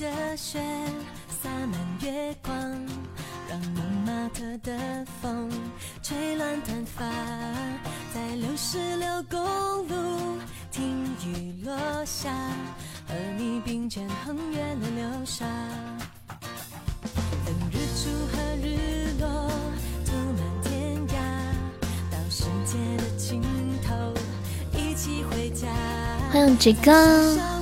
[0.00, 0.58] 的雪
[1.28, 2.56] 洒满月光，
[3.50, 5.50] 让蒙马特的风
[6.02, 7.04] 吹乱短发，
[8.14, 9.38] 在六十六公
[9.88, 10.38] 路
[10.72, 11.76] 听雨落
[12.06, 12.30] 下，
[13.06, 15.44] 和你并肩横越了流沙，
[17.44, 19.50] 等日出和日落
[20.06, 21.12] 涂满天涯，
[22.10, 23.42] 到世界的尽
[23.86, 23.94] 头
[24.78, 25.68] 一起回家。
[26.32, 26.94] 欢迎志刚，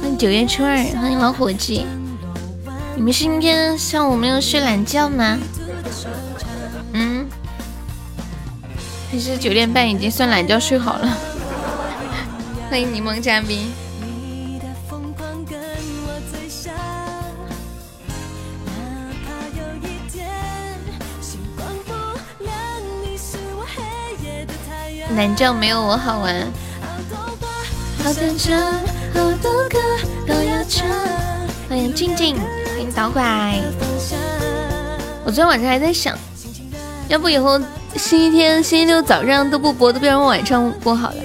[0.00, 1.84] 欢迎九月初二，欢迎老伙计。
[2.98, 5.38] 你们今天上午没有睡懒觉吗？
[6.94, 7.24] 嗯，
[9.08, 11.16] 还是九点半已经算懒觉睡好了？
[12.68, 13.70] 欢迎柠檬嘉宾。
[25.16, 26.34] 懒觉没有我好玩。
[31.68, 32.36] 欢迎静静，
[32.98, 33.22] 欢迎导拐。
[35.24, 36.18] 我昨天晚上还在想，
[37.08, 37.56] 要不以后
[37.94, 41.16] 星期天、星期六早上都不播，都变成晚上播好了。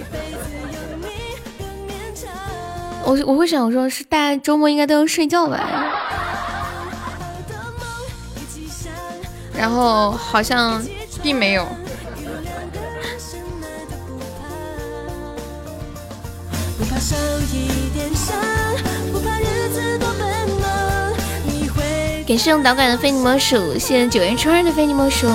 [3.04, 5.68] 我我会想，说是大家周末应该都要睡觉吧？
[9.58, 10.80] 然后好像
[11.24, 11.68] 并没有。
[22.34, 25.28] 你是用导管的非你莫属，谢谢九月初二的非你莫属。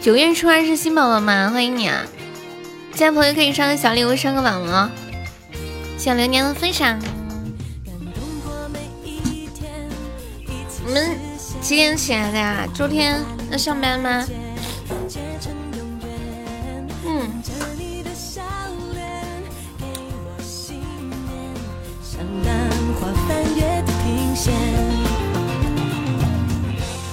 [0.00, 1.48] 九月初二是新宝宝吗？
[1.54, 2.02] 欢迎你啊！
[2.92, 4.90] 现在朋友可以上个小礼物上个榜了。
[5.96, 6.98] 小流年的分享。
[10.84, 11.16] 你们
[11.60, 12.66] 几点起来的呀？
[12.74, 13.22] 周天
[13.52, 14.26] 要上班吗？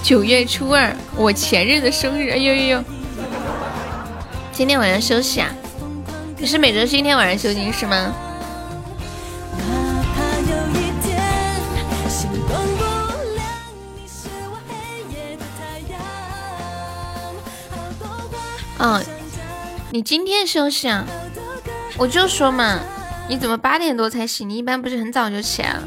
[0.02, 2.84] 九月初二，我前任的生日，哎呦呦呦！
[4.52, 5.48] 今天晚上休息啊？
[6.36, 8.12] 你是每周星期天晚上休息是吗？
[18.78, 19.00] 哦，
[19.92, 21.06] 你今天休息啊？
[21.96, 22.80] 我就说嘛，
[23.28, 24.48] 你怎么八点多才醒？
[24.48, 25.82] 你一般不是很早就起来了？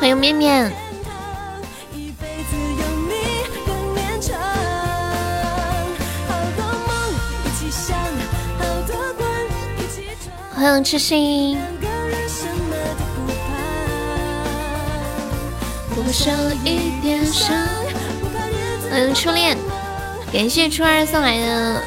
[0.00, 0.72] 欢迎面面。
[10.54, 11.58] 欢迎痴心。
[18.90, 19.58] 欢迎初恋，
[20.32, 21.82] 感谢初二送来的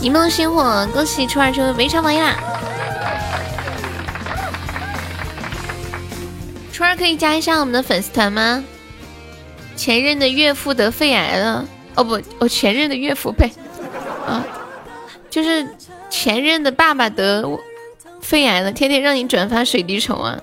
[0.00, 2.36] 一梦星火，恭喜初二成为围场榜一啦！
[6.76, 8.62] 初二可以加一下我们的粉丝团吗？
[9.76, 13.50] 前任的岳父得肺癌了，哦不，我前任的岳父呸，
[14.26, 14.44] 啊，
[15.30, 15.66] 就是
[16.10, 17.48] 前任的爸爸得
[18.20, 20.38] 肺癌了，天天让你转发水滴筹啊，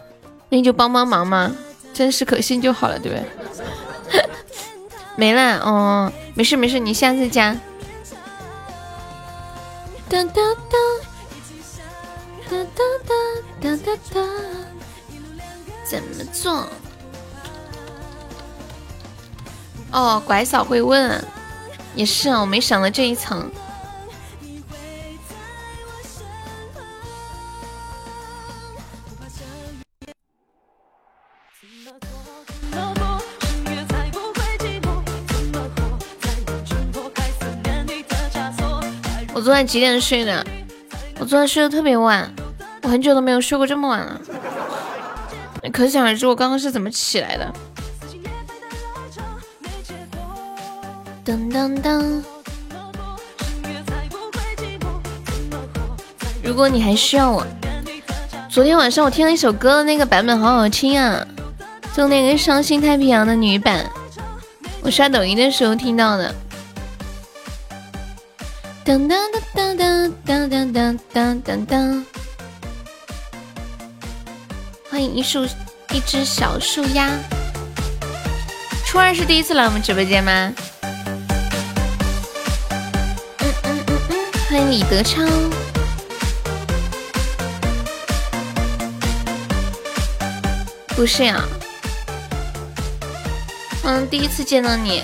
[0.50, 1.56] 那你就帮帮忙嘛，
[1.94, 3.18] 真实可信就好了，对不
[4.12, 4.26] 对？
[5.16, 7.56] 没了，哦，没事没事，你下次加。
[10.10, 10.78] 哒哒哒，
[12.50, 13.14] 哒哒哒
[13.62, 14.73] 哒哒哒。
[15.94, 16.68] 怎么做？
[19.92, 21.24] 哦，拐嫂会问，
[21.94, 23.48] 也是啊，我没想到这一层。
[39.32, 40.44] 我昨晚几点睡的？
[41.20, 42.34] 我昨晚睡得特别晚，
[42.82, 44.20] 我很久都没有睡过这么晚了。
[45.72, 47.54] 可想而知，我刚刚是怎么起来的。
[51.26, 52.22] 噔噔噔！
[56.44, 57.48] 如果你还需要我，
[58.50, 61.26] 昨天晚上我听了一首歌，那个版本好好听啊，
[61.96, 63.90] 就那个《伤心太平洋》的女版，
[64.82, 66.36] 我刷抖音的时候听到的。
[68.84, 69.16] 噔噔
[69.56, 72.04] 噔噔噔噔噔噔噔噔。
[74.94, 75.44] 欢迎一树
[75.92, 77.10] 一只小树鸭。
[78.86, 80.54] 初二是第一次来我们直播间吗？
[83.40, 84.16] 嗯嗯嗯嗯。
[84.48, 85.28] 欢迎李德昌。
[90.90, 91.44] 不是呀。
[93.86, 95.04] 嗯，第一次见到你。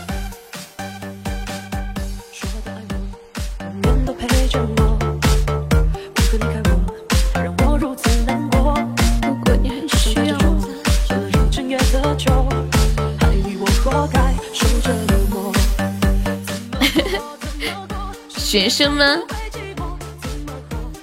[18.60, 19.06] 学生吗？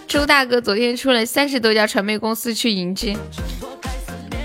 [0.06, 3.16] 周大哥昨天出了三十多家传媒公司去迎接。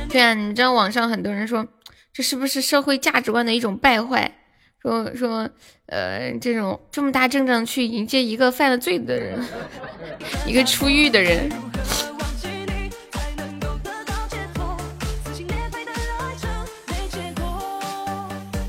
[0.08, 1.68] 对啊，你知道网上很多人说，
[2.14, 4.32] 这是不是社会价值观的一种败坏？
[4.82, 5.50] 说说，
[5.88, 9.38] 呃，这种这么大阵仗去迎接一个犯了罪的人，
[10.48, 11.52] 一个出狱的人。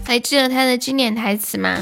[0.05, 1.79] 还记得他的经典台词吗？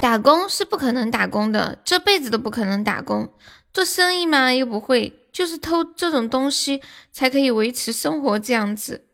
[0.00, 3.32] 打工是不可能打工的，这辈子都不可能打工。
[3.72, 6.80] 做生意嘛，又不会，就是偷这种东西
[7.12, 8.38] 才可以维持生活。
[8.38, 9.04] 这样子，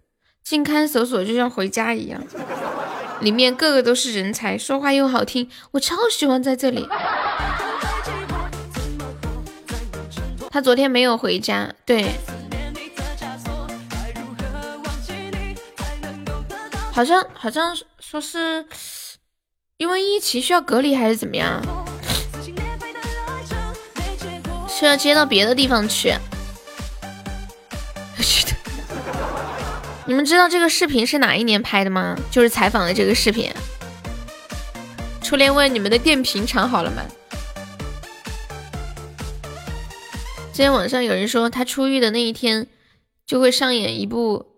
[0.42, 2.22] 进看守所就像回家一样，
[3.20, 6.86] 里面个个都是人才，说话又好听，我超喜欢在这里。
[10.50, 12.12] 他昨天没有回家，对。
[16.92, 18.64] 好像好像说是
[19.76, 21.60] 因为疫情需要隔离还是怎么样？
[24.68, 26.14] 需要接到别的地方去？
[30.06, 32.16] 你们知道这个视频是哪一年拍的吗？
[32.30, 33.52] 就是采访的这个视频。
[35.20, 37.02] 初恋问你们的电瓶厂好了吗？
[40.52, 42.68] 今天网上有人说他出狱的那一天
[43.26, 44.53] 就会上演一部。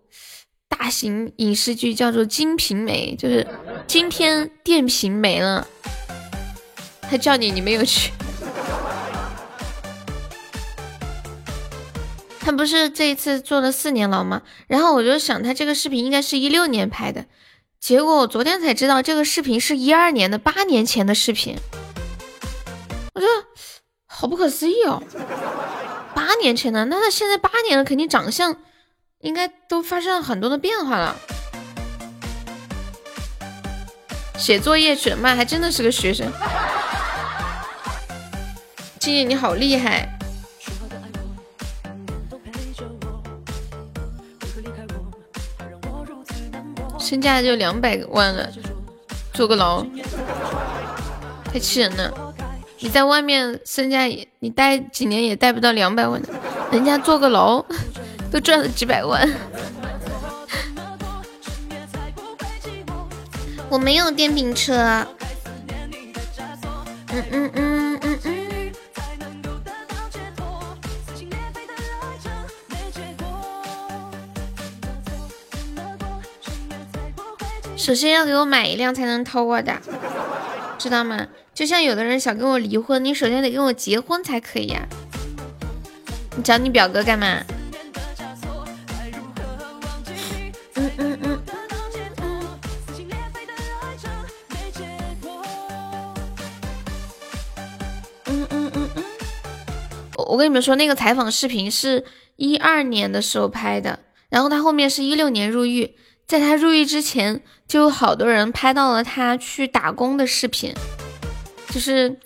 [0.77, 3.45] 大型影视剧叫做《金瓶梅》，就是
[3.87, 5.67] 今天电瓶没了，
[7.01, 8.11] 他叫你，你没有去。
[12.39, 14.43] 他不是这一次坐了四年牢吗？
[14.67, 17.25] 然后我就想，他这个视频应该是一六年拍的，
[17.81, 21.57] 结果我昨天才知道，这个视频是一二年的，八年前的视频。
[23.13, 23.31] 我觉得
[24.05, 25.03] 好不可思议哦，
[26.13, 28.55] 八年前的，那他现在八年了，肯定长相。
[29.27, 31.13] 应该都发生了很多的变化了。
[34.37, 35.35] 写作业去了吗？
[35.35, 36.31] 还真的是个学生。
[38.97, 40.07] 静静你好厉害，
[46.97, 48.49] 身价就两百万了，
[49.33, 49.85] 坐个牢，
[51.51, 52.33] 太气人了。
[52.79, 56.29] 你在外面身价也，你待几年也待不到两百万的，
[56.71, 57.65] 人家坐个牢。
[58.31, 59.27] 都赚了几百万，
[63.69, 65.05] 我没有电瓶车。
[67.09, 68.71] 嗯嗯嗯嗯嗯。
[77.77, 79.73] 首先要给我买一辆才能偷我的，
[80.77, 81.27] 知道吗？
[81.53, 84.85] 就像有的人想跟我离婚，你首先得跟我结婚才可以呀。
[86.35, 87.41] 你找你表哥干嘛？
[100.27, 102.03] 我跟你们说，那个采访视频是
[102.35, 105.95] 一二年的时候拍的，然后他后面是一六年入狱，
[106.27, 110.73] 在他入狱之前，就有好多人拍到了他去打工的视频，
[111.69, 112.17] 就是，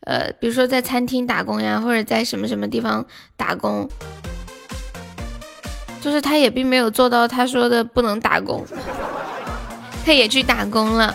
[0.00, 3.04] 呃，比如说在餐厅打工呀，或者在什么什么地方
[3.36, 3.86] 打工，
[6.00, 8.64] 就是他也并没有做到他说的不能打工，
[10.06, 11.14] 他也去打工了。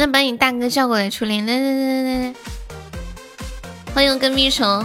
[0.00, 1.42] 那把你大哥叫过来处理。
[1.42, 2.34] 来来来来来，
[3.94, 4.82] 欢迎跟屁虫，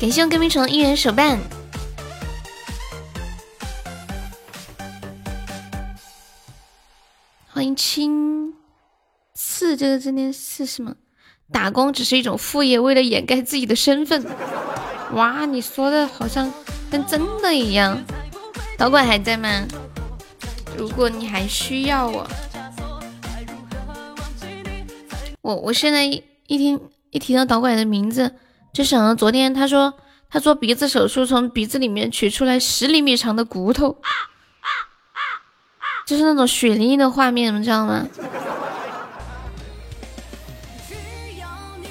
[0.00, 1.38] 感谢我跟屁虫一元手办。
[7.50, 8.54] 欢迎青
[9.34, 10.94] 四，这个字念刺是吗？
[11.52, 14.24] 打工只是一种副业，为了掩盖自己的身份。
[15.12, 16.50] 哇，你说的好像。
[16.90, 18.02] 跟真的一样，
[18.78, 19.66] 导管还在吗？
[20.76, 22.26] 如果你还需要我，
[25.42, 26.80] 我我现在一一听
[27.10, 28.36] 一提到导管的名字，
[28.72, 29.92] 就想到昨天他说
[30.30, 33.96] 他做鼻子手术，从鼻子里面取出来十厘米长的骨头，
[36.06, 38.06] 就是那种血淋淋的画面，你们知道吗？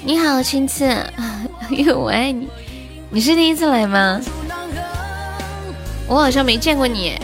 [0.04, 0.84] 你好，青刺，
[1.70, 2.48] 因为我爱你，
[3.10, 4.18] 你是第一次来吗？
[6.08, 7.18] 我好像没见过你。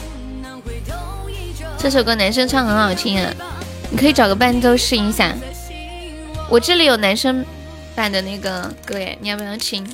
[1.78, 3.32] 这首歌男生唱很好听啊，
[3.90, 5.34] 你可以找个伴奏试一下。
[6.50, 7.44] 我这里有男生
[7.94, 9.86] 版的那个歌耶，你要不要听？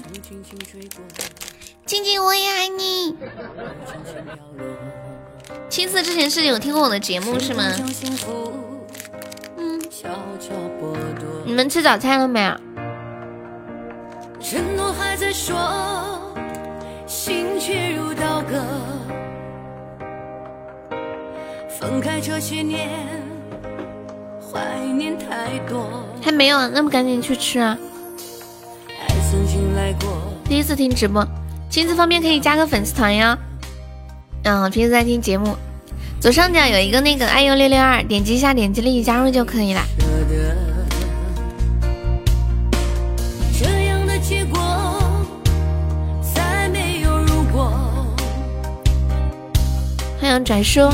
[1.85, 3.17] 静静我也爱你。
[5.69, 7.65] 青色之前是有听过我的节目是吗？
[9.57, 9.83] 嗯。
[11.45, 12.57] 你们吃早餐了没有？
[14.97, 16.35] 还在说，
[17.07, 18.65] 心却如刀割。
[21.69, 23.23] 分开这些年，
[24.55, 25.91] 怀念太多。
[26.23, 27.77] 还没有，那么赶紧去吃啊！
[29.01, 30.09] 爱曾经来过。
[30.45, 31.27] 第一次听直播，
[31.69, 33.37] 亲自方便可以加个粉丝团呀。
[34.45, 35.57] 嗯，平时在听节目，
[36.21, 39.83] 左上角有一个那个爱优六六二，点击一下，点击立即加入就可以了。
[43.59, 44.61] 这样的结果，
[46.33, 47.73] 再没有如果。
[50.21, 50.89] 欢迎拽叔。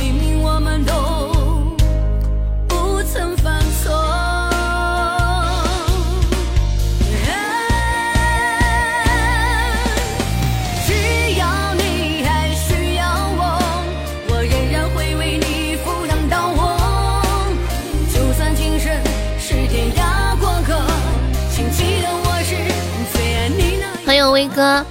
[24.61, 24.85] 哥，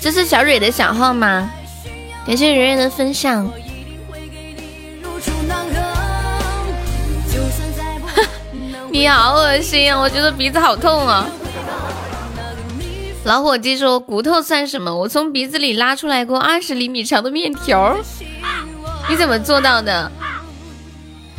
[0.00, 1.48] 这是小蕊的小号吗？
[2.26, 3.46] 感谢圆圆的分享。
[8.90, 10.00] 你好恶心啊！
[10.00, 11.28] 我觉得鼻子好痛啊。
[13.22, 14.92] 老伙计说骨头算什么？
[14.92, 17.96] 我从鼻子里拉出来过二十厘米长的面条，
[19.08, 20.10] 你怎么做到的？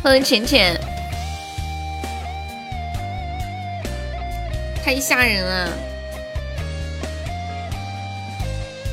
[0.02, 0.80] 欢迎浅浅，
[4.82, 5.68] 太吓人了。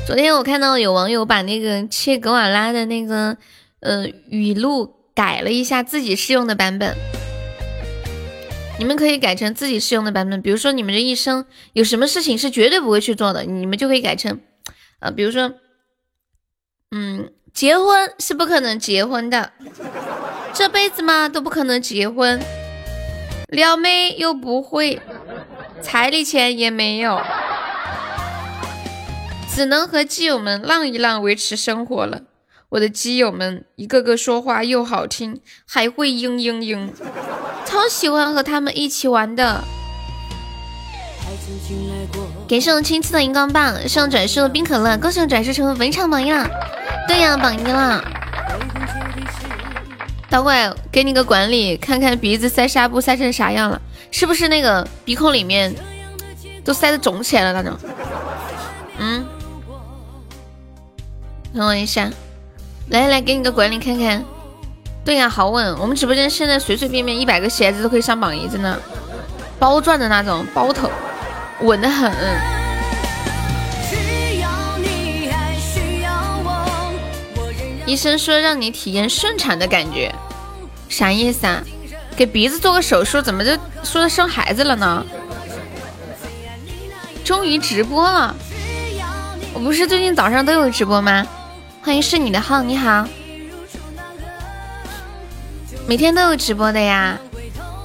[0.04, 3.36] 昨天我看到有网友把那个切格瓦拉的那个
[3.80, 6.96] 呃语录改了一下，自己适用的版本。
[8.80, 14.40] 你们可以改成自己适用的版本，比如说你们这一生有什么事情是绝对不会去做的，你们就可以改成，
[14.98, 15.52] 呃，比如说，
[16.90, 19.52] 嗯，结婚是不可能结婚的，
[20.52, 22.42] 这辈子嘛都不可能结婚，
[23.48, 25.00] 撩妹又不会，
[25.80, 27.22] 彩礼钱也没有，
[29.54, 32.22] 只能和基友们浪一浪维持生活了。
[32.70, 36.88] 我的基友们一个个说话又好听，还会嘤嘤嘤，
[37.66, 39.62] 超喜欢和他们一起玩的。
[42.48, 46.48] 给上亲赐的荧光棒，上转世的冰可乐，恭喜转世成为本场榜一了。
[47.06, 48.02] 对呀，榜一了。
[50.30, 53.78] 导管给你个管理，看看鼻子塞纱布塞成啥样了，
[54.10, 55.74] 是不是那个鼻孔里面
[56.64, 57.78] 都塞的肿起来了那种？
[61.54, 62.10] 等我一下。
[62.88, 64.24] 来来，给你个管理看看。
[65.04, 65.78] 对呀，好稳。
[65.78, 68.80] 我们直播间现在随随便便一百个鞋子都可以上榜一，真的，
[69.58, 70.90] 包赚的那种，包头，
[71.60, 72.12] 稳的很。
[77.84, 80.14] 医生说让你体验顺产的感觉，
[80.88, 81.62] 啥意思啊？
[82.16, 83.50] 给鼻子做个手术，怎么就
[83.82, 85.04] 说生孩子了呢？
[87.24, 88.34] 终于直播了，
[89.52, 91.26] 我不是最近早上都有直播吗？
[91.84, 93.04] 欢迎是你的号，你好，
[95.88, 97.18] 每天都有直播的呀，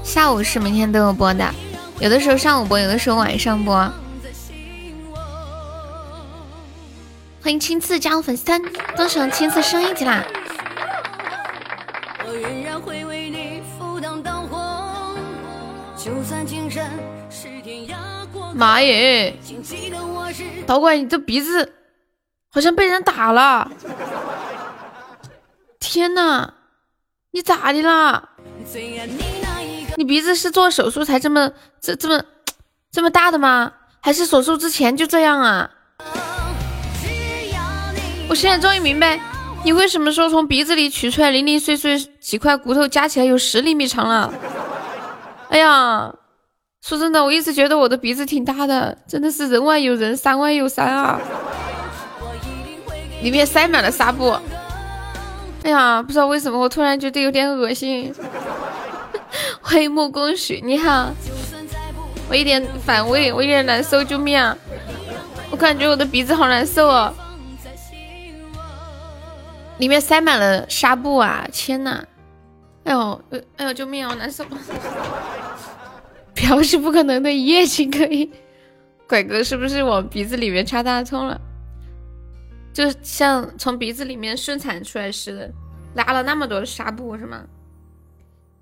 [0.04, 1.52] 下午是每天都有播的，
[2.00, 3.92] 有的时候上午播，有的时候晚上播。
[7.42, 8.62] 欢迎青刺加入粉丝团，
[8.96, 10.24] 恭喜青刺升一级啦！
[18.54, 19.34] 妈耶！
[20.68, 21.74] 导管，你这鼻子。
[22.50, 23.70] 好像被人打了！
[25.80, 26.54] 天哪，
[27.32, 28.30] 你咋的啦？
[29.96, 32.24] 你鼻子是做手术才这么这这么
[32.92, 33.72] 这么大的吗？
[34.00, 35.70] 还是手术之前就这样啊？
[38.30, 39.20] 我现在终于明白，
[39.64, 44.34] 你为什么说从鼻子里取出来零零碎碎几块骨头加起来有十厘米长了？
[45.50, 46.14] 哎呀，
[46.82, 51.20] 说真的，我一直觉得我的鼻子挺大的，真的是人外有人，山外有山啊！
[53.22, 54.30] 里面塞满了纱布，
[55.64, 58.14] 哎呀，不知道为什么我突然觉得有点恶心。
[59.62, 61.12] 欢迎木工许，你好，
[62.30, 64.58] 我一点反胃，我有点难受，救命啊！
[65.50, 67.14] 我感觉我的鼻子好难受哦，
[69.78, 71.46] 里面塞满了纱布啊！
[71.52, 72.04] 天呐，
[72.86, 73.22] 哎呦，
[73.58, 74.12] 哎呦，救命啊！
[74.12, 74.46] 我难受。
[76.34, 78.32] 飘是不可能的，一夜情可以。
[79.10, 81.40] 拐哥是不是往鼻子里面插大葱了？
[82.78, 85.52] 就像从鼻子里面顺产出来似的，
[85.96, 87.48] 拉了那么多的纱布是吗？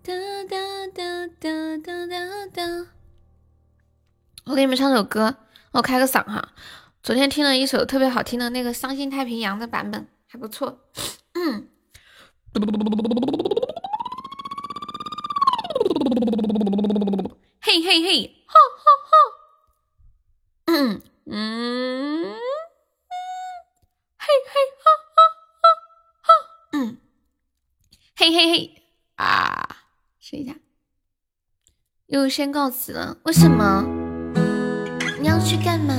[0.01, 0.13] 哒
[0.45, 0.55] 哒
[0.87, 2.87] 哒哒哒哒哒。
[4.45, 5.35] 我给你们唱首歌，
[5.71, 6.53] 我开个嗓哈。
[7.03, 10.79] 昨天听了一首特别好听的那个《伤心太平洋》的版本，还不错。
[11.33, 11.67] 嗯。
[17.59, 19.17] 嘿嘿嘿，吼吼吼。
[20.67, 21.01] 嗯。
[21.27, 22.35] 嗯，
[24.35, 25.17] 嘿嘿哈哈
[25.53, 25.63] 哈
[26.21, 26.29] 哈，
[26.73, 26.97] 嗯，
[28.17, 28.83] 嘿嘿嘿
[29.15, 29.83] 啊，
[30.19, 30.55] 试一下，
[32.07, 33.83] 又先告辞了，为什么？
[35.21, 35.93] 你要去干嘛？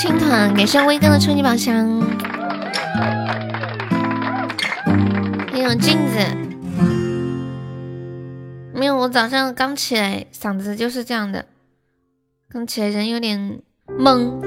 [0.00, 2.00] 青团，感谢威哥的初级宝箱，
[5.50, 6.24] 还有镜子。
[8.72, 11.46] 没有，我早上刚起来，嗓子就是这样的，
[12.48, 14.40] 刚起来人有点懵。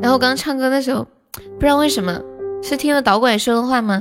[0.00, 2.20] 然后我刚唱歌的时候，不知道为什么
[2.62, 4.00] 是听了导管说的话吗？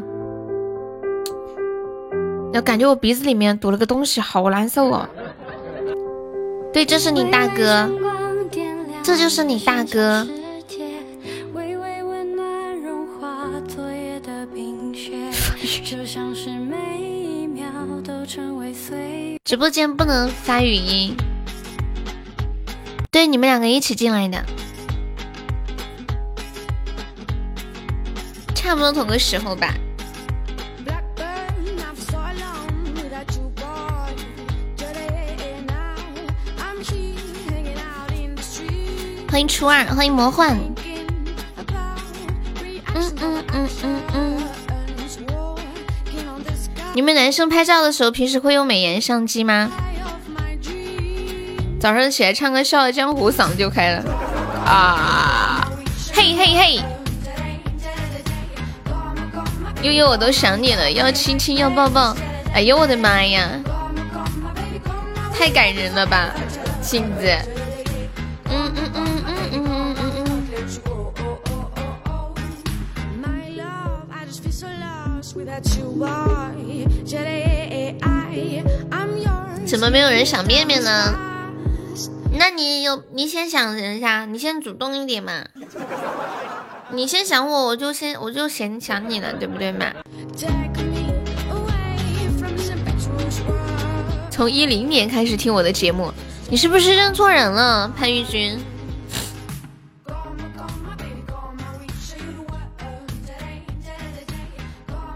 [2.53, 5.09] 然后感觉我鼻子里面堵了个东西，好难受哦。
[6.71, 7.89] 对，这是你大哥，
[9.05, 10.27] 这就是你大哥。
[19.43, 21.15] 直播间不能发语音，
[23.11, 24.43] 对，你们两个一起进来的，
[28.55, 29.75] 差不多同个时候吧。
[39.35, 40.57] 欢迎初二，欢迎魔幻。
[42.93, 44.43] 嗯嗯嗯嗯嗯。
[46.93, 49.69] 你们男生拍照的时候，平时会用美颜相机吗？
[51.81, 54.05] 早上起来唱歌《笑傲江湖》，嗓子就开了
[54.65, 55.69] 啊！
[56.13, 56.79] 嘿嘿嘿！
[59.81, 62.15] 悠悠我都想你了，要亲亲要抱抱。
[62.53, 63.49] 哎呦我的妈呀，
[65.33, 66.33] 太感人了吧，
[66.81, 67.27] 星子。
[68.49, 68.84] 嗯嗯
[79.65, 81.15] 怎么没有人想面面呢？
[82.37, 85.45] 那你有你先想一下，你先主动一点嘛。
[86.91, 89.87] 你先想我，我就先我就先想你了，对不对嘛？
[94.29, 96.11] 从一零年开始听我的节目，
[96.49, 98.59] 你是不是认错人了，潘玉君？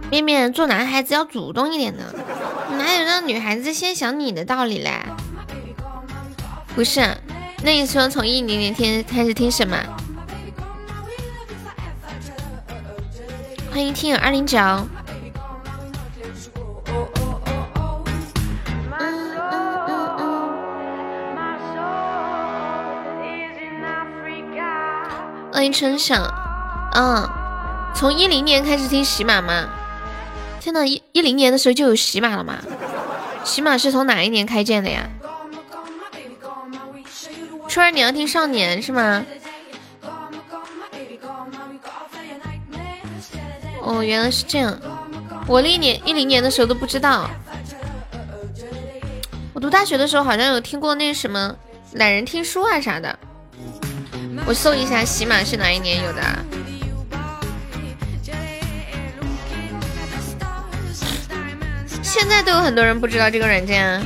[0.09, 2.03] 面面做男孩子要主动一点呢，
[2.77, 4.91] 哪有让女孩子先想你的道理嘞？
[6.75, 7.01] 不是，
[7.63, 9.77] 那你说从一零年天开始听什么？
[13.71, 14.57] 欢迎听友二零九。
[25.51, 26.15] 欢迎春晓，
[26.93, 27.29] 嗯，
[27.93, 29.69] 从一零年开始听喜马吗？
[30.59, 32.59] 天呐，一一零年的时候就有喜马了吗？
[33.43, 35.09] 喜马是从哪一年开建的呀？
[37.67, 39.25] 初二你要听少年是吗？
[43.81, 44.77] 哦，原来是这样。
[45.47, 47.29] 我那年一零年的时候都不知道。
[49.53, 51.55] 我读大学的时候好像有听过那什么
[51.93, 53.17] 懒人听书啊啥的。
[54.45, 56.21] 我搜一下喜马是哪一年有的。
[62.11, 63.87] 现在都有很多人不知道这个软件。
[63.87, 64.01] 啊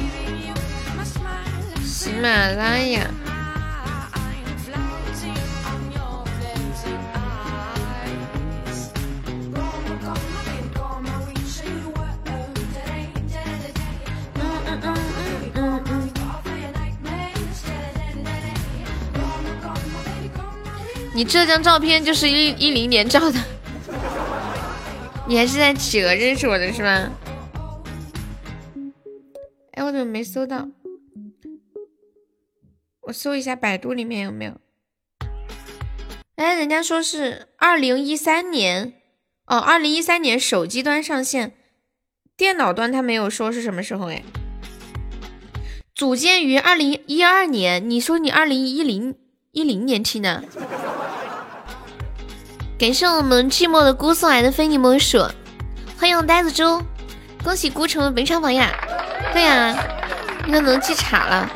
[1.82, 3.08] 喜马拉雅。
[21.14, 23.40] 你这张照片就是一一零年照的，
[25.26, 27.08] 你还是在企鹅认识我的是吗？
[29.76, 30.68] 哎，我怎么没搜到？
[33.02, 34.54] 我搜一下百度里面有没有？
[36.36, 38.94] 哎，人家说是二零一三年
[39.48, 41.54] 哦，二零一三年手机端上线，
[42.38, 44.24] 电脑端他没有说是什么时候哎。
[45.96, 49.16] 组建于二零一二年，你说你二零一零
[49.52, 50.44] 一零年听的？
[52.78, 55.18] 感谢我们寂寞的姑送来的非你莫属，
[55.98, 56.82] 欢迎呆子猪，
[57.44, 58.72] 恭喜姑成为本场榜呀！
[59.34, 59.76] 对呀，
[60.46, 61.52] 你可能记岔了。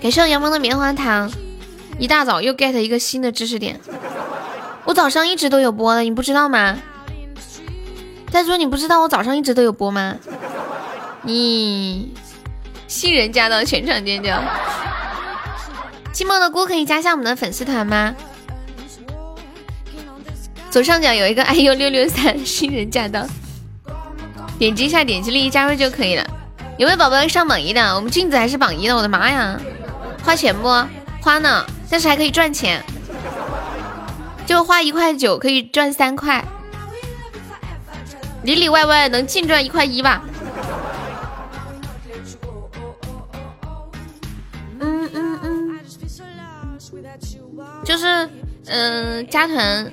[0.00, 1.30] 感谢我羊毛的棉花糖，
[1.98, 3.78] 一大早又 get 一个新的知识点。
[4.84, 6.78] 我早上一直都有播的，你不知道吗？
[8.30, 10.16] 再说，你不知道我早上一直都有播吗？
[11.22, 12.14] 你
[12.86, 14.42] 新人驾到，全场尖叫！
[16.12, 18.14] 寂寞的姑可以加下我们的粉丝团吗？
[20.70, 23.26] 左上角有一个 iu 六六三新人驾到，
[24.58, 26.26] 点击一下，点击立即加入就可以了。
[26.78, 27.94] 有没有宝宝要上榜一的？
[27.94, 29.60] 我们镜子还是榜一的，我的妈呀！
[30.24, 30.68] 花钱不
[31.20, 31.64] 花呢？
[31.90, 32.82] 但是还可以赚钱，
[34.46, 36.44] 就花一块九可以赚三块，
[38.42, 40.22] 里里外外能净赚一块一吧？
[44.80, 45.80] 嗯嗯嗯，
[47.84, 48.28] 就是
[48.66, 49.90] 嗯加团。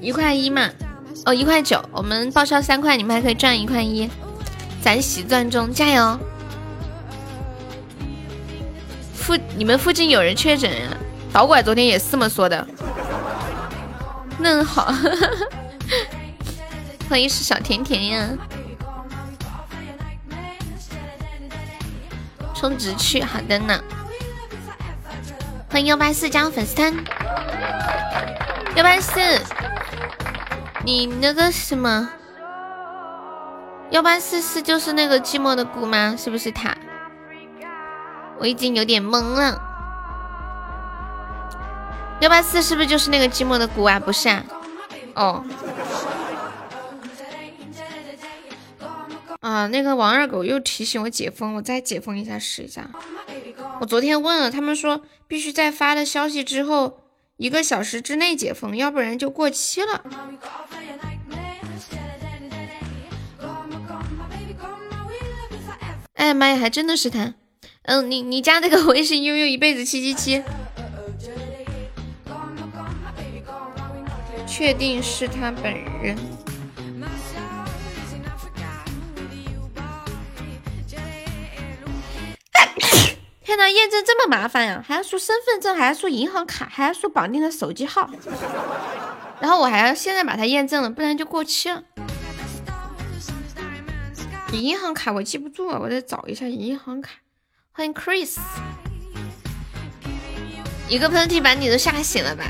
[0.00, 0.68] 一块一嘛，
[1.26, 4.10] 哦，一块九，我们报销三块，你们还可以赚一块一，
[4.82, 6.18] 咱喜钻中，加油！
[9.14, 10.88] 附你们附近有人确诊呀？
[11.32, 12.66] 导拐昨天也是这么说的。
[14.38, 14.92] 嫩好，
[17.08, 18.28] 欢迎是小甜甜呀，
[22.54, 23.80] 充值去，好的呢。
[25.70, 26.94] 欢迎幺八四加入粉丝团，
[28.76, 29.40] 幺八四。
[30.84, 32.10] 你那个什么
[33.90, 36.14] 幺八四四就是那个寂寞的姑吗？
[36.14, 36.76] 是不是他？
[38.38, 39.58] 我已经有点懵了。
[42.20, 43.98] 幺八四是不是就是那个寂寞的姑啊？
[43.98, 44.44] 不是啊。
[45.14, 45.44] 哦。
[49.40, 52.90] 啊，那个王二狗又提醒我解封，我再解封一下试一下。
[53.80, 57.03] 我昨天问了，他们说必须在发了消息之后。
[57.36, 60.04] 一个小时之内解封，要不然就过期了。
[66.14, 67.34] 哎呀妈呀，还真的是他。
[67.82, 70.42] 嗯，你你加那个 微信悠悠一辈子七七七。
[74.46, 76.16] 确定是他本人。
[83.54, 88.10] 天呐，验证这么麻烦呀、还要输身份证，还要输银行卡，还要输绑定的手机号，
[89.40, 91.84] 然后我还要现在把它验证了，不然就过期了。
[94.50, 97.12] 你银行卡我记不住啊，我得找一下银行卡。
[97.70, 98.38] 欢迎 Chris，
[100.88, 102.44] 一个喷嚏把你都吓醒了吧？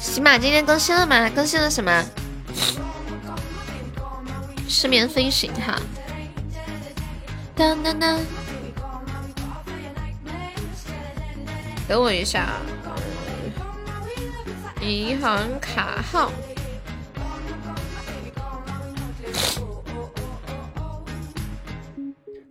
[0.00, 1.30] 喜马今天更新了吗？
[1.30, 2.04] 更新了什么？
[4.68, 5.78] 失眠飞行哈。
[7.56, 8.20] 当当当，
[11.88, 12.60] 等我一下啊，
[14.82, 16.30] 银行卡号。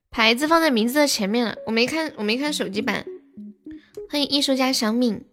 [0.09, 3.05] 牌子放在名字的前面了，我没看，我没看手机版。
[4.09, 5.23] 欢迎艺术家小敏。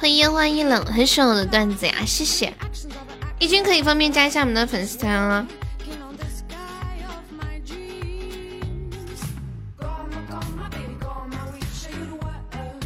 [0.00, 2.50] 欢迎烟花易冷，很喜欢我的段子呀，谢谢。
[3.38, 5.46] 一君可以方便加一下我们的粉丝团啊。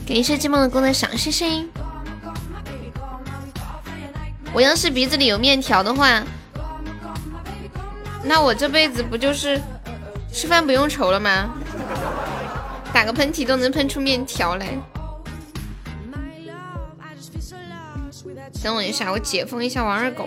[0.05, 1.70] 感谢寂寞的姑娘赏星星。
[4.53, 6.20] 我要是鼻子里有面条的话，
[8.24, 9.62] 那我这辈子不就是
[10.33, 11.55] 吃饭不用愁了吗？
[12.92, 14.77] 打个喷嚏都能喷出面条来。
[18.64, 20.27] 等我一下，我解封一下王二狗。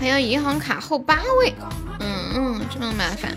[0.00, 1.52] 还要银行卡后八位，
[1.98, 3.36] 嗯嗯，这么麻烦。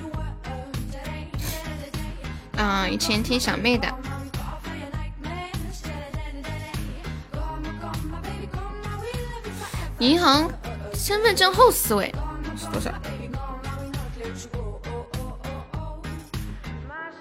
[2.55, 3.93] 啊，以前听小妹的。
[9.99, 10.49] 银行
[11.03, 12.09] 身份证后四位
[12.55, 12.89] 是多少？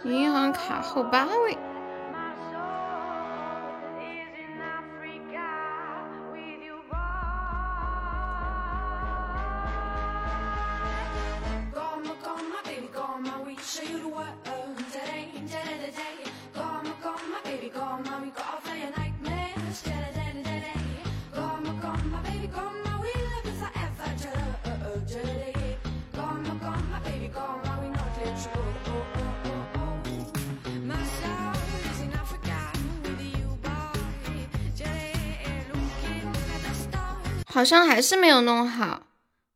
[0.04, 1.58] 银行卡后八位。
[37.52, 39.02] 好像还是没有弄好，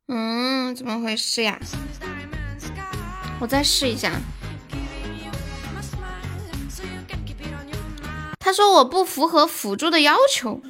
[0.09, 1.59] 嗯，怎么回事呀？
[3.41, 4.13] 我再试一下。
[8.39, 10.61] 他说我不符合辅助的要求，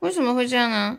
[0.00, 0.98] 为什么会这样呢？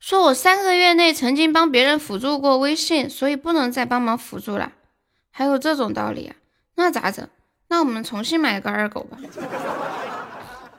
[0.00, 4.72] 说我三个月内曾经帮别人辅助过微信，所以不能再帮忙辅助了。
[5.30, 6.34] 还有这种道理啊？
[6.78, 7.28] 那咋整？
[7.66, 9.18] 那我们重新买个二狗吧。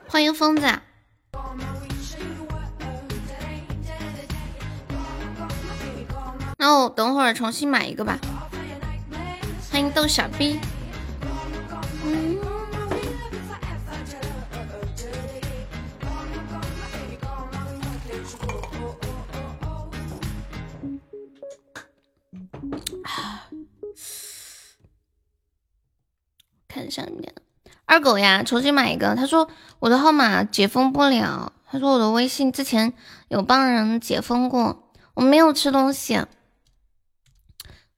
[0.08, 0.66] 欢迎疯子。
[6.56, 8.18] 那我等会儿重新买一个吧。
[9.70, 10.58] 欢迎豆小逼。
[26.70, 27.34] 看上面
[27.84, 29.16] 二狗呀，重新买一个。
[29.16, 31.52] 他说我的号码解封不了。
[31.66, 32.92] 他说我的微信之前
[33.28, 36.24] 有帮人解封过，我没有吃东西，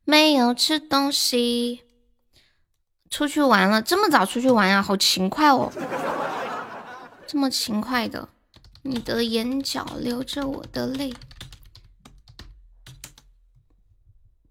[0.04, 1.82] 没有吃东西，
[3.10, 3.82] 出去玩了。
[3.82, 4.82] 这么早出去玩呀？
[4.82, 5.70] 好勤快哦，
[7.26, 8.30] 这么勤快的。
[8.84, 11.14] 你的眼角流着我的泪，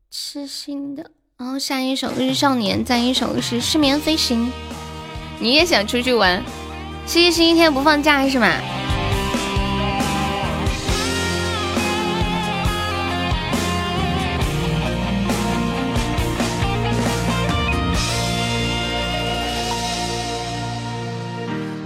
[0.09, 1.11] 痴心的。
[1.43, 4.45] 然后下一首《日少年》，再一首是《失眠飞行》。
[5.39, 6.43] 你也想出去玩？
[7.07, 8.47] 星期星期天不放假是吗？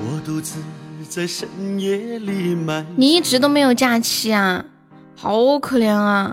[0.02, 0.60] 我独自
[1.08, 1.48] 在深
[1.80, 2.86] 夜里埋。
[2.98, 4.66] 你一直都没有假期啊？
[5.26, 6.32] 好可怜啊！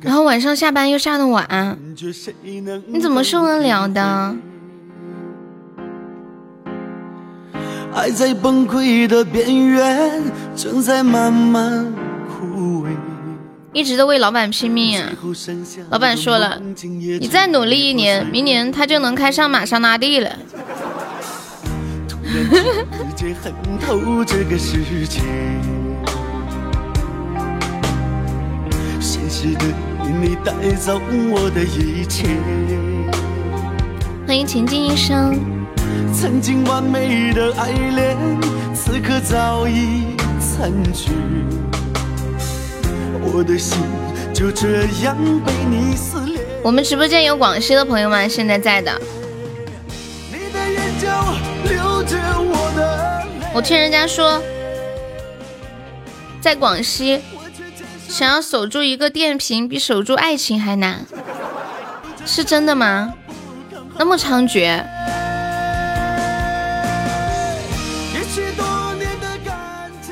[0.00, 1.76] 然后晚上下班又下的晚，
[2.86, 4.36] 你怎么受得了的？
[7.92, 10.22] 爱在崩溃的边缘，
[10.54, 11.92] 正在慢慢
[12.28, 12.90] 枯萎。
[13.72, 15.10] 一直都为老板拼命啊！
[15.90, 16.62] 老板说了，
[17.18, 20.30] 你再努力一年，明年他就能开上玛莎拉蒂了。
[34.26, 35.38] 欢迎前进一生。
[36.14, 38.16] 曾经完美的爱恋，
[38.74, 41.10] 此刻早已残局。
[43.20, 43.78] 我的心
[44.32, 46.40] 就这样被你撕裂。
[46.62, 48.28] 我们直播间有广西的朋友吗？
[48.28, 48.92] 现在在的。
[53.52, 54.40] 我听人家说，
[56.40, 57.20] 在广西，
[58.08, 61.04] 想要守住一个电瓶比守住爱情还难，
[62.24, 63.12] 是真的吗？
[63.98, 64.84] 那么猖獗？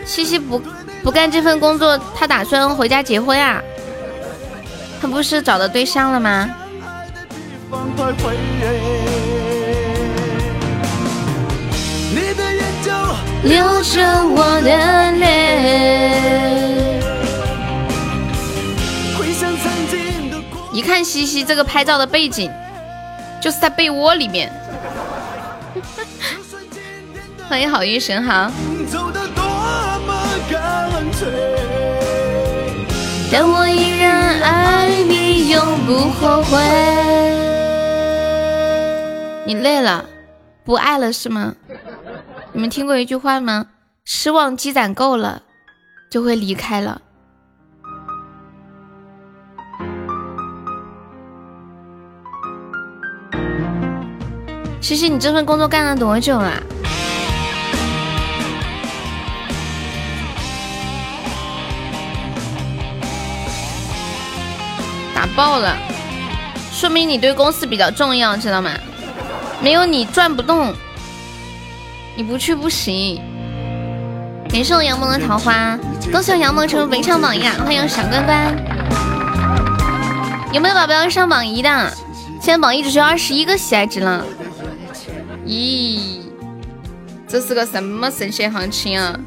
[0.05, 0.62] 西西不。
[1.02, 3.61] 不干这份工作，他打算回家结婚啊？
[5.00, 6.48] 他不是找到对象了吗？
[13.42, 16.81] 流着我的泪。
[20.92, 22.52] 看西西这个拍照的背景，
[23.40, 24.52] 就是在被窝里面。
[27.48, 28.52] 欢迎好运神好。
[33.33, 36.59] 但我依然爱你，永不后悔。
[39.46, 40.05] 你累了，
[40.62, 41.55] 不爱了是吗？
[42.52, 43.68] 你们听过一句话吗？
[44.05, 45.40] 失望积攒够了，
[46.11, 47.00] 就会离开了。
[54.82, 56.60] 西西，你这份工作干了多久了？
[65.14, 65.78] 打爆了，
[66.72, 68.72] 说明你对公司比较重要，知道吗？
[69.62, 70.74] 没有你转不动，
[72.16, 73.22] 你不去不行。
[74.50, 75.78] 感谢我杨萌的桃花，
[76.10, 77.46] 恭喜我杨萌成为本场榜一！
[77.46, 78.52] 欢迎小关关。
[80.52, 81.96] 有没有宝宝要上榜一的？
[82.40, 84.24] 现在榜一只需要二十一个喜爱值了。
[85.46, 86.20] 咦，
[87.28, 89.18] 这是个什么神仙行情啊？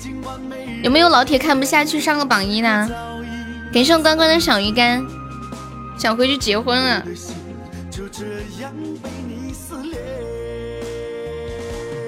[0.83, 2.89] 有没有老铁看不下去上个榜一呢？
[3.73, 5.05] 感谢我关关的小鱼干。
[5.97, 7.03] 想回去结婚了。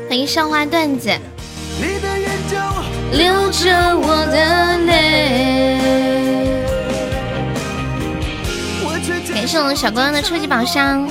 [0.08, 1.10] 欢迎上花段子。
[3.12, 5.78] 流着我的泪。
[9.34, 11.10] 感谢我们小哥哥的初级宝箱。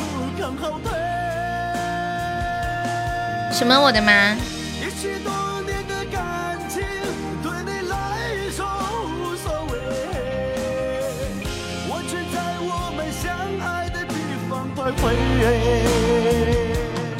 [3.56, 4.36] 什么我的妈？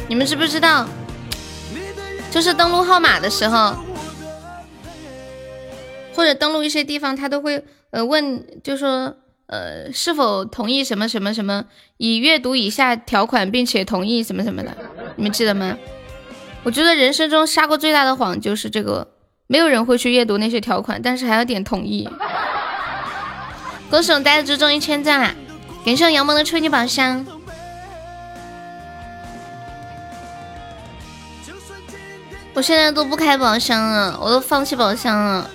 [0.07, 0.87] 你们知不知道？
[2.31, 3.75] 就是登录号码的时候，
[6.15, 11.65] 或者登录一些地方，他都会呃问，就说呃是否同意什么什么什么，
[11.97, 14.77] 已阅读以下条款并且同意什么什么的，
[15.17, 15.75] 你们记得吗？
[16.67, 19.07] 我觉得人生中撒过最大的谎就是这个，
[19.47, 22.09] 没有人会去阅读那些条款，但是还要点同意。
[23.89, 25.33] 恭喜我呆子猪中一千赞啦！
[25.85, 27.25] 感谢我杨萌的初级宝箱。
[32.53, 35.49] 我现在都不开宝箱了，我都放弃宝箱了。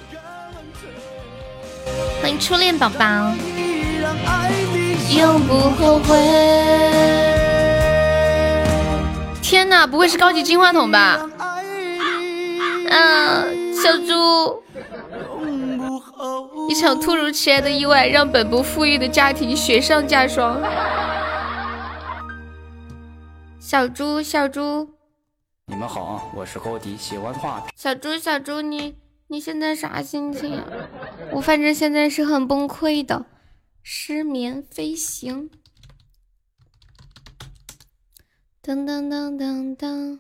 [2.22, 3.36] 欢迎初恋宝宝，
[5.10, 7.31] 永不后悔。
[9.52, 11.30] 天哪，不会是高级金话筒吧？
[12.88, 14.64] 嗯，小猪，
[16.70, 20.62] 一场突如其来的意外让本不富裕的家庭雪上加霜。
[23.60, 24.88] 小猪，小猪。
[25.66, 27.62] 你们好，我是高迪，喜欢画。
[27.76, 28.96] 小猪，小猪，你
[29.28, 30.60] 你现在啥心情？
[30.60, 30.64] 啊
[31.34, 33.26] 我反正现在是很崩溃的，
[33.84, 35.50] 失眠飞行。
[38.64, 40.20] 噔噔噔噔噔，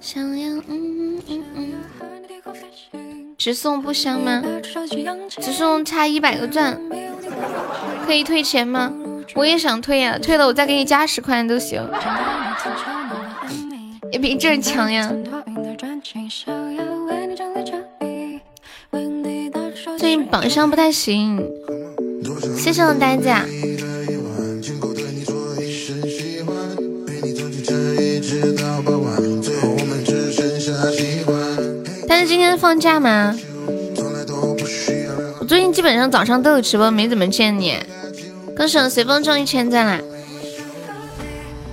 [0.00, 1.44] 想要嗯嗯
[2.92, 4.42] 嗯，直送不香吗？
[5.40, 6.80] 直送差一百个钻，
[8.04, 8.92] 可以退钱吗？
[9.36, 11.88] 我也想退呀，退了我再给你加十块都行。
[14.10, 15.14] 也比这强呀！
[19.96, 21.40] 近榜上不太行，
[22.58, 23.30] 谢谢我呆子。
[32.50, 33.32] 天放假吗？
[35.38, 37.76] 我最近基本上早上都有直播，没怎么见你。
[38.56, 40.00] 歌手随风中一千赞啦！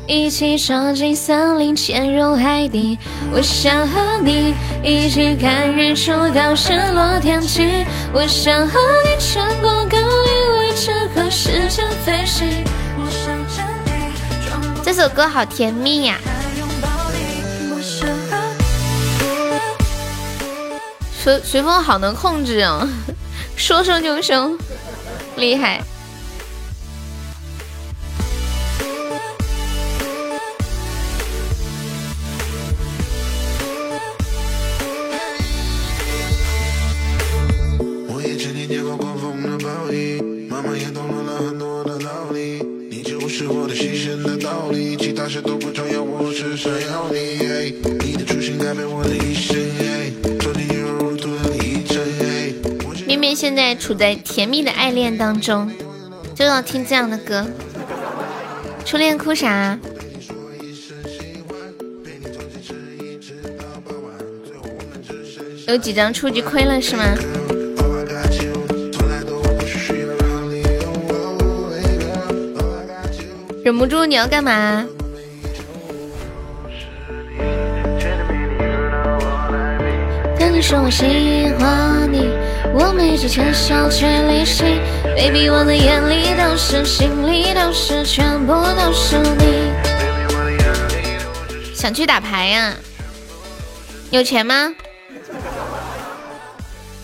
[0.06, 3.00] 一起闯进森林，潜入海底。
[3.34, 4.54] 我想和你
[4.84, 7.84] 一起看日出到日落天际。
[8.14, 12.48] 我想和你穿过高原，为这个世界飞行。
[14.84, 16.20] 这首歌好甜蜜呀！
[21.28, 22.88] 随随风好能控制啊，
[23.58, 24.58] 说说就说，
[25.36, 25.84] 厉害。
[53.48, 55.72] 现在处在甜蜜的爱恋当中，
[56.36, 57.48] 就要听这样的歌。
[58.84, 59.80] 初恋哭啥？
[65.66, 67.06] 有几张初级亏了是吗？
[73.64, 74.86] 忍不住你要干嘛？
[80.38, 81.06] 跟你说我喜
[81.58, 82.28] 欢你，
[82.74, 84.82] 我们一起牵手去旅行
[85.16, 89.72] ，baby 我的眼里都是，心里都是，全部都是你。
[91.74, 92.74] 想去打牌呀？
[94.12, 94.74] 有钱吗？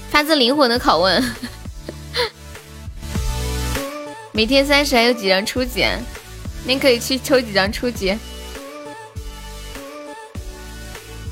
[0.09, 1.24] 发自灵魂的拷问。
[4.32, 5.86] 每天三十还有几张初级？
[6.66, 8.18] 您可以去抽几张初级，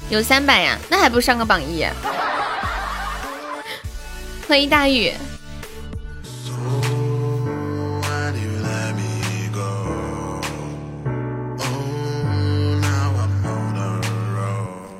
[0.09, 1.85] 有三百呀，那还不上个榜一？
[4.51, 5.13] 欢迎大雨。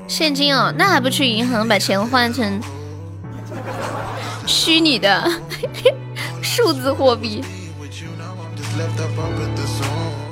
[0.08, 2.62] 现金哦，那还不去银行把钱换成
[4.48, 5.30] 虚拟的
[6.42, 7.44] 数字货币？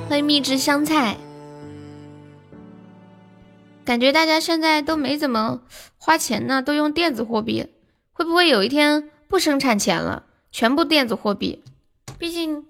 [0.08, 1.18] 欢迎蜜汁香菜，
[3.84, 5.60] 感觉大家现在都没怎么
[5.98, 7.66] 花钱呢，都用电子货币，
[8.20, 11.64] 会不会有一天不生产钱了，全部电子货币？
[12.18, 12.66] 毕竟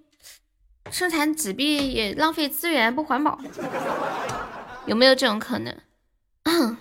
[0.93, 3.37] 生产纸币也浪费资源，不环保，
[4.87, 5.77] 有没有这种可能？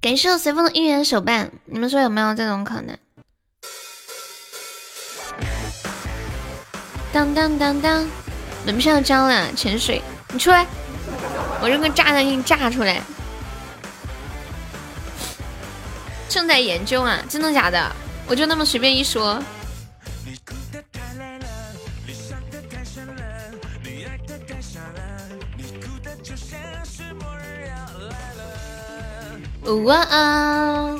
[0.00, 2.96] 感谢随风的一元手办，你们说有没有这种可能？
[7.12, 8.08] 当当当当，
[8.64, 10.00] 门票交了，潜水，
[10.32, 10.64] 你出来，
[11.60, 13.02] 我扔个炸弹给你炸出来。
[16.32, 17.94] 正在研究啊，真的假的？
[18.26, 19.38] 我就那么随便一说。
[29.84, 30.98] 哇啊！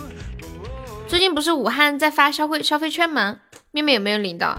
[1.09, 3.39] 最近不是武汉在发消费消费券吗？
[3.71, 4.59] 妹妹有没有领到？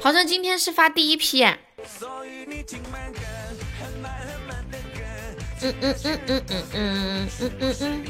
[0.00, 1.58] 好像今天是发第一批，嗯
[5.60, 8.04] 嗯嗯嗯嗯嗯嗯嗯嗯，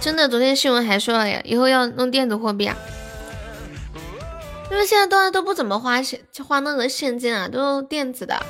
[0.00, 2.76] 真的，昨天新闻还说了呀，以后要弄电子货币啊，
[4.70, 8.40] 因为现在大家都不怎么花现花那个现金啊，都电子的，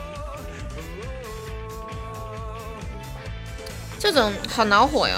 [3.99, 5.15] 这种好恼火哟，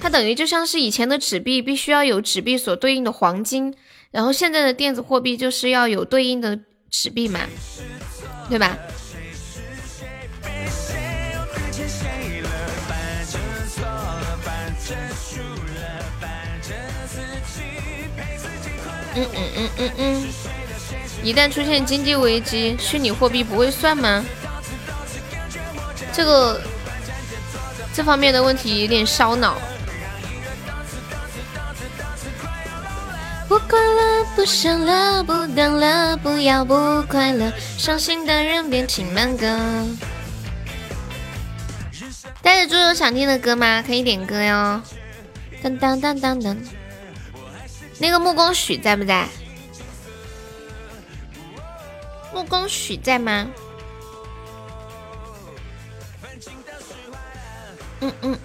[0.00, 3.74] 它等于就像是以前的纸币，必须要有纸币所对应的黄金。
[4.10, 6.58] 然后现在的电子货币就是要有对应的
[6.90, 7.40] 纸币嘛，
[8.48, 8.76] 对吧？
[19.24, 20.28] 嗯嗯嗯嗯嗯，
[21.22, 24.24] 一旦出现经济危机，虚拟货币不会算吗？
[26.12, 26.60] 这个
[27.94, 29.56] 这方面的问题有点烧脑。
[33.48, 39.58] 不快乐，不想了，不等了，不要不快乐，伤心的人别听慢歌。
[42.40, 43.82] 带着猪有想听的歌吗？
[43.84, 44.80] 可以点歌哟。
[45.62, 46.56] 当当当当当，
[48.00, 49.28] 那个木工许在不在？
[52.32, 53.46] 木工许在吗？
[58.00, 58.38] 嗯嗯。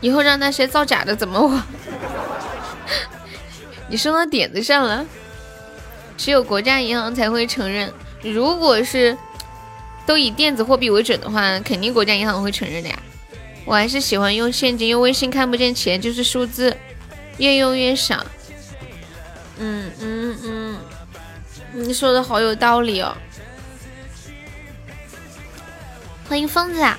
[0.00, 1.62] 以后让那些造假的怎么我？
[3.88, 5.06] 你说到点子上了，
[6.16, 7.92] 只有国家银行才会承认。
[8.22, 9.16] 如果是
[10.04, 12.98] 都以电子货币为准的话，肯定国家银行会承认的呀。
[13.64, 16.76] 我还是喜欢用现金，用微信看不见钱，就是数字，
[17.38, 18.24] 越用越少。
[19.58, 20.78] 嗯嗯嗯，
[21.72, 23.16] 你说的好有道理哦。
[26.28, 26.98] 欢迎疯子，啊，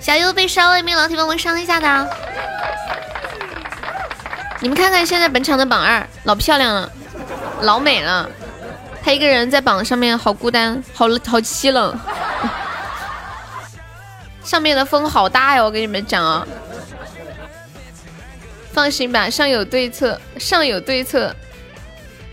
[0.00, 2.16] 小优被烧了，有没有老铁帮忙上一下的？
[4.60, 6.90] 你们看看现在本场的榜二，老漂亮了，
[7.60, 8.28] 老美了。
[9.04, 11.98] 他一个人在榜上面，好孤单，好好凄冷。
[14.42, 16.46] 上面的风好大呀，我跟你们讲啊。
[18.74, 21.34] 放心吧，上有对策，上有对策，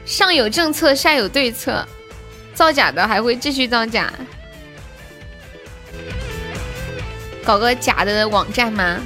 [0.06, 1.88] 上有政策，下有对策。
[2.56, 4.12] 造假的还会继续造假，
[7.46, 9.00] 搞个假的网站吗？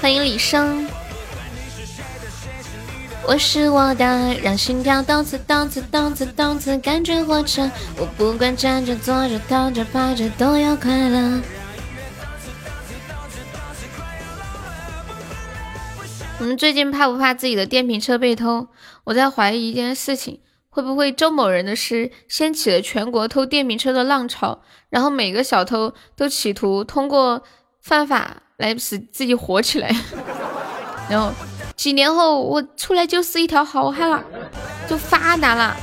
[0.00, 0.88] 欢迎李生，
[3.26, 7.70] 我是我的，让心跳动次动次动次动次，感觉活着。
[7.96, 11.40] 我不管站着坐着躺着趴着都要快乐。
[16.40, 18.68] 你们最近怕不怕自己的电瓶车被偷？
[19.04, 27.42] 我在怀疑一件事情，会不会周某人的诗掀起了全国偷电瓶车的浪潮，然后每个小偷都企图通过
[27.80, 28.42] 犯法。
[28.60, 29.90] 来使自己火起来，
[31.08, 31.32] 然后
[31.80, 34.22] 几年后我出来就是一条好汉了，
[34.86, 35.74] 就发达了。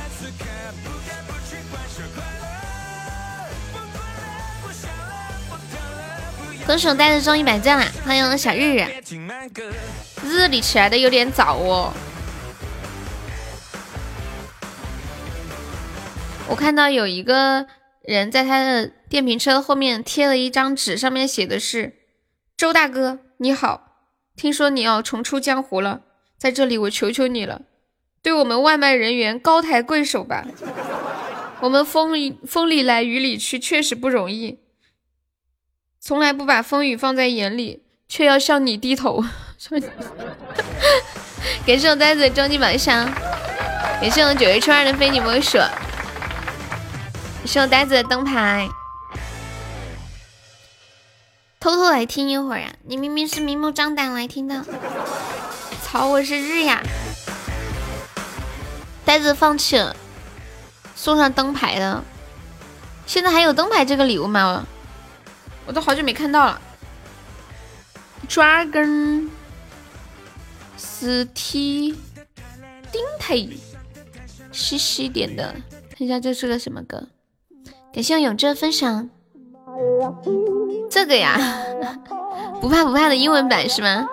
[6.64, 8.86] 歌手带着中一百赞了，欢迎小日日。
[10.24, 11.92] 日里起来的有点早哦。
[16.46, 17.66] 我看到有一个
[18.02, 21.94] 人在他的电瓶车后面贴了一张纸，上面写的是。
[22.56, 23.87] 周大哥，你好！
[24.38, 26.02] 听说你要重出江湖了，
[26.38, 27.62] 在这里我求求你了，
[28.22, 30.46] 对我们外卖人员高抬贵手吧。
[31.60, 32.12] 我们风
[32.46, 34.60] 风里来雨里去，确实不容易，
[35.98, 39.24] 从来不把风雨放在眼里，却要向你低头。
[41.66, 43.12] 感谢我呆子的终极宝箱，
[44.00, 45.72] 感谢我九月初二的非你莫属，感
[47.44, 48.68] 谢我呆子的灯牌。
[51.60, 52.72] 偷偷来听一会儿呀！
[52.84, 54.64] 你明明是明目张胆来听的。
[55.82, 56.80] 操，我是日呀！
[59.04, 59.96] 呆子放弃了，
[60.94, 62.04] 送上灯牌的。
[63.06, 64.66] 现在还有灯牌这个礼物吗？
[65.66, 66.60] 我都好久没看到了。
[68.28, 69.28] 抓根
[70.76, 71.98] 实体
[72.92, 73.48] 钉牌，
[74.52, 75.56] 细细点的，
[75.90, 77.08] 看一下这是个什么歌？
[77.92, 79.10] 感谢永志分享。
[80.90, 81.38] 这个呀，
[82.60, 84.06] 不怕不怕的英文版是吗？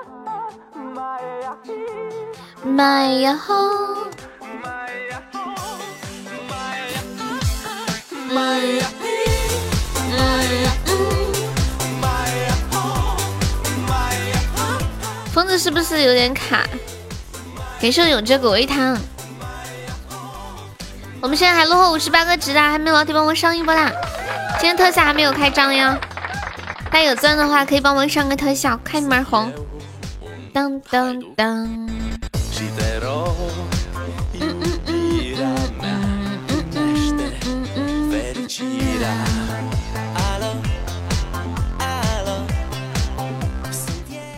[15.31, 16.63] 疯子是不是有点卡？
[17.81, 18.97] 感谢永志果味汤。
[21.21, 23.91] 我们现在还落后五十八个值的，还没有老铁帮我上一波啦！
[24.59, 25.95] 今天特效还没有开张哟。
[26.95, 29.51] 大家有钻的话，可以帮忙上个特效，开门红。
[30.53, 31.89] 当当当。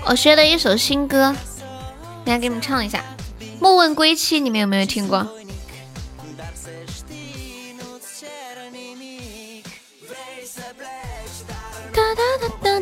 [0.07, 1.35] 我学的一首新歌，
[2.25, 3.03] 等下给你们唱一下。
[3.59, 5.27] 莫问归期，你们有没有听过？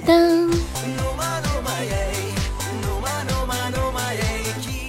[0.05, 0.51] 当。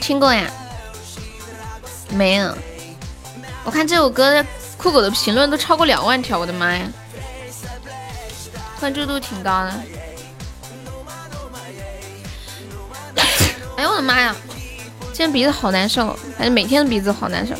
[0.01, 0.49] 听过呀？
[2.11, 2.57] 没有。
[3.64, 4.45] 我看这首歌
[4.77, 6.87] 酷狗的评论都超过两万条，我的妈呀！
[8.79, 9.75] 关注度挺高的。
[13.77, 14.37] 哎呦我的妈呀！
[15.12, 17.55] 今天鼻子好难受，反正每天的鼻子好难受。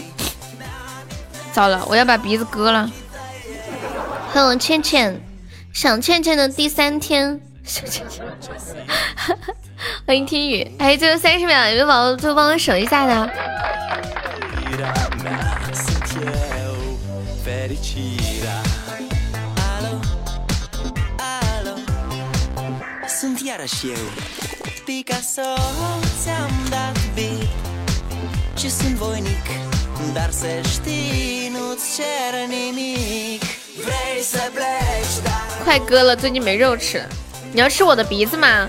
[1.53, 2.89] 糟了，我要把鼻子割了。
[4.33, 5.21] 欢迎倩倩。
[5.73, 9.37] 想倩倩的第三天，哈哈
[10.07, 13.33] 欢迎听雨哎最后三十秒有没有宝宝就帮我守一下的
[35.64, 37.26] 快割了最近没肉吃 di ce.
[37.57, 38.69] 你要吃我的鼻子吗？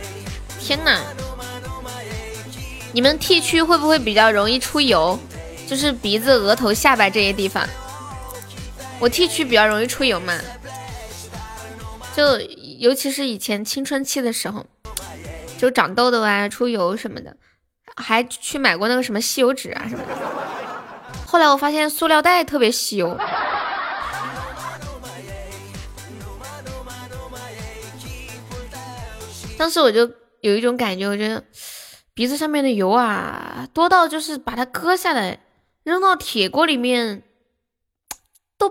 [0.62, 1.02] 天哪！
[2.94, 5.20] 你们 T 区会不会比较容易出油？
[5.68, 7.68] 就是鼻子、额头、下巴这些地方。
[8.98, 10.34] 我 T 区比较容易出油嘛，
[12.16, 12.40] 就
[12.80, 14.66] 尤其是以前青春期的时候，
[15.58, 17.36] 就长痘痘啊、出油什么的，
[17.98, 20.16] 还去买过那个什么吸油纸啊什么的。
[21.26, 23.20] 后来我发现塑料袋特别吸油。
[29.58, 30.10] 当时我就
[30.42, 31.44] 有一种感觉，我觉得
[32.14, 35.40] 鼻子上面的油啊多到就是把它割下来
[35.84, 37.24] 扔到铁锅里面，
[38.58, 38.70] 都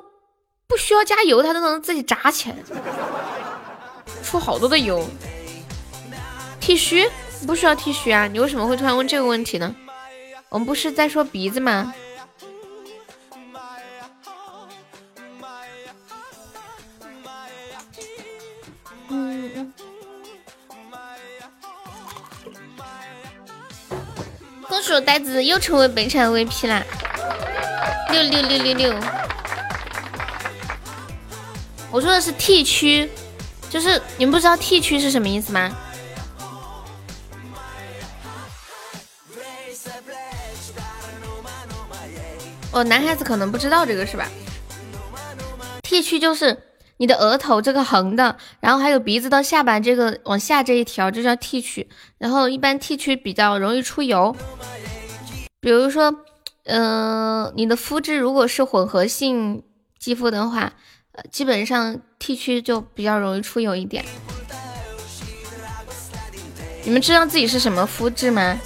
[0.67, 2.57] 不需要加油，它都能自己炸起来，
[4.23, 5.07] 出好多的油。
[6.61, 7.09] 剃须
[7.47, 8.27] 不需要剃须啊？
[8.27, 9.75] 你为什么会突然问这个问题呢？
[10.49, 11.93] 我们不是在说鼻子吗？
[24.87, 26.81] 恭喜我呆子又成为本场 VP 啦！
[28.13, 28.95] 六六六六六！
[31.91, 33.11] 我说的是 T 区，
[33.69, 35.77] 就是你们不知道 T 区是什么意思吗？
[42.71, 44.29] 哦，男孩子可能不知道这个是吧
[45.83, 46.57] ？T 区就是
[46.99, 51.89] 你的额头这个横的，然后还有鼻子到下巴这个往下这一条，就叫 T 区。
[52.19, 54.35] 然后一般 T 区比较容易出油。
[55.61, 56.15] 比如说，
[56.65, 59.63] 嗯，你的肤质如果是混合性
[59.99, 60.73] 肌肤的话，
[61.13, 64.05] 呃，基本上 T 区就比较容易出油一点。
[66.85, 68.59] 你们知道自己是什么肤质吗？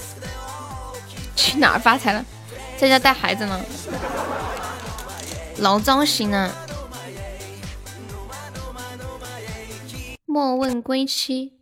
[1.35, 2.25] 去哪儿发财了？
[2.77, 3.61] 在家带孩子呢，
[5.59, 6.55] 老糟心了。
[10.33, 11.55] 莫问归期。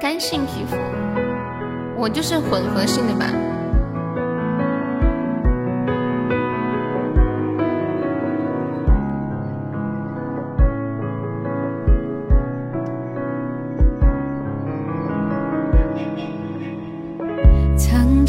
[0.00, 0.76] 干性皮肤，
[1.98, 3.26] 我就是混合性的吧。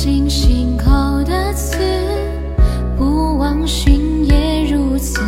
[0.06, 0.86] 藏进心口
[1.24, 1.80] 的刺，
[2.96, 5.20] 不忘寻也如此。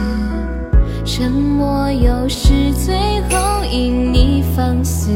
[1.04, 5.10] 沉默有时最后因你放肆。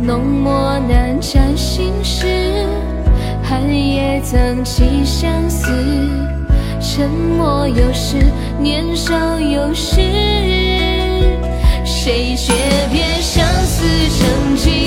[0.00, 2.66] 浓墨难沾心事，
[3.44, 5.68] 寒夜曾起相思。
[6.80, 8.16] 沉默有时，
[8.58, 10.00] 年少有时，
[11.84, 12.52] 谁诀
[12.90, 13.86] 别相思
[14.18, 14.81] 成疾？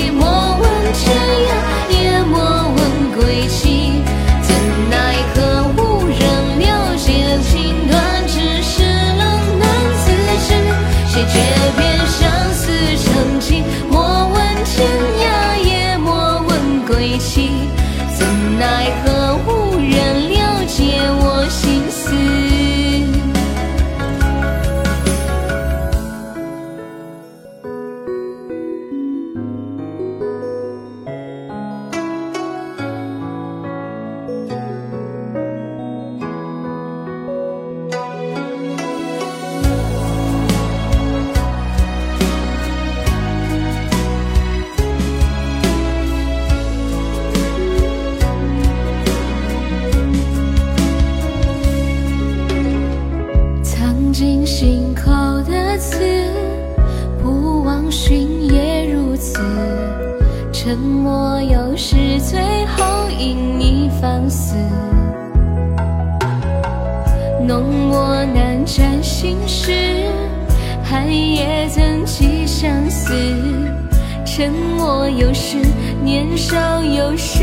[74.36, 75.56] 沉默有时，
[76.04, 77.42] 年少有时。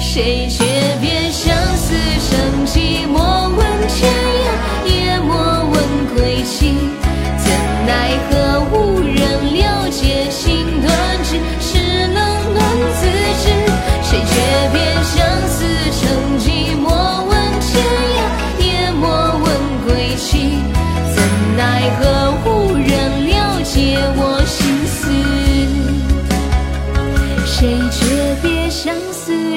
[0.00, 0.64] 谁诀
[0.98, 1.23] 别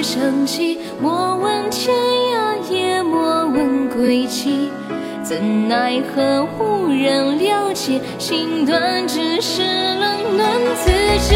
[0.07, 0.77] 思成疾？
[1.01, 1.93] 莫问天
[2.31, 4.69] 涯，也莫问归期。
[5.21, 10.89] 怎奈何无人了解，心断只是冷暖自
[11.27, 11.35] 知。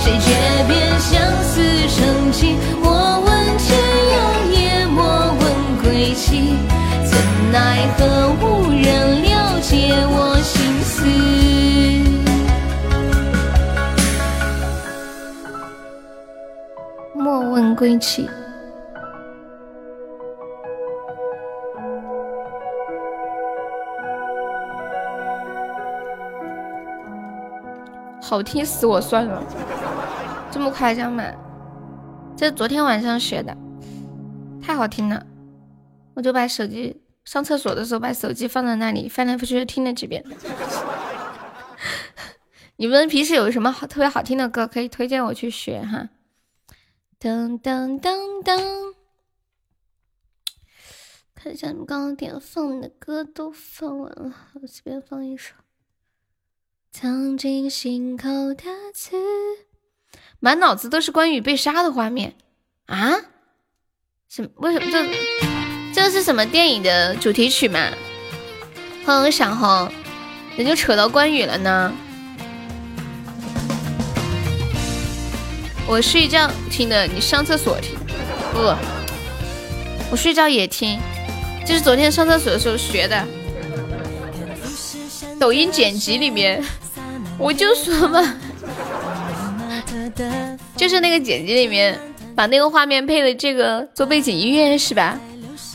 [0.00, 0.34] 谁诀
[0.66, 1.62] 别相思
[1.94, 2.56] 成疾？
[2.82, 3.78] 我问天
[4.10, 4.18] 涯，
[4.50, 5.04] 也莫
[5.38, 5.42] 问
[5.84, 6.56] 归期。
[7.04, 7.16] 怎
[7.52, 11.47] 奈何无人了解我心思？
[17.78, 18.28] 归期。
[28.20, 29.40] 好听死我算了，
[30.50, 31.22] 这么夸张吗？
[32.36, 33.56] 这是昨天晚上学的，
[34.60, 35.24] 太好听了，
[36.14, 40.24] 我就把手机上厕所的时候把手机放在那里，翻来覆去听了几遍。
[42.76, 46.08] 你们平时有什么好特别好听的歌可以推荐我去学哈？
[47.20, 48.94] 噔噔噔噔，
[51.34, 55.52] 看一下你们刚刚点放的歌都放完了，我随便放一首。
[56.92, 58.62] 藏进心口的
[58.94, 59.16] 刺，
[60.38, 62.36] 满脑子都是关羽被杀的画面
[62.86, 63.16] 啊！
[64.28, 65.04] 什为什么这
[65.92, 67.90] 这是什么电影的主题曲嘛？
[69.04, 69.90] 欢迎小红，
[70.56, 71.92] 怎就扯到关羽了呢？
[75.88, 77.96] 我睡觉听的，你上厕所听
[78.52, 78.58] 不？
[80.10, 81.00] 我睡觉也听，
[81.66, 83.24] 就是昨天上厕所的时候学的。
[85.40, 86.62] 抖音剪辑里面，
[87.38, 88.34] 我就说嘛，
[90.76, 91.98] 就是那个剪辑里面
[92.36, 95.18] 把那个画面配了这个做背景音乐是吧？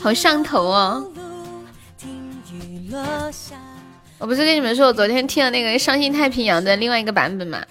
[0.00, 1.04] 好上头哦！
[4.18, 7.64] 我不是跟你们说我昨天听了那个《伤心太平洋》的另外一个版本嘛？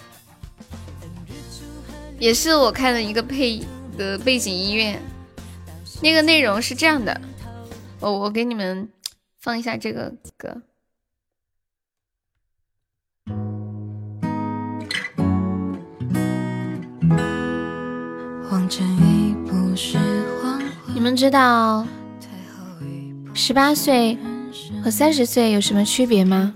[2.23, 3.59] 也是我看的一个配
[3.97, 4.97] 的背景音乐，
[6.01, 7.19] 那个内容是这样的，
[7.99, 8.87] 我我给你们
[9.41, 10.61] 放一下这个歌。
[20.93, 21.85] 你们知道
[23.33, 24.17] 十八岁
[24.81, 26.53] 和三十岁有什么区别吗？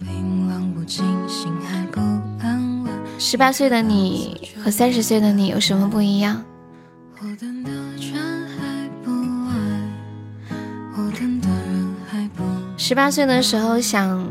[3.19, 6.43] 十八岁的你和三十岁的你有什么不一样？
[12.77, 14.29] 十八岁的时候想，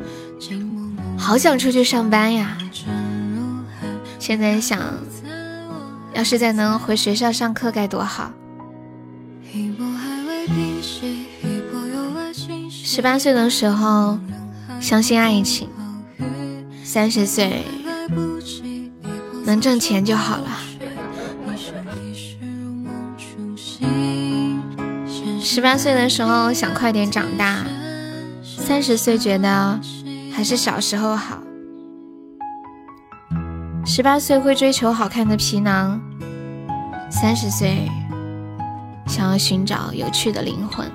[1.19, 2.57] 好想出去上班呀，
[4.19, 4.81] 现在想。
[6.15, 8.33] 要是再能回学校上课该多好！
[12.71, 14.19] 十八岁的时候
[14.81, 15.69] 相信爱情，
[16.83, 17.67] 三十岁
[19.47, 20.49] 能挣钱就好了。
[25.41, 27.65] 十八岁的时候想快点长大，
[28.43, 29.81] 三十岁觉得
[30.33, 31.39] 还是小时候好。
[33.87, 36.01] 十八岁会追求好看的皮囊，
[37.09, 37.89] 三十岁
[39.07, 40.91] 想要寻找有趣的灵魂。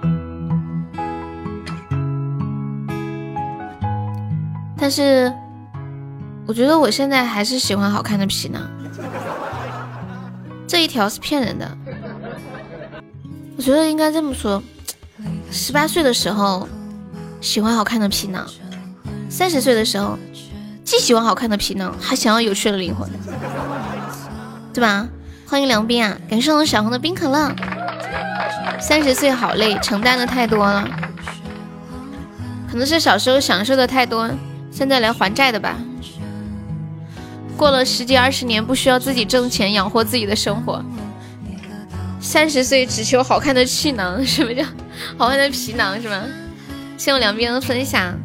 [4.77, 5.31] 但是，
[6.47, 8.61] 我觉得我现在还是喜欢好看的皮囊。
[10.67, 11.77] 这一条是骗人的。
[13.57, 14.61] 我觉得应该这么说：
[15.51, 16.67] 十八岁的时候
[17.39, 18.45] 喜欢好看的皮囊，
[19.29, 20.17] 三十岁的时候。
[20.83, 23.09] 既喜欢好看的皮囊，还想要有趣的灵魂，
[24.73, 25.07] 对吧？
[25.47, 27.49] 欢迎梁斌啊，感谢我小红的冰可乐。
[28.77, 30.85] 三十岁好累，承担的太多了，
[32.69, 34.29] 可能是小时候享受的太多，
[34.69, 35.77] 现在来还债的吧。
[37.61, 40.83] 过了十几二十年，不需要自己挣钱养活自己的生活。
[42.19, 44.63] 三十岁只求好看的气囊， 什么叫
[45.15, 46.23] 好看的皮囊是吗？
[46.97, 48.17] 谢我两边的分享。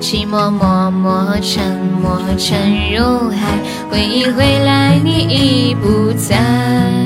[0.00, 3.58] 寂寞默默沉默沉入海，
[3.90, 6.34] 回忆回来你已不在。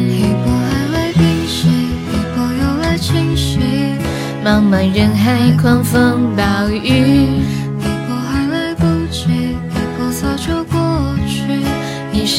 [0.06, 3.58] 一波还未平息，一波又来侵袭。
[4.44, 7.40] 茫茫人海，狂风暴雨。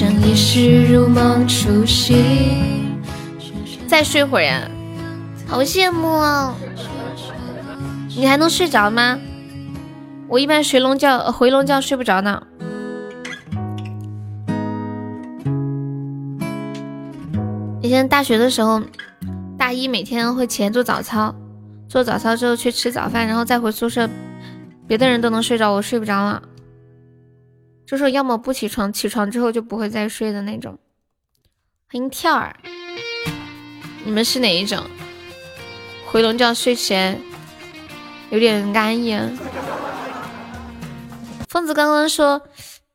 [0.04, 3.00] 生一世如梦初醒。
[3.88, 4.70] 再睡会儿呀，
[5.48, 6.54] 好羡慕哦！
[8.10, 9.18] 你还能睡着吗？
[10.28, 12.44] 我一般睡龙觉，回笼觉睡不着呢。
[17.82, 18.82] 以前大学的时候，
[19.58, 21.34] 大一每天会起来做早操，
[21.88, 24.10] 做早操之后去吃早饭，然后再回宿舍，
[24.86, 26.44] 别的人都能睡着，我睡不着了。
[27.86, 30.80] 就是要么不起床，起床之后就不会再睡的那种。
[31.92, 32.56] 欢迎跳儿，
[34.04, 34.84] 你们是哪一种？
[36.06, 37.20] 回笼觉睡前
[38.30, 39.18] 有点安逸。
[41.50, 42.42] 疯子刚刚说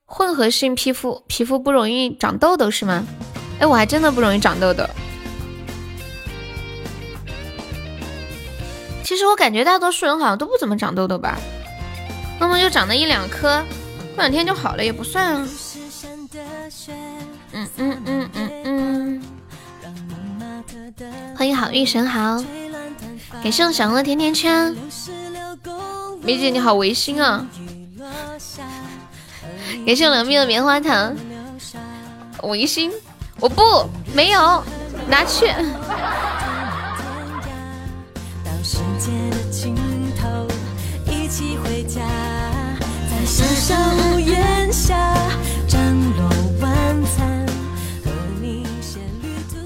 [0.04, 3.04] 混合性皮肤皮肤不容易长痘痘是吗？
[3.60, 4.84] 哎，我还真的不容易长痘痘。
[9.04, 11.38] 其实我感觉大多数人好像都不怎么长痘痘吧，
[12.40, 13.64] 要么就长了一两颗，
[14.18, 15.36] 过两天就好了，也不算。
[15.36, 15.48] 啊。
[17.52, 18.02] 嗯嗯。
[18.04, 18.50] 嗯嗯。
[18.64, 19.22] 嗯。
[21.36, 22.42] 欢迎好运神豪，
[23.44, 24.76] 感谢我小红的甜甜圈。
[26.20, 27.46] 梅姐你好违心啊！
[29.86, 31.14] 感谢我凉面的棉花糖，
[32.42, 32.90] 违心？
[33.38, 33.62] 我不
[34.12, 34.64] 没有
[35.08, 35.46] 拿去。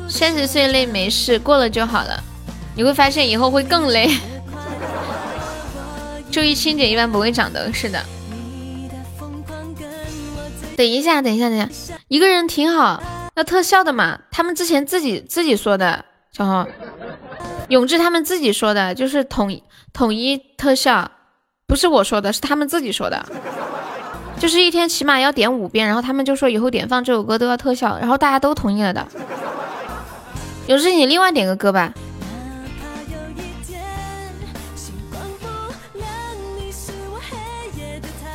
[0.08, 2.22] 三十岁累没事，过了就好了。
[2.76, 4.08] 你会发现以后会更累。
[6.30, 7.72] 注意清洁，一般不会长的。
[7.72, 8.00] 是的。
[10.76, 11.68] 等一下，等一下，等一下，
[12.08, 13.02] 一个人挺好，
[13.34, 14.20] 要特效的嘛。
[14.30, 16.66] 他们之前自己自己说的，小红。
[17.68, 19.60] 永志他们自己说的，就是统
[19.92, 21.10] 统一特效，
[21.66, 23.24] 不是我说的，是他们自己说的，
[24.38, 29.06] 就是一天起码要点五遍，然后他们就说以后点放这首歌都要特效，然后大家都同意了的。
[30.66, 31.92] 永志，你另外点个歌吧。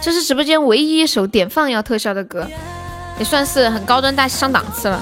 [0.01, 2.47] 这是直播间唯一一首点放要特效的歌，
[3.19, 5.01] 也算是很高端大气上档次了。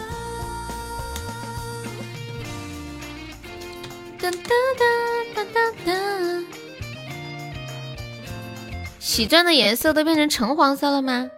[4.51, 4.85] 哒哒
[5.33, 5.91] 哒哒哒
[8.99, 11.29] 喜钻的颜色都变成橙黄色了吗？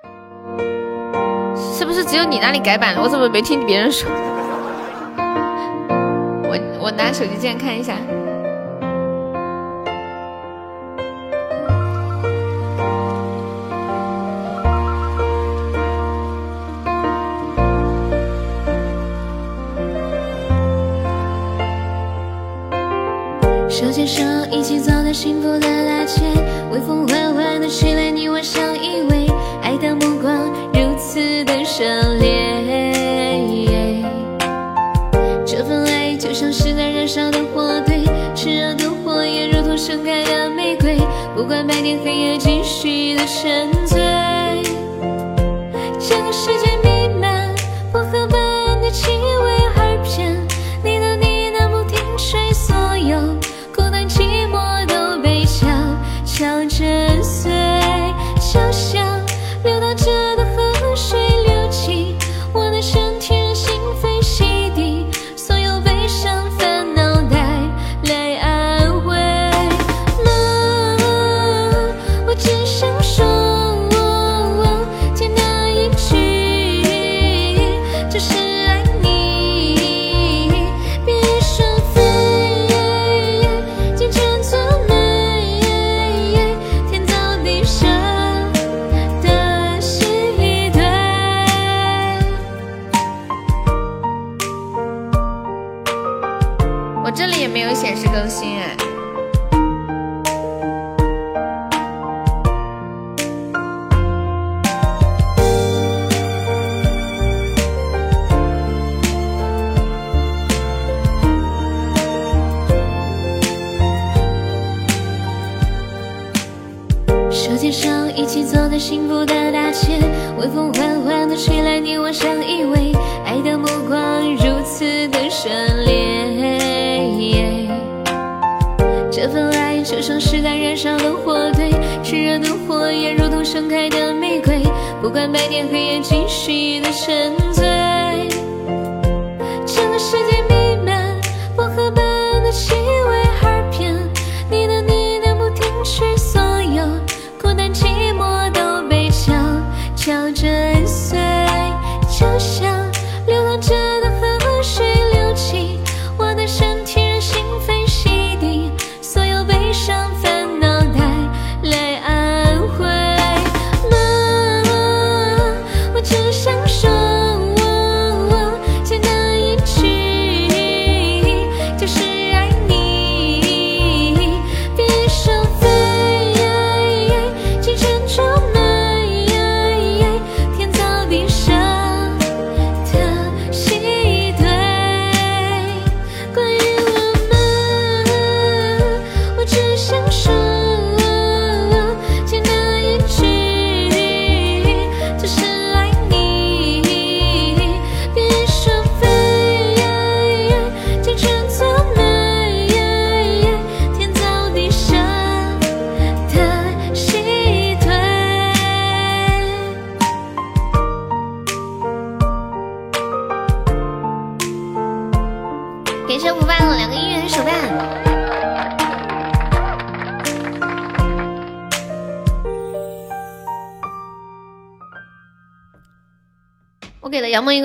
[1.77, 3.01] 是不是只有你那里改版了？
[3.01, 4.09] 我怎么没听别人说？
[6.45, 7.95] 我我拿手机键看一下。
[24.53, 26.21] 一起走在幸福的大街，
[26.71, 29.27] 微风缓缓的吹来，你我相依偎，
[29.63, 32.93] 爱的目光如此的热烈。
[35.43, 40.97] 这份爱就像是在燃烧的火堆，炽热的火焰如同盛开的玫瑰，
[41.35, 43.72] 不管白天黑夜，继续的沉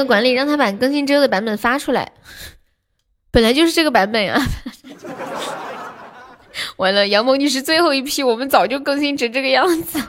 [0.08, 2.10] 管理，让他把更新之后的版本发出来。
[3.30, 4.42] 本来就是这个版本呀。
[6.78, 10.00] 完了，杨萌你是最后一批，我们早就更新成这个样子。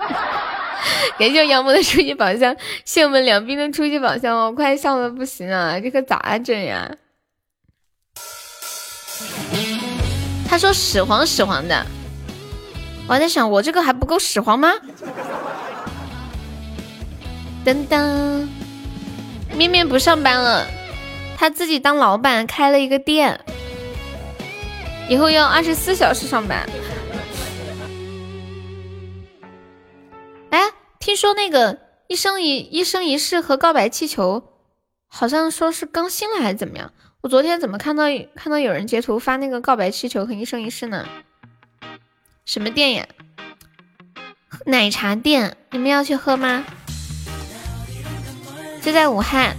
[1.20, 5.80] 感谢杨萌的初级宝箱，谢我们两兵的初级宝箱，我快笑的不行啊！
[5.80, 6.90] 这可咋整呀？
[10.48, 11.86] 他说始皇始皇的，
[13.08, 14.74] 我还在想我这个还不够始皇吗？
[17.66, 18.48] 噔噔，
[19.60, 20.66] 面面不上班了，
[21.38, 23.42] 他自己当老板开了一个店，
[25.10, 26.60] 以后要二十四小时上班。
[30.52, 30.62] 哎，
[30.98, 34.54] 听说那个一生一一生一世和告白气球，
[35.10, 36.94] 好像说是更新了还是怎么样？
[37.20, 38.06] 我昨天怎么看到
[38.38, 41.06] 看到有人截图发那个告白气球和一生一世呢？
[42.46, 43.06] 什么店呀？
[44.68, 46.64] 奶茶店，你们要去喝吗？
[48.82, 49.56] 就在武汉，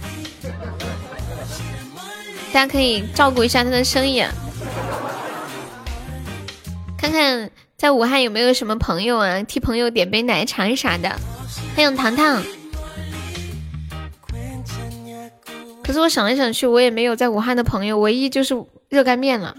[2.51, 4.23] 大家可以照顾一下他的生意，
[6.97, 11.15] 看看在武汉有没有什么朋友啊，替朋友点杯奶茶啥的。
[11.75, 12.43] 欢迎糖糖。
[15.83, 18.55] 可是我想来想去，我也没有在武汉的朋友，唯一就是
[18.89, 19.55] 热干面了。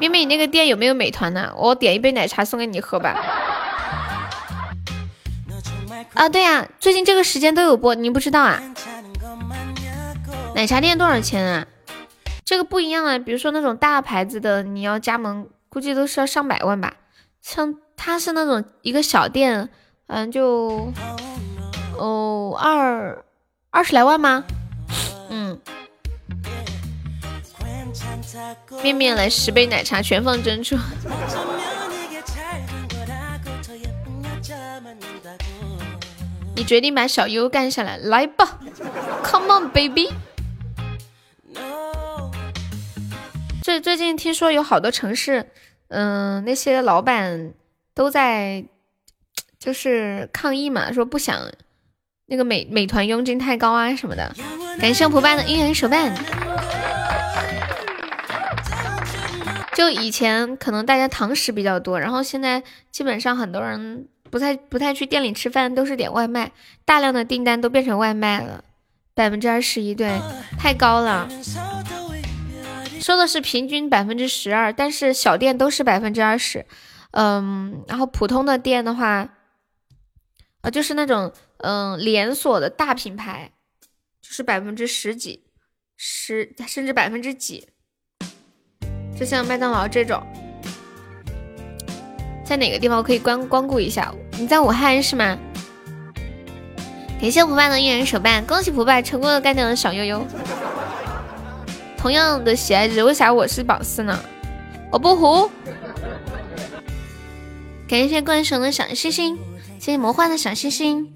[0.00, 1.52] 妹妹，你那个店有没有美团呢？
[1.56, 3.16] 我点一杯奶茶送给你喝吧。
[6.18, 8.60] 啊，对呀，最近这个时间都有播，你不知道啊？
[10.56, 11.64] 奶茶店多少钱啊？
[12.44, 16.94] 这个不一样啊，比如说那种大牌子的，你要加盟，估计都是要上百万吧。
[17.40, 19.68] 像他是那种一个小店，
[20.08, 20.92] 嗯，就
[21.96, 23.24] 哦二
[23.70, 24.42] 二十来万吗？
[25.30, 25.56] 嗯，
[28.82, 30.76] 面面来十杯奶茶，全放珍珠。
[36.58, 38.58] 你决定把小优干下来，来吧
[39.22, 40.10] ，Come on baby。
[43.62, 45.50] 最最近听说有好多城市，
[45.86, 47.54] 嗯，那些老板
[47.94, 48.64] 都在
[49.60, 51.40] 就是抗议嘛，说不想
[52.26, 54.34] 那个美美团佣金太高啊什么的。
[54.80, 56.12] 感谢蒲爸的姻缘手办。
[59.76, 66.52] 就以前可能大家堂食比较多，然后现在基本上很多人不太不太去店里吃饭，都是点外卖，
[66.84, 68.64] 大量的订单都变成外卖了，
[69.14, 70.20] 百分之二十一，对，
[70.58, 71.28] 太高了。
[73.00, 76.66] 说的是平均百分之十二，但是小店都是百分之二十，
[77.12, 79.28] 嗯，然后普通的店的话，
[80.60, 83.52] 呃，就是那种嗯连锁的大品牌，
[84.20, 85.44] 就是百分之十几，
[85.96, 87.68] 十甚至百分之几。
[89.18, 90.22] 就像麦当劳这种，
[92.48, 94.10] 在哪个地方可以光光顾一下？
[94.38, 95.36] 你在武汉是吗？
[97.20, 100.26] 感谢蒲爸的一人手办，恭喜蒲爸成功的干掉了小悠悠。
[101.98, 104.18] 同样的喜爱值，为啥我是榜四呢？
[104.90, 105.50] 我不胡。
[107.86, 109.36] 感谢冠神的小星星，
[109.78, 111.06] 谢谢魔幻的小星星。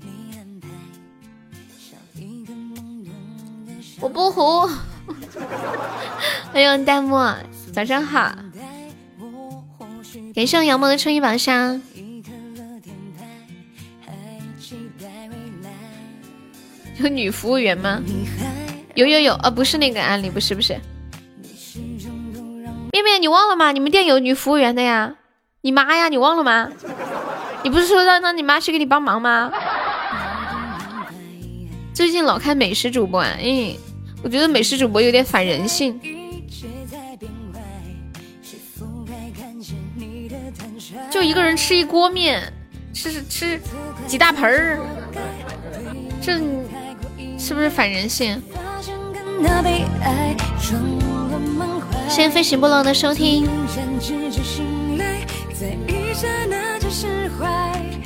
[4.00, 4.68] 我不胡。
[6.52, 7.16] 欢迎弹幕。
[7.72, 8.30] 早上好，
[10.34, 11.80] 感谢杨萌的春雨宝箱。
[16.98, 18.02] 有女服务员吗？
[18.94, 20.78] 有有有，啊，不是那个案例，不是不是。
[22.92, 23.72] 面面，你忘了吗？
[23.72, 25.14] 你们店有女服务员的呀？
[25.60, 26.08] 你妈呀？
[26.08, 26.70] 你忘了吗？
[27.62, 29.52] 你不是说让让你妈去给你帮忙吗？
[31.92, 33.74] 最近老看美食主播，嗯，
[34.22, 36.00] 我觉得美食主播有点反人性。
[41.12, 42.50] 就一个人吃一锅面，
[42.94, 43.60] 吃吃
[44.06, 44.78] 几大盆儿，
[46.22, 46.38] 这
[47.38, 48.40] 是不是反人性？
[52.08, 53.46] 谢谢飞行部落的收听，
[54.00, 54.14] 谢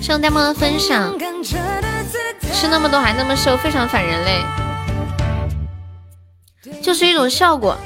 [0.00, 1.16] 谢大梦的分享。
[2.52, 4.42] 吃那么多还那么瘦，非常反人类，
[6.82, 7.78] 就是一种效果。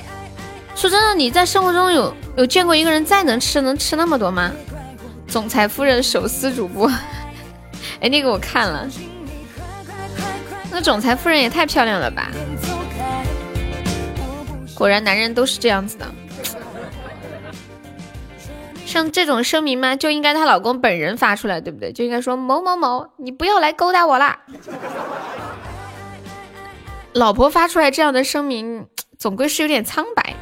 [0.75, 4.51] 说真的，你在生活中有有见过一个人再能吃能吃那么多吗？
[5.31, 6.91] 总裁夫人手撕主播，
[8.03, 8.89] 哎，那个我看了，
[10.73, 12.31] 那总裁夫人也太漂亮了吧！
[14.75, 16.07] 果然男人都是这样子的。
[18.85, 19.95] 像这种声明吗？
[19.95, 21.93] 就应该她老公本人发出来，对不对？
[21.93, 24.41] 就应该说某某某，你不要来勾搭我啦。
[27.13, 28.85] 老婆发出来这样的声明，
[29.17, 30.35] 总归是有点苍白。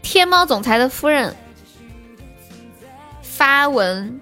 [0.00, 1.36] 天猫总裁的夫人。
[3.34, 4.20] 发文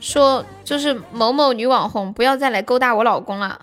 [0.00, 3.60] 说就是某某女网红不要再来勾搭我老公了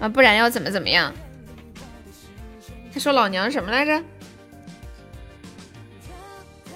[0.00, 1.12] 啊，不然要怎么怎么样？
[2.92, 4.02] 他说老娘什么来着？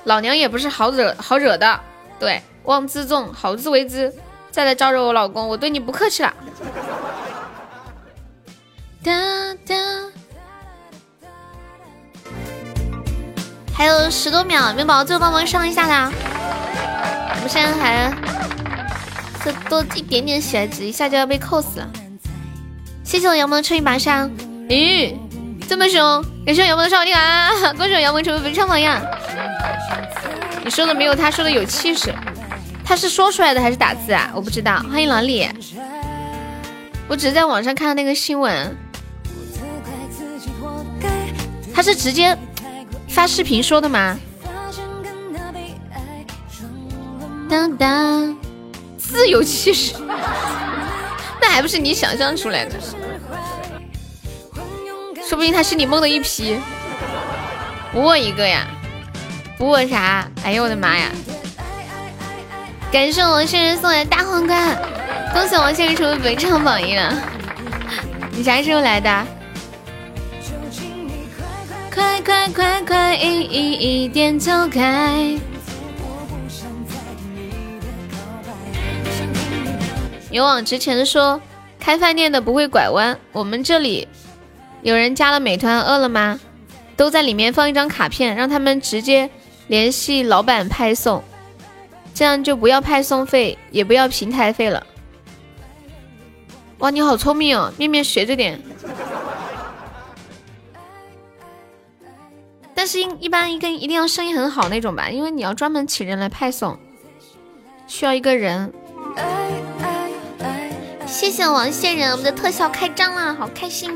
[0.05, 1.81] 老娘也不是好惹好惹的，
[2.21, 4.15] 对，望自重，好自为之。
[4.53, 6.33] 再来招惹我老公，我对你不客气了。
[9.03, 9.13] 哒
[9.67, 9.75] 哒，
[13.77, 16.11] 还有十多秒，有没有宝宝最后帮忙上一下啦！
[17.35, 18.11] 我们现在还
[19.45, 21.89] 这多一点点血值，一下就要被扣死了。
[23.05, 24.31] 谢谢我杨萌吹一把扇，
[24.67, 25.15] 咦，
[25.69, 26.25] 这么凶！
[26.47, 27.51] 感谢我杨萌的少听啊！
[27.77, 28.99] 恭喜我杨萌成为本场榜样。
[30.65, 32.15] 你说的没有他说的有气势，
[32.83, 34.33] 他是说出来的还是打字啊？
[34.35, 34.79] 我不知道。
[34.91, 35.47] 欢迎老李，
[37.09, 38.75] 我只是在网上看到那个新闻。
[41.75, 42.35] 他是直接
[43.17, 44.19] 发视频说的吗？
[47.49, 48.37] 当当，
[48.99, 49.95] 自有气势，
[51.41, 52.75] 那还不是你想象出来的？
[55.27, 56.59] 说不定他是你梦的一批。
[57.91, 58.67] 补我一个呀？
[59.57, 60.31] 补我啥？
[60.45, 61.09] 哎呦我的妈呀！
[62.93, 64.77] 感谢王先生送来大皇冠，
[65.33, 67.15] 恭喜王先生成为本场榜一了。
[68.33, 69.27] 你啥时候来的？
[71.97, 75.35] 快快快快一一一点走开！
[80.31, 81.41] 勇往直前说，
[81.81, 83.19] 开饭店的不会拐弯。
[83.33, 84.07] 我们这里
[84.83, 86.39] 有人加了美团、饿了么，
[86.99, 89.31] 都在里面放一张卡片，让他们直接
[89.69, 91.25] 联系老板派送，
[92.13, 94.87] 这样就不要派送费，也不要平台费了。
[96.81, 98.61] 哇，你好聪明哦，面面学着点。
[102.77, 106.79] 但是一一般一个一定要生意很好那种吧，因为你要专门请人来派送，
[107.87, 108.71] 需要一个人。
[111.07, 113.91] 谢谢王仙人，我们的特效开张了，好开心。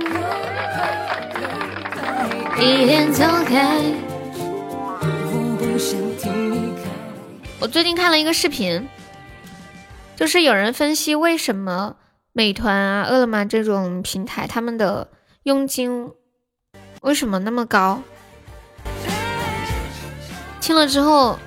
[7.60, 8.88] 我最近看了一个视频，
[10.16, 11.96] 就是有人分析为什么
[12.32, 15.08] 美团啊、饿了么这种平台他们的
[15.42, 16.10] 佣金
[17.02, 18.02] 为什么那么高。
[20.60, 21.38] 听了之后，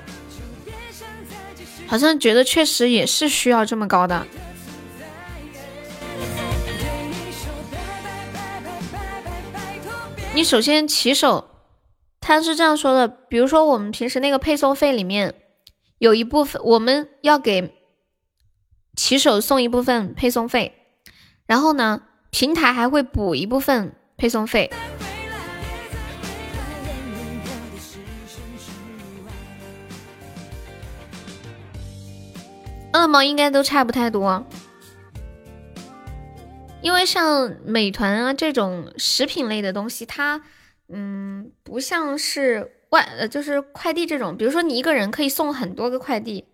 [1.86, 4.26] 好像觉得确实也是需要这么高的。
[10.34, 11.48] 你首先骑手，
[12.20, 15.34] 他是这样说的，比如说我们平时那个配送费里面
[15.98, 17.72] 有一部分我们要给
[18.96, 20.74] 骑手送一部分配送费，
[21.46, 24.70] 然后呢，平台还会补一部分配送费。
[32.94, 34.46] 饿么应该都差不太多，
[36.80, 40.40] 因为像美团啊这种食品类的东西，它
[40.88, 46.44] 嗯不像是外呃就是快递这种，比如说你一个人可以送很多个快递，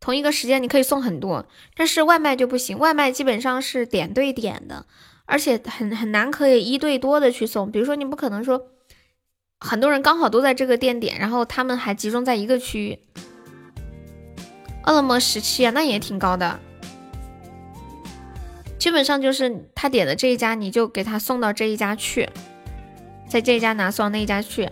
[0.00, 4.84] 同一个时间你可以送很多，但是外卖就不行，外卖基本上是点对点的，
[5.24, 8.66] 而且很很难可以一对多的去送，比如说你不可能说
[9.58, 12.98] 很多人刚好都在这个店点，然后他们还集中在一个区域。
[14.84, 16.58] 饿了么十七啊，那也挺高的。
[18.78, 22.28] 基本上就是他点的这一家，你就给他送到这一家去，
[23.28, 24.70] 在这一家拿送到那一家去，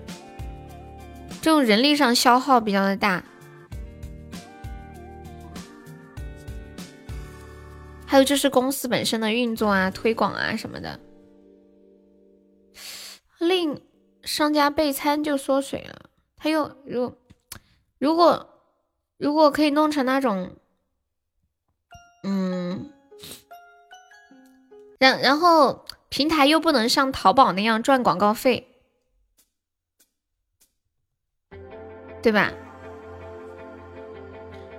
[1.42, 3.22] 这种人力上消耗比较的大。
[8.06, 10.98] 还有就是公司本身的运作啊、推广啊什么的。
[13.38, 13.82] 令
[14.22, 17.14] 商家备餐就缩水了，他又如
[17.98, 18.54] 如果。
[19.18, 20.56] 如果可以弄成那种，
[22.22, 22.90] 嗯，
[24.98, 28.80] 然然后平台又不能像淘宝那样赚广告费，
[32.22, 32.52] 对吧？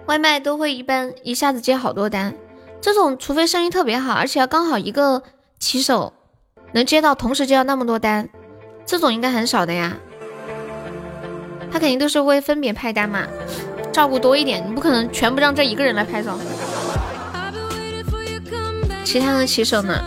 [0.05, 2.35] 外卖都会一般一下子接好多单，
[2.81, 5.21] 这种除非生意特别好，而且要刚好一个
[5.59, 6.13] 骑手
[6.73, 8.29] 能接到同时接到那么多单，
[8.85, 9.97] 这种应该很少的呀。
[11.71, 13.27] 他肯定都是会分别派单嘛。
[13.91, 16.37] 照顾多一点，你不可能全部让这一个人来拍照。
[19.03, 20.01] 其他的骑手呢？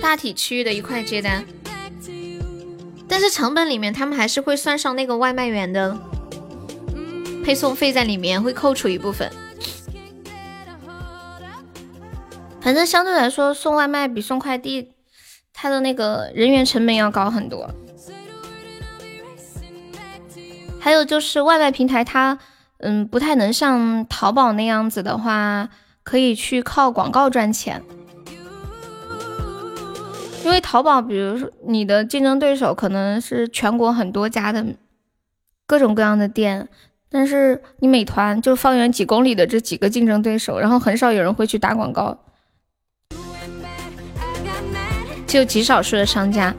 [0.00, 1.44] 大体区域的一块接单，
[3.08, 5.96] 但是成本里面他们还是会算上那个外卖员的
[7.44, 9.30] 配送费在里面，会扣除一部分。
[12.60, 14.90] 反正相对来说，送外卖比送快递，
[15.52, 17.70] 它的那个人员成本要高很多。
[20.84, 22.36] 还有就是外卖平台它，
[22.78, 25.68] 嗯，不太能像淘宝那样子的话，
[26.02, 27.80] 可以去靠广告赚钱。
[30.44, 34.66] 因为淘宝，比如说你的竞争对手可能是全国很多家的
[35.68, 36.68] 各种各样的店，
[37.08, 42.18] 但是你美团就方圆几公里的这几个竞争对手，然后很少有人会去打广告，
[45.28, 46.52] 就极少数的商家，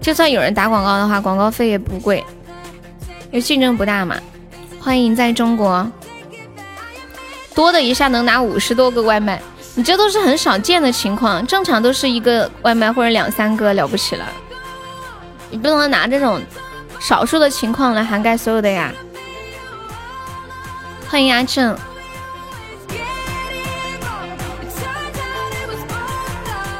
[0.00, 2.24] 就算有人打广告的话，广告费也不贵，
[3.30, 4.16] 因为竞争不大嘛。
[4.80, 5.86] 欢迎在中国
[7.54, 9.40] 多的一下能拿五十多个外卖。
[9.74, 14.26] 你这都是很少见的情况，正常都是一个外卖或者两三个了不起了，
[15.50, 16.42] 你不能拿这种
[16.98, 18.92] 少数的情况来涵盖所有的呀。
[21.08, 21.78] 欢迎阿正，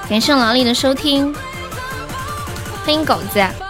[0.09, 1.33] 感谢老李的收听，
[2.85, 3.68] 欢迎狗子。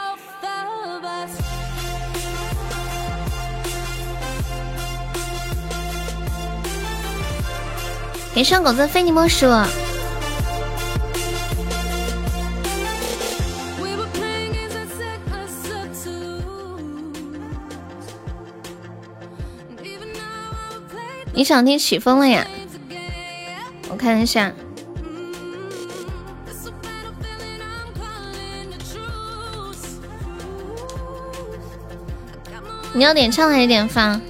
[8.39, 9.49] 连上狗子非你莫属。
[21.33, 22.47] 你想听起风了呀？
[23.91, 24.53] 我看一下。
[32.93, 34.21] 你要点唱还是点放？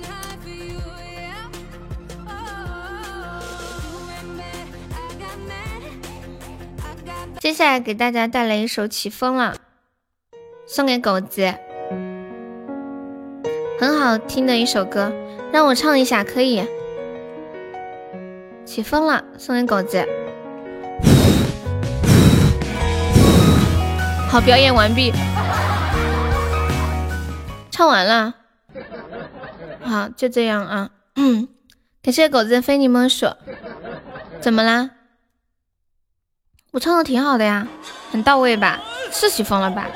[7.49, 9.55] 接下来给大家带来一首《起风了》，
[10.67, 11.55] 送给狗子，
[13.81, 15.11] 很好听的一首歌，
[15.51, 16.63] 让我唱一下可以。
[18.67, 20.07] 起风了，送给狗子。
[24.29, 25.11] 好，表演完毕，
[27.71, 28.35] 唱完了。
[29.81, 30.91] 好，就这样啊。
[31.17, 31.49] 嗯，
[32.03, 33.27] 感谢狗子非你莫属。
[34.39, 34.91] 怎么啦？
[36.79, 37.67] 我唱的挺好的呀，
[38.13, 38.79] 很到位吧？
[39.11, 39.89] 是起风了吧？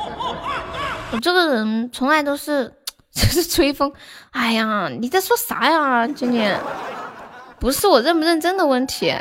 [1.12, 2.74] 我这个人从来都是
[3.14, 3.92] 就是吹风。
[4.32, 6.58] 哎呀，你在说啥呀，静静？
[7.60, 9.14] 不是我认不认真的问题。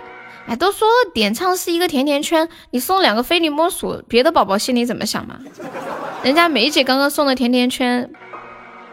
[0.47, 5.37] 哎，都说点唱是一个甜甜圈，你送两个非你莫属，别的宝宝心里怎么想嘛？
[6.23, 8.11] 人家梅姐刚刚送的甜甜圈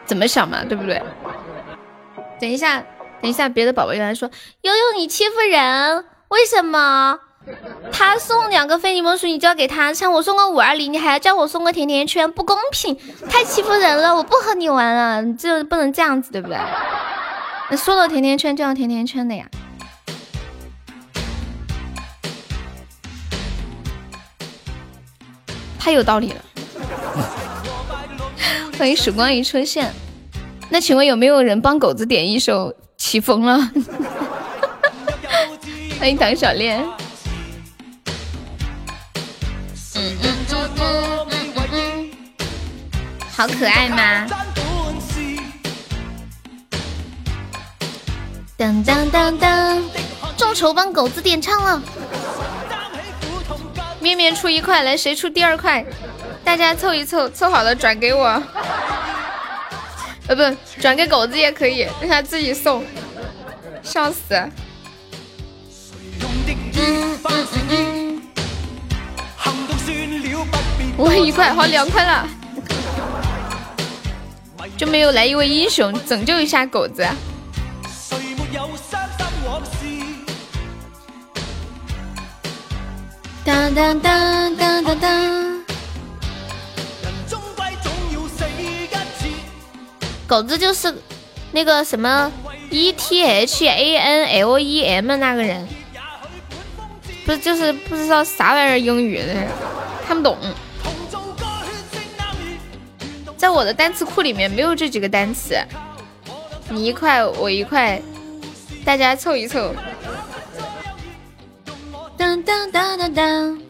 [0.04, 0.62] 怎么想嘛？
[0.68, 1.02] 对不对？
[2.38, 2.84] 等一下，
[3.22, 4.30] 等一下，别的宝宝又来说
[4.60, 7.18] 悠悠你欺负人，为什么？
[7.92, 12.96] 他送两个非你莫属，你就要给他；像我送个五二零，你还要叫我送个甜甜圈，不公平，
[13.28, 14.14] 太欺负人了！
[14.14, 16.56] 我不和你玩了，你这不能这样子，对不对？
[17.70, 19.46] 那说到甜甜圈就要甜甜圈的呀，
[25.78, 26.40] 太有道理了。
[28.78, 29.92] 欢迎曙光一出现，
[30.68, 33.58] 那请问有没有人帮狗子点一首《起风了》？
[35.98, 36.86] 欢迎唐小恋。
[43.38, 44.26] 好可爱吗？
[48.56, 49.80] 当当当当，
[50.36, 51.80] 众筹帮狗子点唱了。
[54.00, 55.84] 面面出一块，来谁出第二块？
[56.42, 58.42] 大家凑一凑，凑好了转给我。
[60.26, 62.84] 呃，不，转给狗子也可以，让他自己送。
[63.84, 64.34] 笑死。
[70.96, 72.28] 我一块，好两块了。
[74.78, 77.04] 就没有来一位英雄拯救一下狗子？
[83.44, 85.64] 当当当当当当！
[90.28, 90.94] 狗子就是
[91.50, 92.30] 那个什么
[92.70, 95.66] E T H A N L E M 那个人，
[97.26, 99.34] 不是就是不知道啥玩意儿英语的，
[100.06, 100.38] 看不懂。
[103.38, 105.56] 在我的单词库里面没有这几个单词，
[106.68, 108.02] 你一块我一块，
[108.84, 109.72] 大家凑一凑。
[112.16, 113.62] 当当当当当。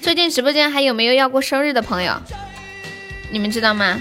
[0.00, 2.14] 最近直播间还有没有要过生日的朋友？
[3.32, 4.00] 你们知道吗？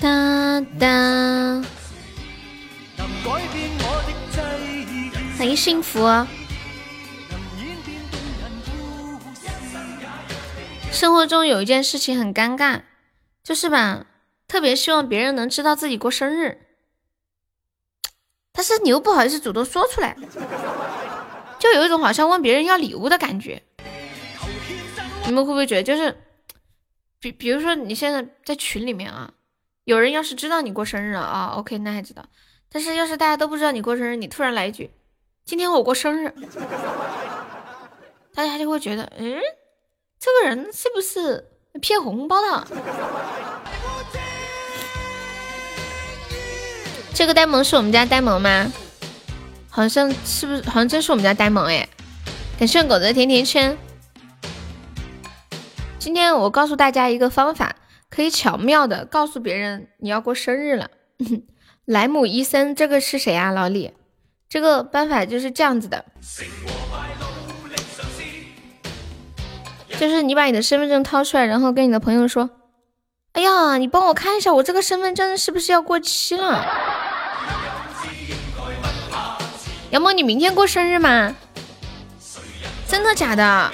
[0.00, 1.62] 当当。
[5.36, 6.08] 欢迎幸福。
[10.92, 12.82] 生活中有一件事情很尴尬，
[13.42, 14.06] 就是吧，
[14.46, 16.66] 特别希望别人能知道自己过生日，
[18.52, 20.16] 但是你又不好意思主动说出来，
[21.58, 23.62] 就有一种好像问别人要礼物的感觉。
[25.26, 26.16] 你们会不会觉得，就是
[27.20, 29.32] 比比如说你现在在群里面啊，
[29.84, 32.24] 有人要是知道你过生日了啊，OK，那还知道。
[32.68, 34.90] 但是要是大家都不知道你过生日，你突然来一句
[35.44, 36.34] “今天我过生日”，
[38.34, 39.40] 大家就会觉得，嗯，
[40.20, 41.48] 这个人是不是
[41.80, 42.66] 骗红包的？
[47.14, 48.70] 这个呆萌是我们家呆萌吗？
[49.70, 50.62] 好像是不是？
[50.64, 51.88] 好像真是我们家呆萌哎！
[52.58, 53.78] 感谢狗子的甜甜圈。
[55.98, 57.76] 今天我告诉大家一个方法，
[58.10, 60.90] 可以巧妙的告诉别人你要过生日了。
[61.86, 63.50] 莱姆医生，这个是谁啊？
[63.50, 63.94] 老李，
[64.50, 66.04] 这个办法就是这样子的，
[70.00, 72.48] 就是你把你的身份证掏出来，然后跟你的朋友说
[73.32, 76.64] ：“哎呀，你帮我看一下，我这个身份证是不是要过期了？”
[79.90, 81.36] 杨梦你明天过生日吗？
[82.88, 83.70] 真的假的？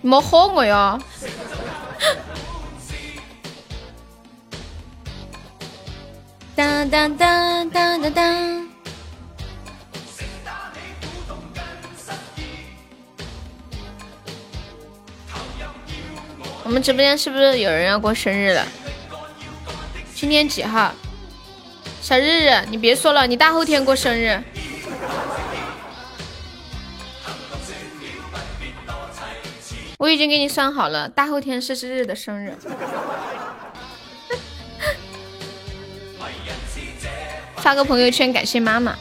[0.00, 0.98] 你莫唬我哟！
[6.56, 8.67] 当当当当当当！
[16.68, 18.62] 我们直播间是不是有人要过生日了？
[20.14, 20.92] 今天几号？
[22.02, 24.38] 小日日，你别说了，你大后天过生日。
[29.96, 32.54] 我已经给你算好了，大后天是日日的生日。
[37.56, 38.94] 发个朋友圈感谢妈妈，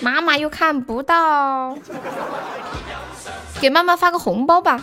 [0.00, 1.76] 妈妈又看不到，
[3.60, 4.80] 给妈妈发个红包吧，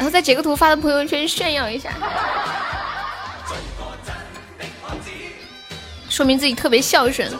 [0.00, 1.92] 然后再截个图发到朋友圈炫耀一下，
[6.08, 7.30] 说明自己特别孝顺。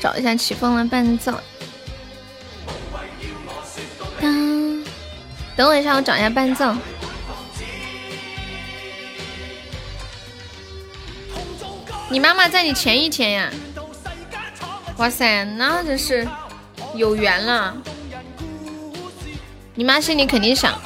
[0.00, 1.38] 找一下起风了伴奏。
[4.22, 4.84] 当，
[5.54, 6.74] 等我一下，我找一下伴奏。
[12.08, 13.50] 你妈妈在你前一天呀？
[14.96, 16.26] 哇塞，那真是
[16.94, 17.76] 有缘了。
[19.78, 20.76] 你妈心里肯定想，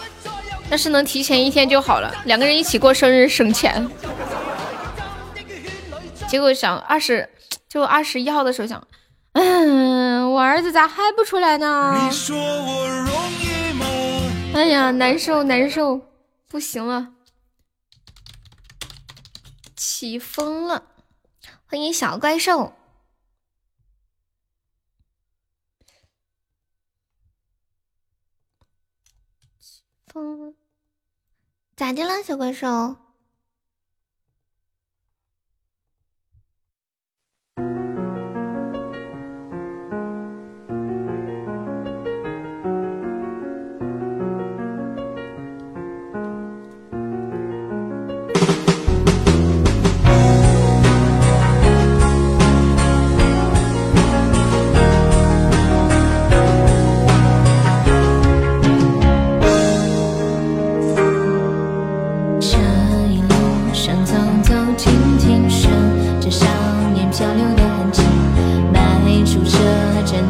[0.70, 3.90] 要是能提前一天就好了，两个人一起过生日省钱。
[6.28, 7.26] 结果想二十，
[7.66, 8.86] 就二十一号的时候想，
[9.32, 12.10] 嗯，我儿子咋还不出来呢？
[14.52, 16.02] 哎呀，难受难受，
[16.46, 17.08] 不行了，
[19.74, 20.82] 起风了。
[21.64, 22.74] 欢迎小怪兽，
[30.12, 30.54] 风
[31.74, 32.96] 咋的了，小怪兽？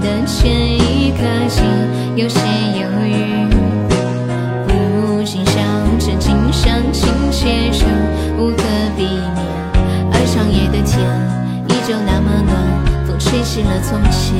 [0.02, 1.62] 的前一刻起
[2.16, 2.40] 有些
[2.74, 3.46] 犹豫，
[4.66, 5.62] 不禁想
[5.98, 7.86] 着今生情牵手，
[8.36, 8.64] 无可
[8.96, 9.36] 避免。
[10.12, 10.98] 而长夜的天
[11.68, 14.34] 依旧那么暖，风吹起了从前。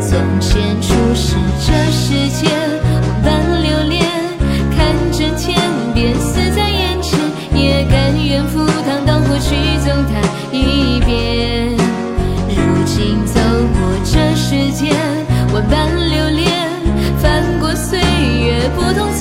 [0.00, 1.34] 从前初识
[1.66, 2.48] 这世间，
[3.24, 4.06] 万般留恋，
[4.76, 5.58] 看着天
[5.92, 7.18] 边死在眼前，
[7.52, 11.00] 也甘愿赴汤蹈火去走它一
[14.54, 14.94] 时间，
[15.52, 16.54] 万般留恋。
[17.76, 19.12] 岁月不同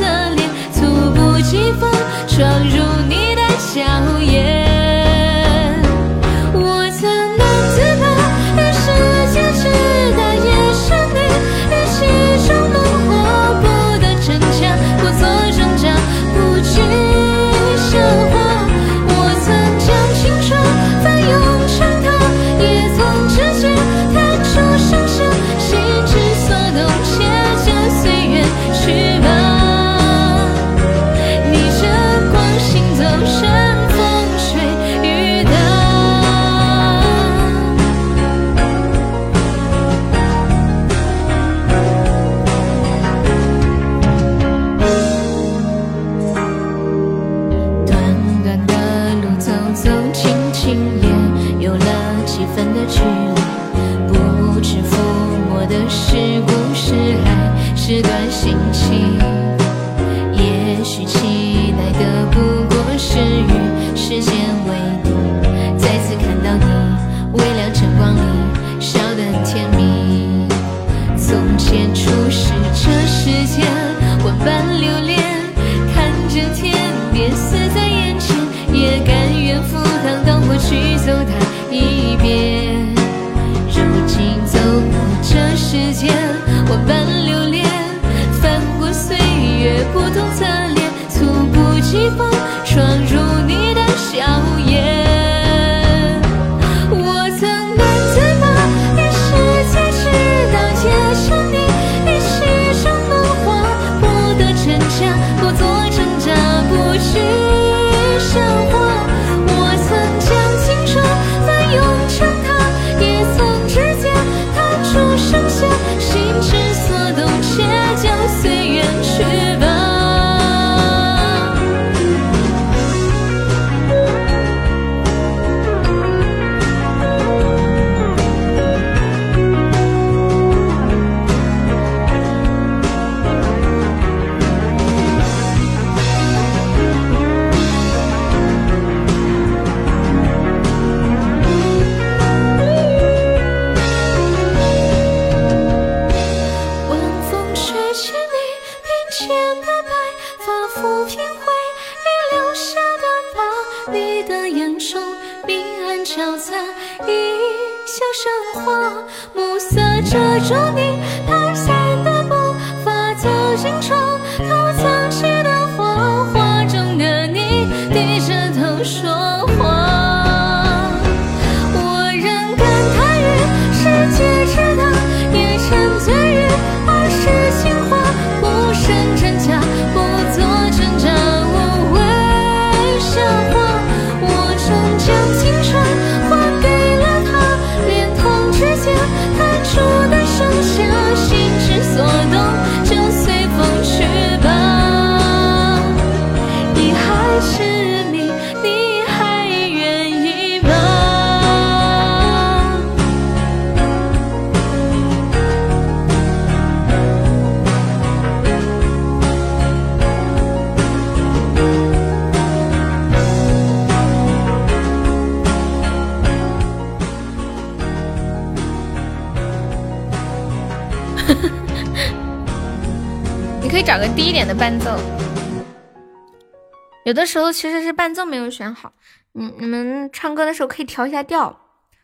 [227.33, 228.93] 时候其实是伴奏没有选好，
[229.31, 231.59] 你你们唱歌的时候可以调一下调，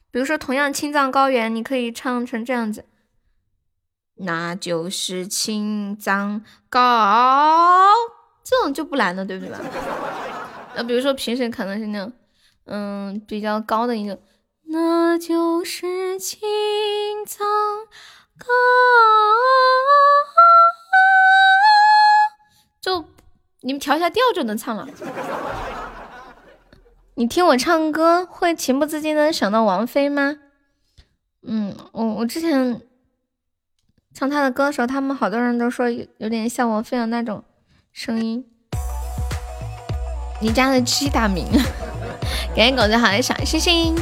[0.10, 2.86] 比如说同样青藏高原，你可以唱成这样子，
[4.16, 7.92] 那就是青藏高，
[8.44, 9.60] 这种就不难了，对不对吧？
[10.76, 12.12] 那比如说平时可能是那种，
[12.66, 14.20] 嗯，比较高的一个，
[14.64, 16.40] 那就是青
[17.28, 17.46] 藏
[18.36, 18.48] 高，
[22.82, 23.06] 就
[23.62, 24.88] 你们调一下调就能唱了。
[27.20, 30.38] 你听我唱歌会情不自禁的想到王菲吗？
[31.46, 32.80] 嗯，我我之前
[34.14, 37.44] 唱她的歌的时候，他们好多人都说有有点像王菲的那种
[37.92, 38.46] 声音。
[40.40, 41.46] 你家的鸡大名，
[42.56, 43.94] 感谢狗子好的小星星，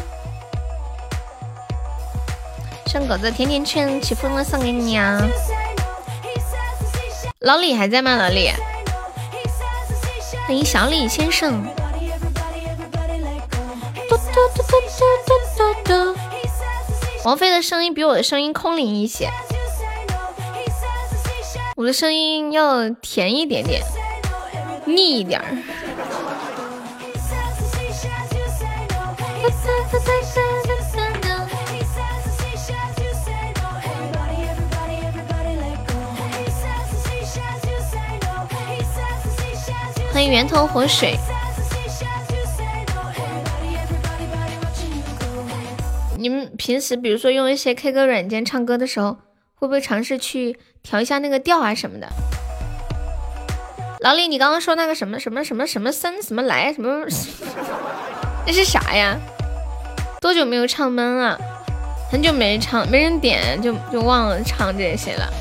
[2.85, 5.19] 送狗子甜甜圈，起风了送给你啊！
[7.39, 8.15] 老李还在吗？
[8.15, 8.52] 老李，
[10.45, 11.65] 欢迎小李先生。
[14.38, 16.19] 嘟嘟嘟嘟嘟嘟嘟。
[17.23, 19.31] 王菲的声音比我的声音空灵一些，
[21.76, 23.81] 我的声音要甜一点点，
[24.85, 25.57] 腻一点儿。
[40.14, 41.18] 欢迎源头活水。
[46.27, 49.13] 你们平时比如说用一些 K 歌软件唱歌的时候，
[49.55, 52.07] 会不会尝试去调一下那个调啊什么的？
[54.01, 57.05] 老李，你刚刚说那个什么什么什么什么森什么来什么，
[58.45, 59.17] 那是啥呀？
[60.19, 61.39] 多久没有唱闷了？
[62.11, 65.31] 很久没唱，没人点就就忘了唱这些了，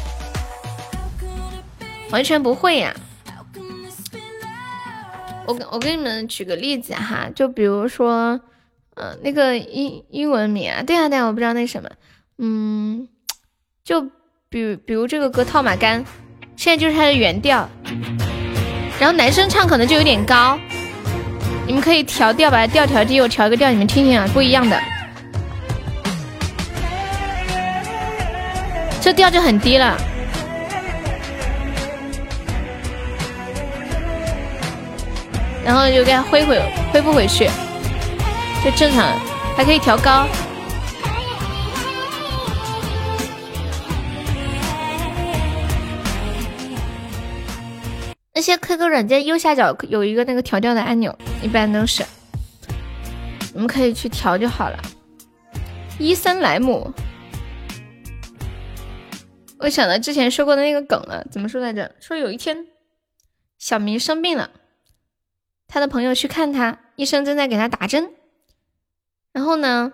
[2.12, 2.94] 完全不会呀。
[5.48, 8.40] 我我给你们举个例子哈，就比如说，
[8.98, 11.90] 嗯、那个英英文名啊，对啊对啊，我不知道那什么，
[12.39, 13.06] 嗯，
[13.85, 14.01] 就
[14.48, 16.02] 比比如这个歌《套马杆》，
[16.56, 17.68] 现在就是它的原调，
[18.98, 20.59] 然后男生唱可能就有点高，
[21.66, 24.81] 你们可以调调把它调调低，我调一个调，你们听听啊，不一样的，
[29.02, 29.94] 这调就很低了。
[35.62, 36.62] 然后就给它恢回
[36.93, 37.51] 恢复回去，
[38.66, 39.16] 就正常，
[39.56, 40.26] 还可以调高。
[48.34, 52.05] 那些 QQ 软件右下角有一个那个调调的按钮，一般都是，
[53.55, 54.76] 我们可以去调就好了。
[56.01, 56.93] 伊森莱姆，
[59.60, 61.94] 我想到之前说过的那个梗了，怎么说来着？
[62.01, 62.66] 说有一天
[63.59, 64.51] 小明生病了。
[65.68, 68.10] 他的朋友去看他，医生正在给他打针。
[69.36, 69.92] 然后呢，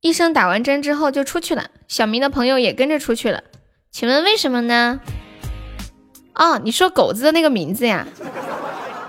[0.00, 3.44] 医生打完针之后就出去了，小明的朋友也跟着出去了。
[3.90, 5.00] 请问为什么呢？
[6.34, 8.06] 哦，你说狗子的那个名字呀？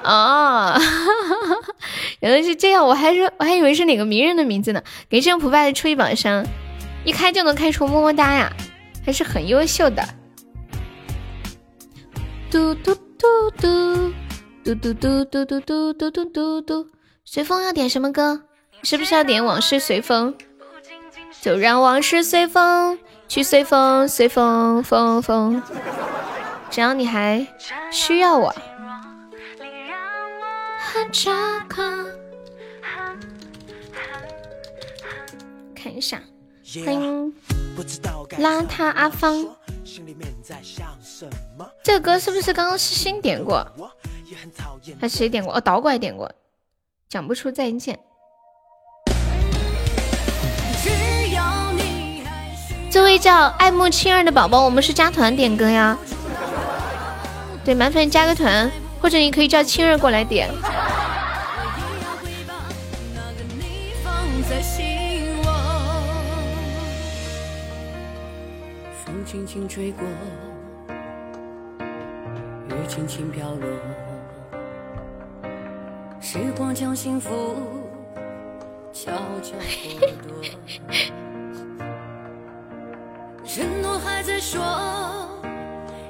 [0.04, 0.78] 哦，
[2.20, 4.84] 原来是这样，我还说我还以为是哪个名人的名字呢。
[5.08, 6.46] 给正普拜的初一宝箱，
[7.06, 8.52] 一开就能开出么么哒呀，
[9.06, 10.06] 还是很优秀的。
[12.52, 14.14] 嘟嘟嘟嘟。
[14.66, 16.88] 嘟嘟嘟嘟嘟嘟嘟嘟嘟嘟，
[17.26, 18.44] 随风要点什么歌？
[18.84, 20.34] 是不是要点《往事随风》？
[21.42, 25.64] 就让往事随风去，随风随风风风。
[26.70, 27.48] 只要你还
[27.92, 28.54] 需要我。
[35.76, 36.22] 看一下，
[36.86, 37.34] 欢迎
[38.40, 39.46] 邋遢阿芳。
[41.84, 43.66] 这个歌是不是刚刚是新点过？
[45.00, 45.56] 还是谁点过？
[45.56, 46.30] 哦，导拐点过。
[47.14, 48.00] 讲不出再见。
[52.90, 55.96] 这位叫爱慕青儿的宝宝，我们是加团点歌呀。
[57.64, 60.50] 对，麻烦加个团，或者你可以叫青儿过来点。
[69.06, 70.04] 风轻轻吹过，
[72.70, 73.70] 雨轻轻飘落，
[76.26, 77.30] 时光将幸福
[78.94, 79.12] 悄
[79.44, 80.42] 悄剥夺。
[83.46, 84.64] 承诺还在说，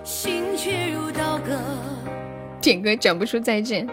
[0.03, 1.59] 心却如刀割。
[2.61, 3.89] 点歌讲不出再见。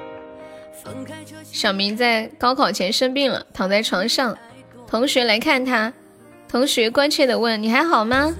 [1.43, 4.37] 小明在高考前生病了，躺在床上，
[4.87, 5.91] 同学来看他，
[6.47, 8.31] 同学关切的问：“你还好吗？”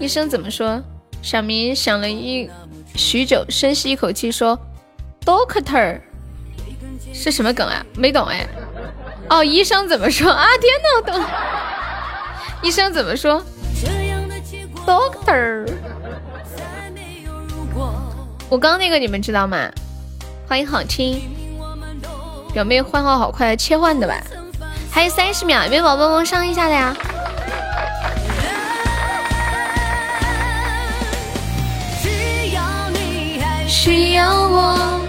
[0.00, 0.82] 医生怎么说？
[1.22, 2.50] 小明想了一
[2.96, 4.58] 许久，深吸一口气说
[5.24, 6.00] ：“Doctor，
[7.12, 7.84] 是什么梗啊？
[7.96, 8.46] 没懂哎。
[9.28, 10.46] 哦，医生怎么说啊？
[10.60, 11.24] 天哪，懂。
[12.62, 13.42] 医生怎么说
[14.86, 15.68] ？Doctor，
[18.48, 19.70] 我刚刚那个你们知道吗？
[20.48, 21.20] 欢迎好听，
[22.52, 24.14] 表妹换号好快，切换的吧？
[24.90, 26.96] 还有三十秒，有没有宝宝帮忙上一下的呀？
[33.66, 35.00] 需要我，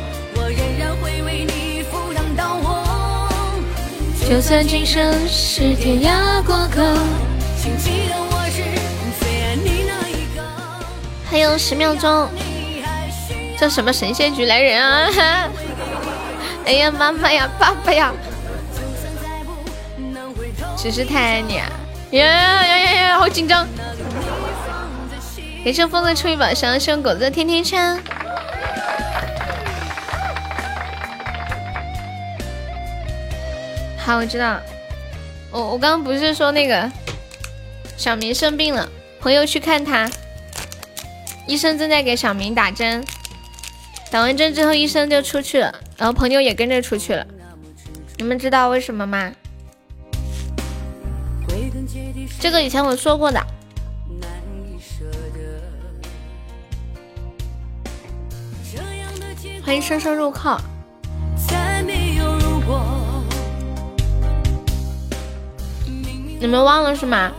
[4.29, 6.83] 就算今生是天涯过客，
[7.57, 8.61] 请记得我是
[9.19, 10.43] 最爱你那一个。
[11.27, 12.29] 还有十秒钟，
[13.59, 15.49] 叫什么神仙局来人啊？
[16.63, 18.13] 哎呀，妈妈呀，爸爸呀！
[20.77, 21.67] 只是太爱你啊！
[22.11, 23.67] 呀呀呀呀，好紧张！
[25.65, 27.63] 给这风的出一把香，送狗子的甜甜
[34.09, 34.59] 好，我知道。
[35.51, 36.91] 我我刚刚不是说那个
[37.95, 40.09] 小明生病了，朋友去看他，
[41.45, 43.05] 医生正在给小明打针，
[44.09, 47.23] 打完针之后医生就出去了，然后朋友也跟着出去了。
[48.17, 49.31] 你们知道为什么吗？
[52.39, 53.39] 这个以前我说过的。
[59.63, 60.59] 欢迎生生入靠。
[66.39, 67.31] 你们忘了是吗？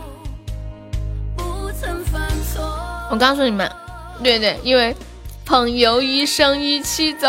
[3.09, 3.69] 我告诉你们，
[4.23, 4.95] 对对，因为
[5.45, 7.27] 朋友一生一起走。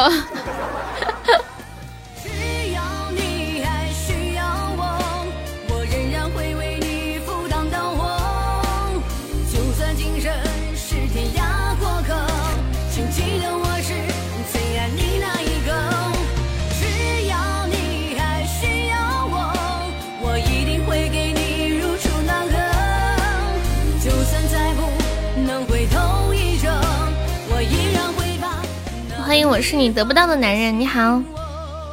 [29.33, 30.79] 欢迎，我是你得不到的男人。
[30.79, 31.23] 你好，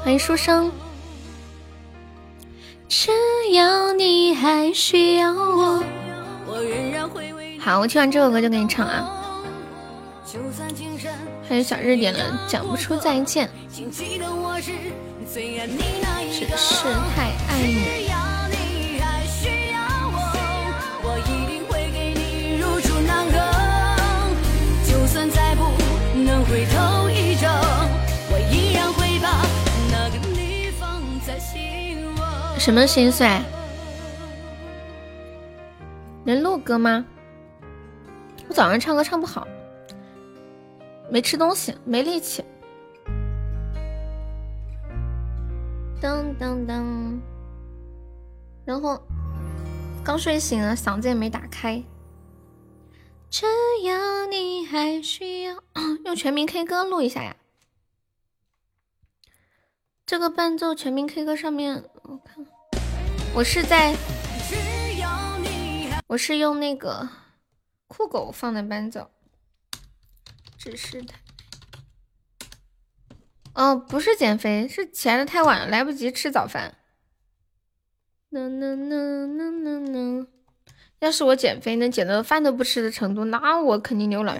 [0.04, 0.70] 欢迎书生。
[2.90, 3.12] 只
[3.54, 5.82] 要你还需要我，
[7.58, 9.10] 好，我听完这首歌就给你唱啊。
[11.48, 13.90] 还有小日点了，讲不出再见，只
[16.58, 16.84] 是
[17.16, 18.10] 太爱你。
[24.86, 25.64] 就算再不
[26.22, 27.09] 能回头。
[32.60, 33.26] 什么心碎？
[36.26, 37.06] 能录歌吗？
[38.50, 39.48] 我早上唱歌唱不好，
[41.10, 42.44] 没吃东西，没力气。
[46.02, 47.20] 当当当，
[48.66, 49.02] 然后
[50.04, 51.82] 刚睡醒了，嗓子也没打开。
[53.30, 53.46] 只
[53.86, 55.56] 要你还需要，
[56.04, 57.38] 用全民 K 歌录一下呀。
[60.06, 62.44] 这个伴奏全民 K 歌上面，我看，
[63.36, 63.96] 我是在，
[66.08, 67.08] 我是用那个
[67.88, 69.12] 酷狗放的伴奏，
[70.58, 71.20] 只是太，
[73.54, 76.78] 哦，不是减肥，是起来的太晚了，来不及吃早饭。
[81.00, 84.36] 要是我减肥能减到饭都不吃的程度，那我肯定牛了。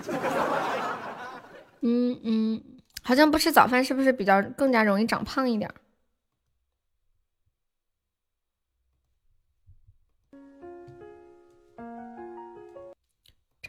[1.82, 2.64] 嗯嗯，
[3.04, 5.72] 好像不吃早饭是不是比较更加容易长胖一点？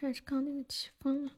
[0.01, 1.33] 这是刚那个起风了，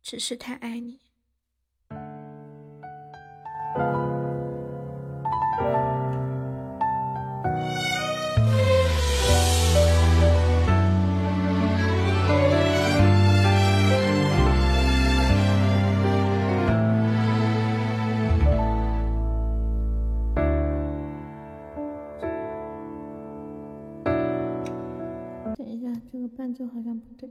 [0.00, 1.00] 只是太爱你。
[26.12, 27.30] 这个伴奏好像不对。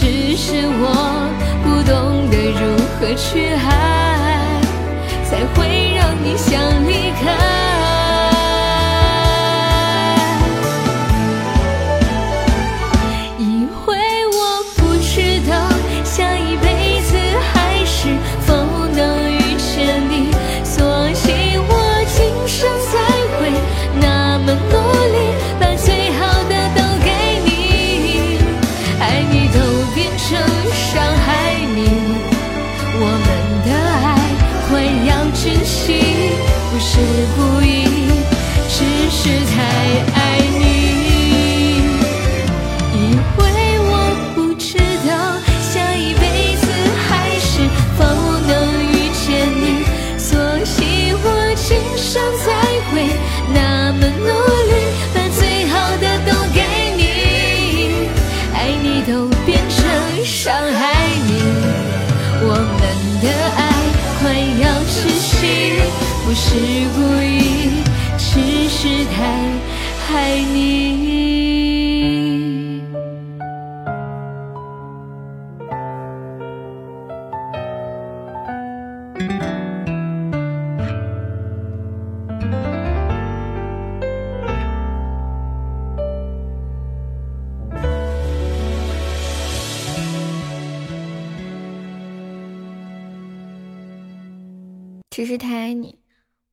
[0.00, 1.28] 只是我
[1.62, 2.60] 不懂得如
[2.96, 3.68] 何去爱，
[5.28, 6.48] 才会让你想
[6.88, 7.79] 离开。
[39.22, 39.60] 是太
[40.14, 40.18] 爱
[40.58, 40.64] 你。
[42.94, 42.98] 因
[43.36, 43.44] 为
[43.84, 43.92] 我
[44.34, 45.10] 不知道
[45.60, 46.22] 下一辈
[46.56, 46.64] 子
[47.06, 47.52] 还是
[47.98, 48.00] 否
[48.48, 49.28] 能遇见
[49.60, 49.62] 你，
[50.18, 50.24] 所
[50.80, 50.80] 以
[51.12, 51.24] 我
[51.54, 51.68] 今
[51.98, 52.48] 生才
[52.88, 52.92] 会
[53.52, 54.28] 那么努
[54.70, 54.72] 力，
[55.14, 56.58] 把最好的都给
[56.96, 57.00] 你，
[58.54, 59.78] 爱你都变成
[60.24, 60.80] 伤害
[61.26, 61.30] 你，
[62.40, 62.82] 我们
[63.20, 63.26] 的
[63.58, 63.60] 爱
[64.18, 64.22] 快
[64.64, 65.30] 要窒息，
[66.24, 66.48] 不是
[66.96, 67.29] 故意，
[68.82, 69.22] 只是太
[70.08, 70.80] 爱你。
[95.10, 96.00] 只是太爱你。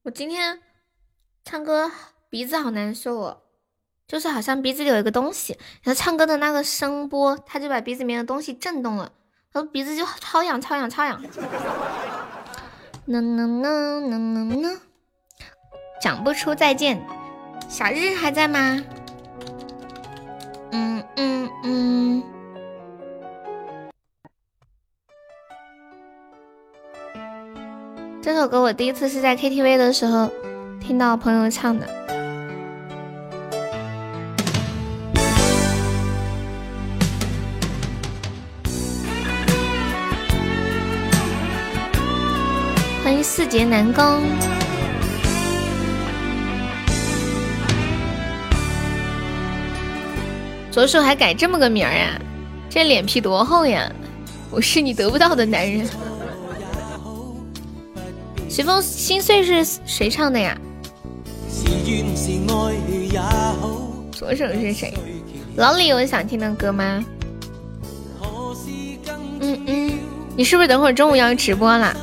[0.04, 0.60] 我今天
[1.45, 1.90] 唱歌
[2.30, 3.38] 鼻子好难受哦，
[4.06, 9.12] 就是好像鼻子里有一个东西，然后唱歌的那个声波，它就把鼻子里面的东西震动了，
[9.54, 11.22] 然后鼻子就超痒超痒超痒。
[13.06, 14.80] 能能能能能能，
[16.02, 17.02] 讲不出再见。
[17.70, 18.84] 小日还在吗？
[20.72, 22.24] 嗯嗯嗯。
[28.22, 30.30] 这首歌我第一次是在 KTV 的时候
[30.82, 31.88] 听到朋友唱的。
[43.30, 44.24] 四节南宫，
[50.72, 52.20] 左手还改这么个名儿呀？
[52.68, 53.91] 这脸皮多厚呀！
[54.49, 55.88] 我是你得不到的男人。
[58.49, 60.58] 随风心碎是谁唱的呀？
[64.12, 64.94] 左手是谁？
[65.58, 67.06] 老李有想听的歌吗？
[69.41, 69.99] 嗯嗯，
[70.36, 71.95] 你是不是等会儿中午要直播啦？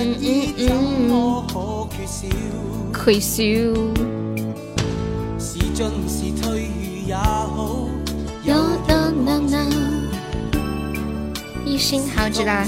[0.00, 0.70] 嗯嗯
[1.10, 3.42] 嗯，亏笑。
[11.64, 12.64] 一心好，知道了。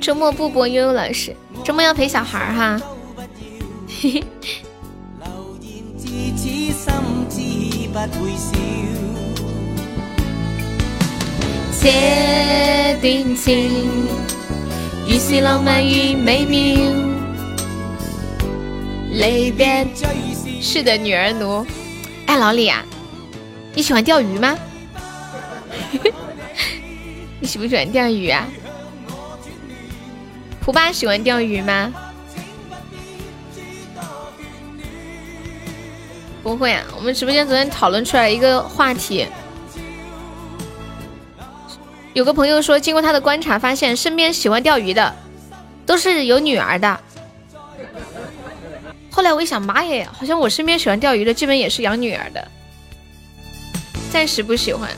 [0.00, 1.34] 周末不播悠悠老师，
[1.64, 2.80] 周末要陪小孩儿哈。
[4.00, 4.24] 嘿嘿。
[11.82, 11.88] 这
[13.00, 14.06] 段情，
[15.08, 16.60] 如是浪漫与美妙。
[20.60, 21.66] 是的，女儿奴。
[22.26, 22.84] 哎，老李啊，
[23.74, 24.58] 你喜欢钓鱼吗？
[27.40, 28.46] 你喜不喜欢钓鱼啊？
[30.60, 31.90] 蒲爸喜欢钓鱼吗？
[36.42, 36.84] 不会啊。
[36.94, 39.26] 我们直播间昨天讨论出来一个话题，
[42.12, 45.14] 有个朋友说，经过他的观察，发现身边喜欢钓鱼的
[45.86, 47.00] 都是有女儿的。
[49.10, 52.48] 后来我一想，妈耶，好像我身边喜欢钓鱼的，基本也是养女儿的。
[54.10, 54.90] 暂时不喜欢，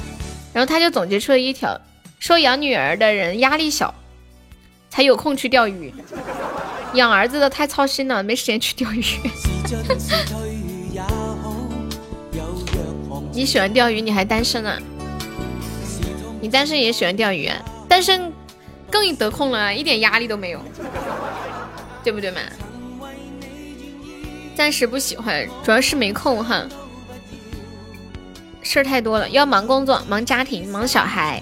[0.54, 1.78] 然后他就总结出了一条，
[2.18, 3.94] 说养女儿的人压力小，
[4.88, 5.92] 才有空去钓鱼。
[6.94, 9.04] 养儿子的太操心了，没时间去钓鱼。
[13.32, 14.78] 你喜欢钓鱼，你还单身啊？
[16.42, 17.56] 你单身也喜欢钓鱼啊，
[17.88, 18.32] 单身
[18.90, 20.60] 更得空了，一点压力都没有，
[22.02, 22.40] 对不对嘛？
[24.56, 26.66] 暂时不喜欢，主要是没空哈，
[28.60, 31.40] 事儿太多了，要忙工作、忙家庭、忙小孩。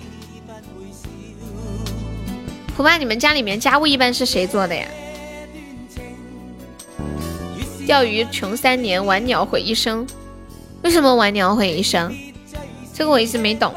[2.77, 4.87] 普爸，你们家里面家务一般是谁做的呀？
[7.87, 10.07] 钓鱼穷三年，玩鸟毁一生。
[10.83, 12.15] 为什么玩鸟毁一生？
[12.93, 13.75] 这个我一直没懂。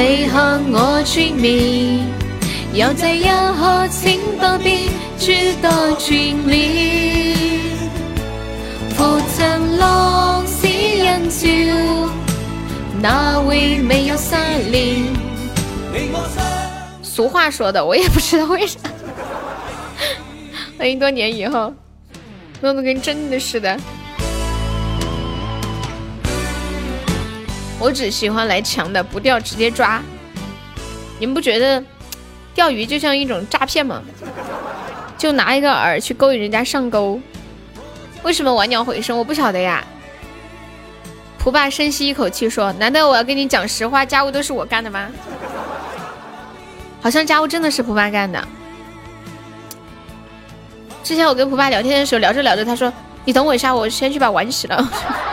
[0.00, 2.04] 你向我追觅，
[2.72, 5.68] 又再一刻，请不必诸多
[5.98, 7.34] 眷恋。
[8.94, 10.68] 浮沉浪是
[11.02, 12.08] 人潮，
[13.02, 14.36] 哪会没有失
[14.70, 15.04] 恋？
[17.02, 18.78] 俗话说的，我也不知道为啥。
[20.78, 21.74] 欢迎多年以后，
[22.60, 23.76] 弄得跟真的似的。
[27.78, 30.02] 我只喜欢来强的，不钓直接抓。
[31.18, 31.82] 你们不觉得
[32.54, 34.02] 钓鱼就像一种诈骗吗？
[35.16, 37.20] 就拿一个饵去勾引人家上钩。
[38.22, 39.16] 为什么玩鸟回声？
[39.16, 39.84] 我不晓得呀。
[41.38, 45.08] 蒲爸深吸一口气说：“难道我要跟你讲实话，家务都是我干的吗？”
[47.00, 48.46] 好像家务真的是蒲爸干的。
[51.04, 52.92] 之前我跟蒲爸聊天的时候，聊着聊着，他说
[53.24, 54.88] ：“你等我一下，我先去把碗洗了。”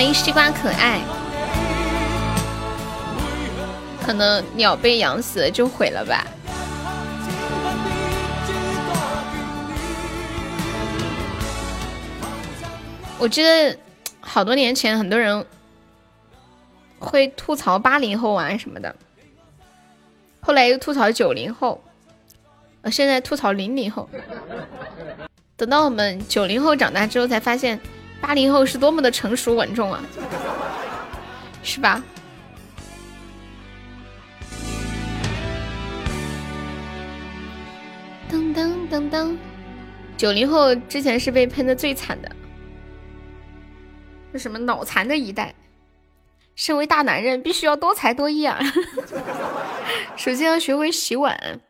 [0.00, 0.98] 欢迎西瓜可爱，
[4.02, 6.26] 可能鸟被养死了就毁了吧。
[13.18, 13.76] 我记得
[14.20, 15.44] 好多年前，很多人
[16.98, 18.96] 会吐槽八零后啊什么的，
[20.40, 21.84] 后来又吐槽九零后，
[22.80, 24.08] 呃，现在吐槽零零后。
[25.58, 27.78] 等到我们九零后长大之后，才发现。
[28.20, 30.02] 八零后是多么的成熟稳重啊！
[31.62, 32.02] 是吧？
[38.30, 39.36] 噔噔噔噔，
[40.16, 42.30] 九零后之前是被喷的最惨的，
[44.32, 45.54] 这什么脑残的一代。
[46.54, 48.60] 身为大男人，必须要多才多艺啊！
[50.14, 51.60] 首先要学会洗碗。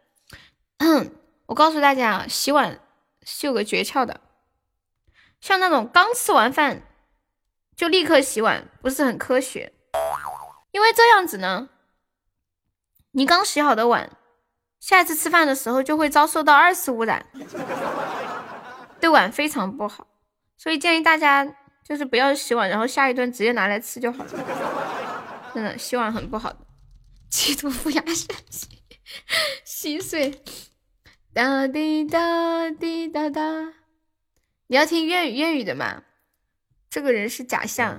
[1.46, 2.80] 我告诉大家啊，洗碗
[3.24, 4.20] 是有个诀窍的。
[5.40, 6.82] 像那种刚吃完饭
[7.76, 9.72] 就立刻洗碗，不是很科学。
[10.72, 11.68] 因为这样子呢，
[13.12, 14.16] 你刚洗好的碗，
[14.78, 17.26] 下一次吃饭的时候就会遭受到二次污染，
[19.00, 20.06] 对碗非常不好。
[20.56, 21.56] 所以建议大家。
[21.82, 24.30] 就是不要洗碗，然后下一顿直接拿来吃就好了。
[25.52, 26.58] 真的，洗碗很不好的。
[27.28, 28.84] 企图不压身体，
[29.64, 30.40] 稀碎。
[31.34, 33.40] 哒滴哒滴哒哒。
[34.70, 36.00] 你要听粤语粤语的吗？
[36.88, 37.98] 这个人是假象。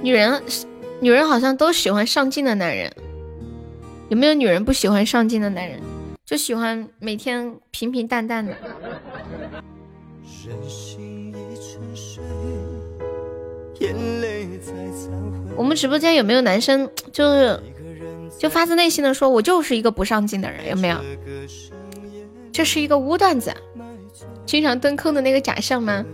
[0.00, 0.40] 女人，
[1.00, 2.94] 女人好像都喜欢上进的男人。
[4.10, 5.80] 有没有女人不喜欢上进的男人，
[6.24, 8.54] 就喜欢每天平平淡淡的？
[15.56, 17.60] 我们直播间有没有男生，就是
[18.38, 20.68] 就发自内心的说，我就是一个不上进的人？
[20.68, 20.98] 有没有？
[22.52, 23.52] 这是一个污段子，
[24.44, 26.04] 经常蹲坑的那个假象吗？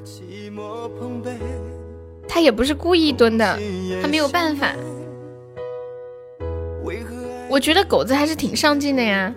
[2.29, 3.59] 他也不是故意蹲的，
[4.01, 4.75] 他没有办法。
[7.49, 9.35] 我觉得狗子还是挺上进的呀，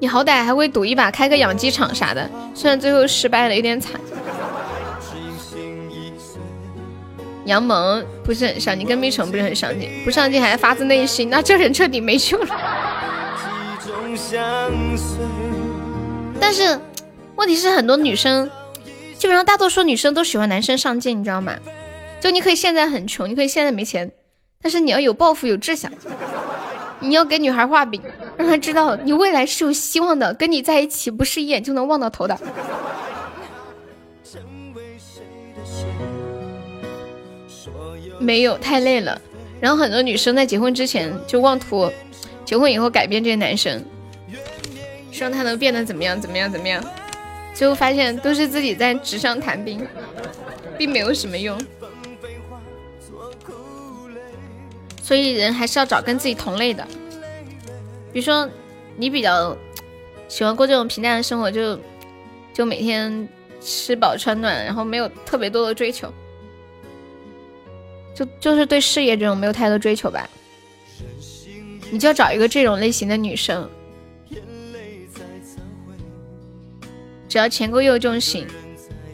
[0.00, 4.00] 你好歹还会赌一把开个养鸡场啥的，虽然最后失败了，有点惨。
[7.48, 12.54] 杨萌不是很上进，跟蜜橙不是很上进，不上进还发自内心，那这人彻底没救了。
[16.38, 16.78] 但是
[17.36, 18.50] 问题是很多女生，
[19.16, 21.54] 基本上大多数女生都喜欢男生上进，你知道吗？
[22.20, 24.12] 就你可以现在很穷，你可以现在没钱。
[24.60, 25.90] 但是你要有抱负、有志向，
[27.00, 28.02] 你要给女孩画饼，
[28.36, 32.36] 让她知道你未来是有希望的，跟你在一起不是一眼就能望到头的。
[38.18, 39.20] 没有，太累了。
[39.60, 41.90] 然后很多女生在结婚之前就妄图
[42.44, 43.84] 结婚以后改变这些男生，
[45.10, 46.82] 希望他能变得怎么样、怎么样、怎么样，
[47.54, 49.86] 最后发现都是自己在纸上谈兵，
[50.76, 51.58] 并没有什么用。
[55.02, 56.86] 所以人还是要找跟自己同类的，
[58.12, 58.48] 比如说
[58.96, 59.56] 你比较
[60.28, 61.80] 喜欢过这种平淡的生活，就
[62.52, 63.26] 就每天
[63.60, 66.12] 吃饱穿暖，然后没有特别多的追求，
[68.18, 70.28] 就就是对事业这种没有太多追求吧。
[71.88, 73.70] 你就要找一个这种类型的女生，
[77.28, 78.44] 只要钱够用就行，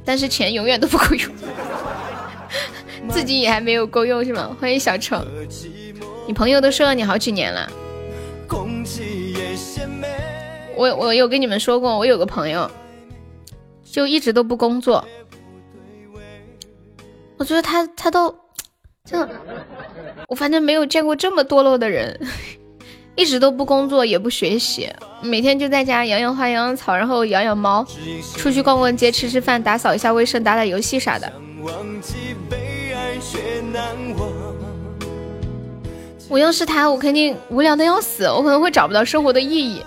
[0.07, 1.31] 但是钱永远都不够用，
[3.13, 4.57] 自己也还没有够用是吗？
[4.59, 5.23] 欢迎小程。
[6.27, 7.71] 你朋友都说了你好几年了，
[10.75, 12.71] 我我有跟你们说过，我有个朋友，
[13.85, 15.07] 就一直都不工作。
[17.37, 18.35] 我觉得他他都，
[19.07, 19.29] 这
[20.29, 22.19] 我反正没有见过这么堕落的人，
[23.17, 24.91] 一直都不工作也不学习，
[25.23, 27.87] 每天就在家养养花、养养草，然后养养猫，
[28.39, 31.31] 出去逛逛街、吃吃饭、打扫一下卫生、打打游戏啥的。
[36.31, 39.85] 我要是他，我肯定无聊的要死，我可能会找不到生活的意义。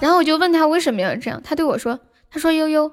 [0.00, 2.00] 然后我就问他为什么要这样，他对我说
[2.32, 2.90] ：“他说悠悠，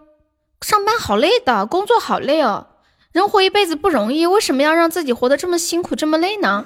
[0.62, 2.68] 上班好累的，工作好累哦，
[3.16, 6.66] 人活一辈子不容易，为什么要让自己活得这么辛苦这么累呢？”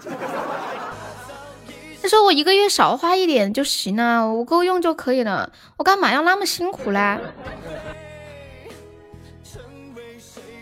[2.02, 7.20] 他说：“我一个月少花一点就行了，我够用就可以了，我干嘛要那么辛苦嘞？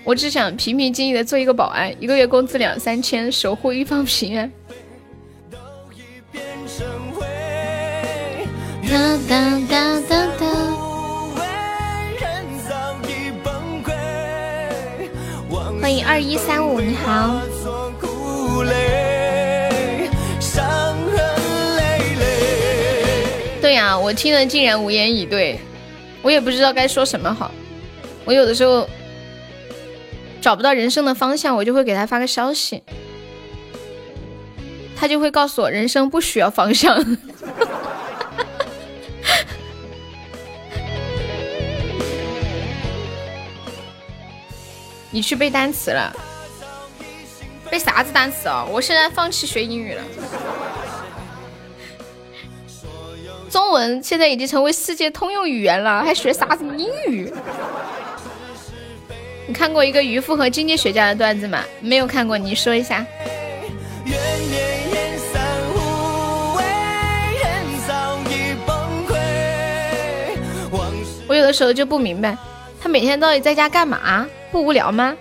[0.04, 4.52] 我只想平平静静的做一个保安，一个月工资两三千，守护一方平安。”
[8.92, 10.87] 哒哒哒哒哒。
[15.80, 17.42] 欢迎二一三五，你好。
[23.62, 25.60] 对呀，我听了竟然无言以对，
[26.22, 27.52] 我也不知道该说什么好。
[28.26, 28.88] 我有的时候
[30.42, 32.84] 找不到人生的方向，我就会给他发个消息，
[34.96, 36.98] 他就会告诉我人生不需要方向。
[45.18, 46.16] 你去背单词了？
[47.72, 48.64] 背啥子单词啊？
[48.70, 50.04] 我现在放弃学英语了。
[53.50, 57.34] 中文现在已经成为世界通用语言了，还学啥子英语？
[59.48, 61.64] 你看过一个渔夫和经济学家的段子吗？
[61.82, 63.04] 没有看过，你说一下。
[71.28, 72.38] 我有的时候就不明白，
[72.80, 74.28] 他每天到底在家干嘛？
[74.52, 75.16] 不无聊吗？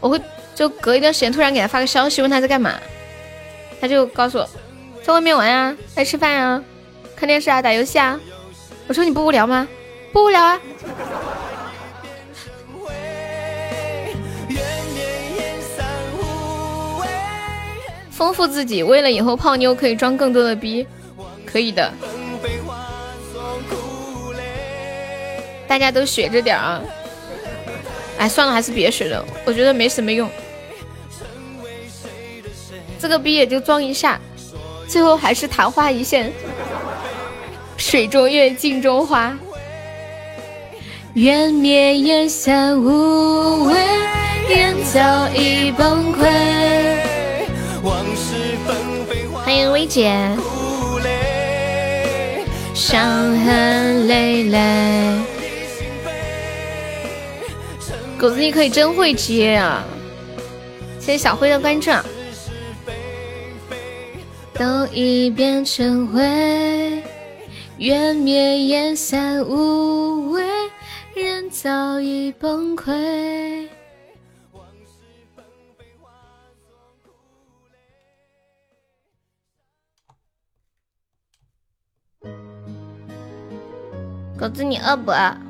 [0.00, 0.20] 我会
[0.54, 2.74] 就隔一段时间突然给他发个消息，问他在干嘛，
[3.80, 4.48] 他就告诉我
[5.02, 6.62] 在外面玩啊，在吃饭啊，
[7.16, 8.18] 看电视啊，打游戏啊。
[8.88, 9.66] 我说你不无聊吗？
[10.12, 10.60] 不无聊啊。
[18.10, 20.86] 丰富自己，为了以后泡妞可以装更多的逼，
[21.44, 21.92] 可以的。
[25.68, 26.80] 大家都学着点啊！
[28.18, 30.28] 哎，算了，还是别学了，我觉得没什么用。
[32.98, 34.18] 这个逼也就装一下，
[34.88, 36.32] 最后还是昙花一现。
[37.76, 39.36] 水中月，镜中花，
[41.12, 43.74] 缘灭烟散无味，
[44.48, 46.26] 人早已崩溃。
[47.82, 48.76] 往事纷
[49.06, 50.10] 飞欢迎薇姐，
[52.74, 52.98] 伤
[53.44, 55.35] 痕累累。
[58.18, 59.84] 狗子，你可以真会接啊！
[60.98, 61.90] 谢谢小辉的关注。
[64.54, 67.02] 都已变成灰，
[67.76, 70.42] 缘灭烟散无味，
[71.14, 73.68] 人早已崩溃。
[84.38, 85.45] 狗子，你饿不饿？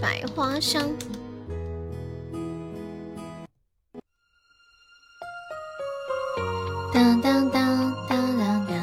[0.00, 0.88] 百花香。
[6.92, 8.74] 当当当当当当。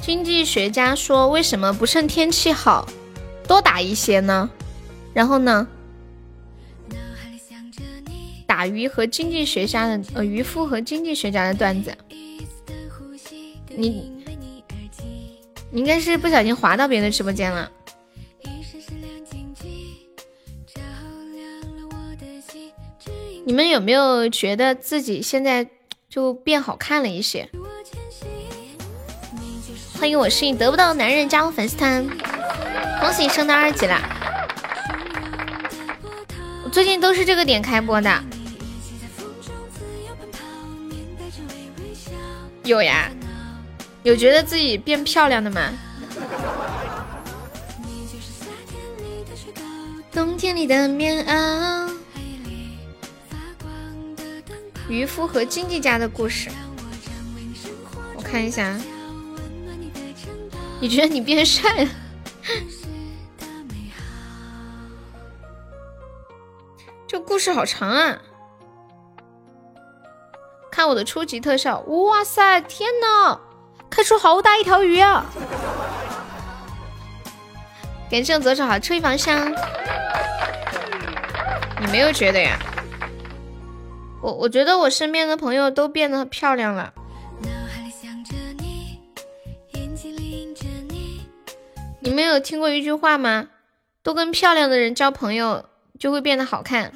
[0.00, 2.86] 经济学家说，为什么不趁天气好
[3.46, 4.50] 多打一些呢？
[5.14, 5.66] 然后呢？
[8.52, 11.90] 打鱼和经济学家的呃渔夫和经济学家的段子，
[13.74, 14.12] 你
[15.70, 17.72] 你应该是不小心滑到别人的直播间了。
[23.46, 25.66] 你们有没有觉得自己现在
[26.10, 27.48] 就变好看了一些？
[29.98, 32.06] 欢迎我是你得不到的男人加入粉丝团，
[33.00, 33.98] 恭喜你升到二级啦！
[36.66, 38.22] 我最近都是这个点开播的。
[42.64, 43.10] 有呀，
[44.04, 45.72] 有觉得自己变漂亮的吗？
[50.12, 51.90] 冬天里的棉袄，
[54.88, 56.50] 渔夫和经济家的故事，
[58.14, 58.78] 我看一下。
[60.80, 61.90] 你觉得你变帅了？
[67.06, 68.20] 这故事好长啊！
[70.82, 72.60] 看我的初级特效，哇塞！
[72.62, 73.38] 天呐，
[73.88, 75.24] 开出好大一条鱼啊！
[78.10, 79.54] 感谢左手好车房香，
[81.78, 82.58] 你没有觉得呀？
[84.20, 86.92] 我我觉得我身边的朋友都变得漂亮了。
[92.00, 93.46] 你们有听过一句话吗？
[94.02, 95.64] 多跟漂亮的人交朋友，
[96.00, 96.92] 就会变得好看。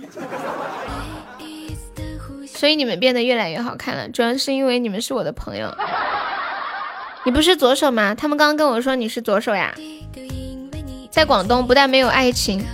[2.56, 5.72] 所以你们变得越来越好看了，主要是因为你们是我的朋友。
[7.24, 8.14] 你不是左手吗？
[8.14, 9.74] 他们刚刚跟我说你是左手呀。
[11.10, 12.64] 在广东不但没有爱情，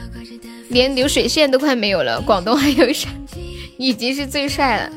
[0.68, 2.20] 连流水线都快没有了。
[2.20, 3.08] 广东还有啥？
[3.76, 4.90] 已经是最帅了。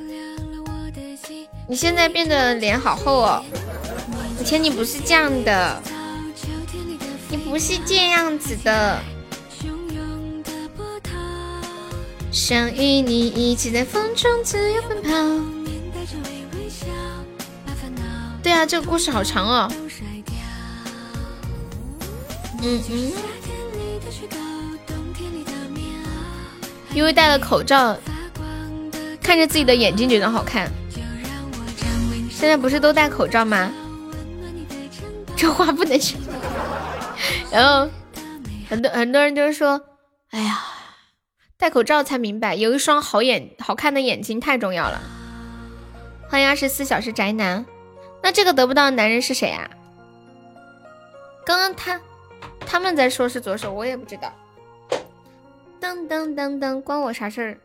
[1.67, 3.43] 你现在变得脸好厚哦，
[4.39, 5.81] 以前你不是这样的，
[7.29, 8.99] 你不是这样子的。
[12.35, 15.09] 想与你一起在风中自由奔跑。
[18.43, 19.71] 对啊，这个故事好长哦。
[22.61, 23.11] 嗯嗯。
[26.93, 27.97] 因为戴了口罩，
[29.23, 30.69] 看着自己的眼睛觉得好看。
[32.29, 33.71] 现在不是都戴口罩吗？
[35.37, 36.19] 这话不能说。
[37.49, 37.89] 然后
[38.67, 39.81] 很多很多人就是说
[40.31, 40.65] ：“哎呀。”
[41.57, 45.01] 戴口罩才明白，有一双好眼、好看的眼睛太重要了。
[46.29, 47.65] 欢迎二十四小时宅男，
[48.21, 49.69] 那这个得不到的男人是谁啊？
[51.45, 52.01] 刚刚他
[52.59, 54.33] 他们在说是左手，我也不知道。
[55.79, 57.57] 噔噔噔噔，关我啥事儿？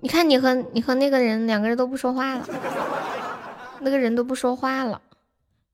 [0.00, 2.48] 你看你和你和那个人两个人都不说话了，
[3.80, 5.00] 那个人都不说话了，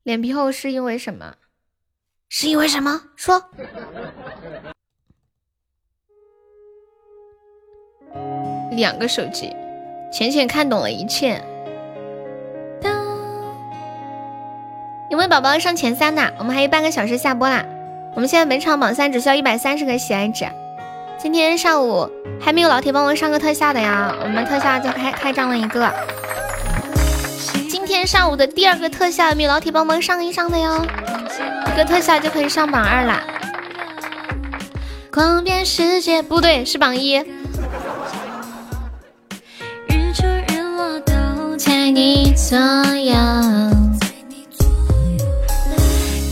[0.02, 1.36] 脸皮厚是因为什么？
[2.28, 3.00] 是因为什么？
[3.16, 3.48] 说。
[8.70, 9.54] 两个手机，
[10.10, 11.40] 浅浅看懂了一切。
[15.10, 16.32] 有没有宝宝上前三的？
[16.38, 17.64] 我们还有半个小时下播啦。
[18.14, 20.44] 我们现在本场榜三只需要一百三十个喜爱值。
[21.18, 22.10] 今天上午
[22.40, 25.92] 还没有老铁帮忙上个特效的呀，我们特效就开开张了一个。
[27.70, 30.84] 今天上午的第二个特效有没有老铁帮忙上一上的哟？
[31.72, 33.22] 一个特效就可以上榜二啦。
[35.12, 37.24] 狂遍世界不对，是榜一。
[41.84, 42.56] 在你左
[42.96, 43.14] 右，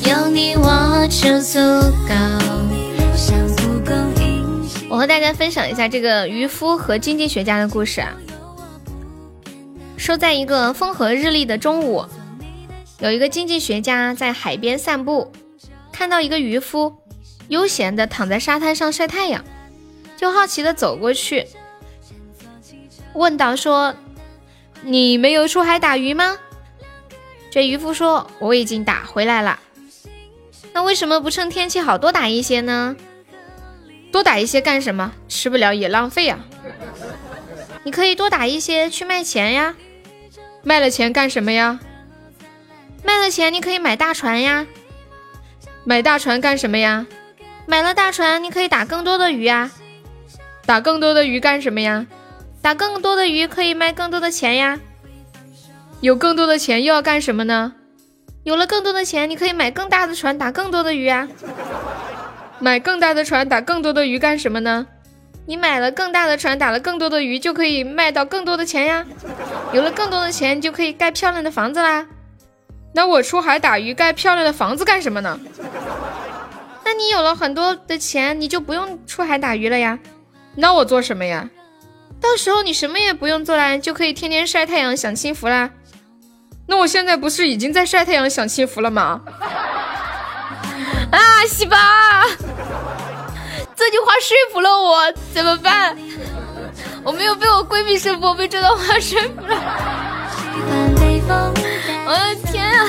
[0.08, 1.58] 有你我就足
[2.08, 2.14] 够。
[4.88, 8.16] 我和大家分享一下这个渔夫和经济学家的故事啊。
[9.98, 12.06] 说在一个风和日丽的中午，
[13.00, 15.30] 有一个经济学家在海边散步，
[15.92, 16.96] 看到一个渔夫
[17.48, 19.44] 悠闲的躺在沙滩上晒太阳，
[20.16, 21.46] 就好奇的走过去，
[23.12, 23.94] 问道：“说
[24.82, 26.38] 你没有出海打鱼吗？”
[27.50, 29.58] 这渔夫说：“我已经打回来了。”
[30.72, 32.96] 那为什么不趁天气好多打一些呢？
[34.10, 35.12] 多打一些干什么？
[35.28, 36.38] 吃不了也浪费呀。
[37.84, 39.74] 你可以多打一些去卖钱呀。
[40.62, 41.80] 卖了钱干什么呀？
[43.02, 44.66] 卖了钱你可以买大船呀。
[45.84, 47.06] 买大船干什么呀？
[47.66, 49.70] 买了大船你可以打更多的鱼呀。
[50.64, 52.06] 打更多的鱼干什么呀？
[52.62, 54.78] 打更多的鱼可以卖更多的钱呀。
[56.00, 57.74] 有更多的钱又要干什么呢？
[58.44, 61.28] 有了更多的钱你可以买更大的船打更多的鱼啊。
[62.60, 64.86] 买更大的船打更多的鱼干什么呢？
[65.44, 69.04] 你买了更大的船打了更多的鱼，就可以卖到更多的钱呀。
[69.72, 72.06] 有了更多的钱，就可以盖漂亮的房子啦。
[72.94, 75.40] 那我出海打鱼盖漂亮的房子干什么呢？
[76.84, 79.98] 那你有了很多的钱，你就不用出海打鱼了呀。
[80.54, 81.50] 那我做什么呀？
[82.22, 85.68] 到时候你什么也不用做啦，就可以天天晒太阳享清福啦。
[86.66, 89.20] 那我现在不是已经在晒太阳享清福了吗？
[91.10, 91.18] 啊，
[91.48, 92.22] 西巴，
[93.76, 95.96] 这句话说服了我，怎么办？
[97.04, 99.56] 我没有被我闺蜜说服，被这段话说服了。
[102.06, 102.86] 我的天啊！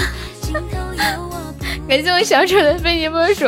[1.90, 3.46] 感谢我小丑的非你莫属，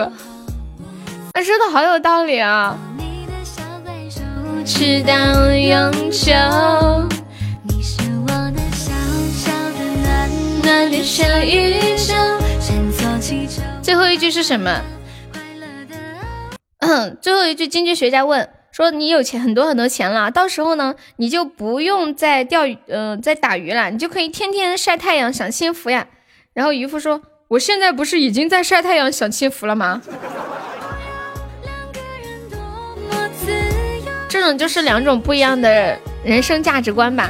[1.33, 2.75] 他说的好有道理啊。
[4.65, 5.13] 直到
[5.53, 6.33] 永久
[13.83, 14.81] 最后一句是什么？
[16.79, 26.07] 嗯， 最后一句，经济学家问说：“你有钱很多很多钱了，到时候呢，你就不用再钓鱼，呃，再打鱼了，你就可以天天晒太阳享清福呀。”
[26.53, 30.01] 然后渔夫说：“我现在不是已经在晒太阳享清福了吗？”
[34.35, 37.29] 这种就是两种不一样的人生价值观吧，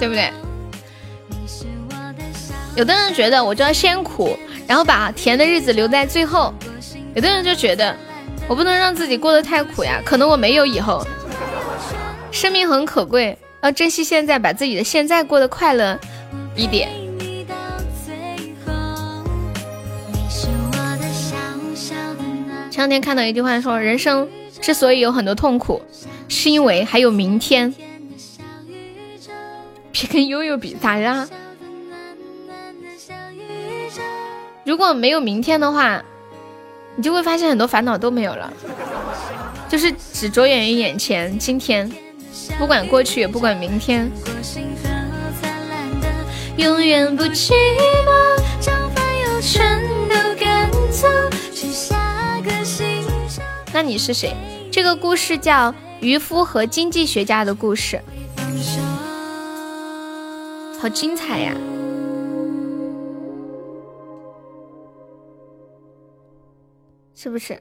[0.00, 0.32] 对不对？
[2.74, 4.36] 有的人觉得我就要先苦，
[4.66, 6.52] 然后把甜的日子留在最后；
[7.14, 7.94] 有的人就觉得
[8.48, 11.06] 我不能让自己过得太苦呀，可能我没有以后。
[12.32, 15.96] 生命很可贵，要珍惜现在，把自己的现在过得快乐
[16.56, 16.88] 一点。
[22.72, 24.28] 前两天看到一句话说，人生
[24.60, 25.80] 之所以有很多痛苦，
[26.28, 27.74] 是因为还有明天。
[29.92, 31.28] 别跟悠悠比，咋啦？
[34.64, 36.02] 如果没有明天的话，
[36.94, 38.52] 你就会发现很多烦恼都没有了，
[39.68, 41.90] 就是只着眼于眼前今天，
[42.58, 44.10] 不管过去也不管明天。
[46.56, 51.08] 永远不寂寞，将烦忧全都赶走，
[51.52, 53.42] 去下个星球
[53.72, 54.36] 那你是谁？
[54.72, 58.00] 这个故事叫《渔夫和经济学家的故事》，
[60.78, 61.52] 好精彩呀！
[67.16, 67.60] 是不是？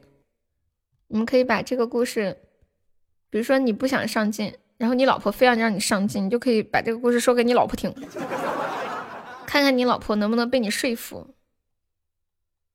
[1.07, 2.37] 你们可以把这个故事，
[3.31, 7.91] 比如说你不想上进，然后你老婆非要让你上进，你就可以把这个故事说给你老婆听，
[9.47, 11.33] 看看你老婆能不能被你说服。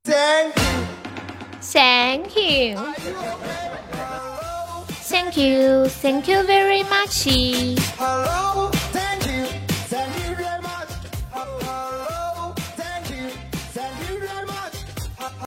[0.02, 0.65] Thank you,
[1.62, 2.77] thank you,
[5.15, 7.28] thank you thank you very much.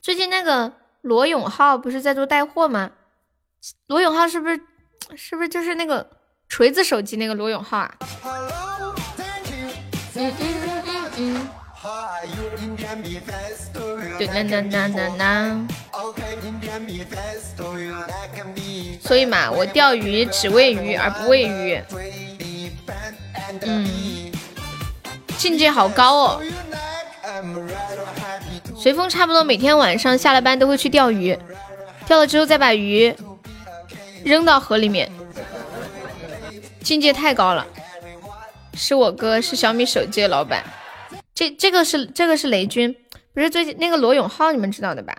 [0.02, 0.72] 最近那个。
[1.02, 2.90] 罗永浩不是在做带货吗？
[3.86, 4.60] 罗永浩是不是
[5.16, 6.10] 是不是就是那个
[6.48, 7.94] 锤子手机那个罗永浩啊？
[7.94, 8.94] 嗯嗯
[10.16, 10.67] 嗯嗯嗯。
[14.18, 15.66] 对啦啦啦啦啦。
[19.00, 21.80] 所以嘛，我钓鱼只喂鱼而不喂鱼。
[23.62, 24.32] 嗯，
[25.38, 26.42] 境界好高哦。
[28.76, 31.38] 随风差不多每天晚上下了班都会去钓鱼，
[32.06, 33.14] 钓了之后再把鱼
[34.24, 35.10] 扔到河里面，
[36.82, 37.66] 境界太高了。
[38.74, 40.62] 是我哥，是小米手机的老板。
[41.38, 42.92] 这这个是这个是雷军，
[43.32, 45.16] 不是最近那个罗永浩，你们知道的吧？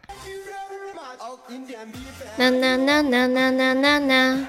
[2.36, 4.48] 呐呐呐呐呐呐呐呐！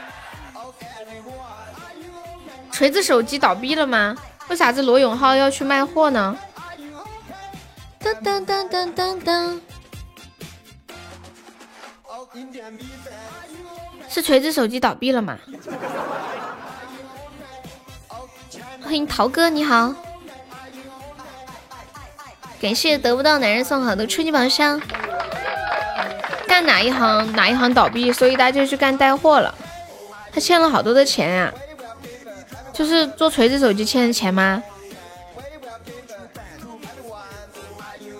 [2.72, 4.16] 锤子手机倒闭了吗？
[4.48, 6.36] 为啥子罗永浩要去卖货呢？
[8.01, 9.60] 当当当当当当！
[14.09, 15.38] 是锤子手机倒闭了吗？
[18.82, 19.94] 欢迎桃哥，你好！
[22.61, 24.81] 感谢得不到男人送好的初级宝箱。
[26.47, 29.55] 干哪一行哪一行倒闭，所以他就去干带货了。
[30.32, 31.53] 他欠了好多的钱呀，
[32.73, 34.62] 就是做锤子手机欠的钱吗？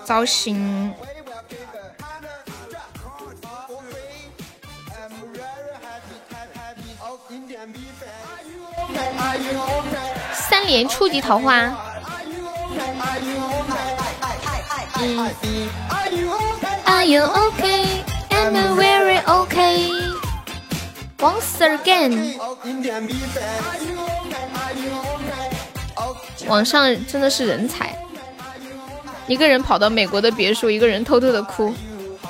[0.05, 0.93] 糟心。
[10.33, 11.73] 三连初级桃花。
[15.01, 15.33] Are
[17.07, 18.05] you okay?
[18.31, 19.89] I'm very okay.
[21.19, 22.37] Once again.
[26.47, 27.97] 网上真的是人才。
[29.27, 31.73] 一个人跑到美国的别墅，一个人偷偷的哭。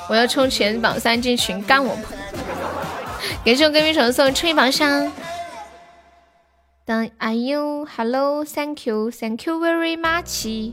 [0.07, 1.97] 我要冲前榜三进群干我！
[3.43, 5.11] 感谢我隔壁手送吹榜上。
[6.85, 7.85] 当 Are you?
[7.97, 10.71] Hello, thank you, thank you very much.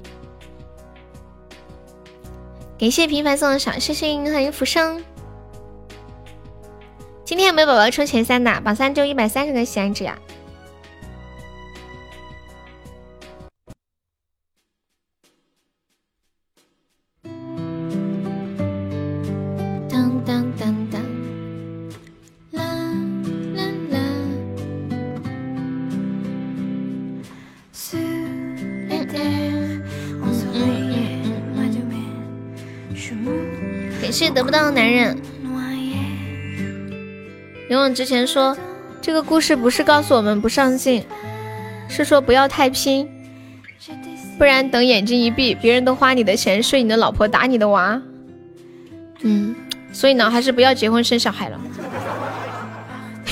[2.79, 5.03] 感谢平凡送的小心心，欢迎浮生。
[7.25, 8.61] 今天有没有宝宝冲前三的？
[8.61, 10.17] 榜三就一百三十个喜爱值呀。
[34.49, 35.15] 不到的男人。
[37.69, 38.57] 勇往直前说，
[38.99, 41.05] 这个故事不是告诉我们不上进，
[41.87, 43.07] 是说不要太拼，
[44.39, 48.01] 不然等眼睛一闭，别人都花你的钱睡你的老婆打你的娃。
[49.21, 49.55] 嗯，
[49.93, 51.61] 所以呢，还是不要结婚生小孩了，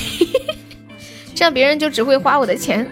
[1.34, 2.86] 这样别人就只会花我的钱。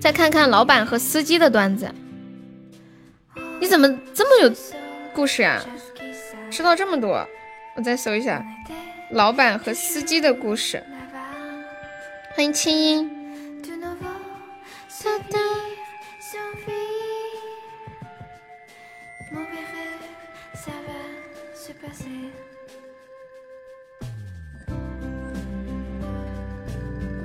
[0.00, 1.92] 再看看老板和司机的段子，
[3.60, 4.54] 你怎么这么有
[5.12, 5.62] 故事啊？
[6.50, 7.28] 知道这么多，
[7.76, 8.42] 我再搜一下
[9.10, 10.82] 老板和司机的故事。
[12.34, 13.10] 欢迎清音。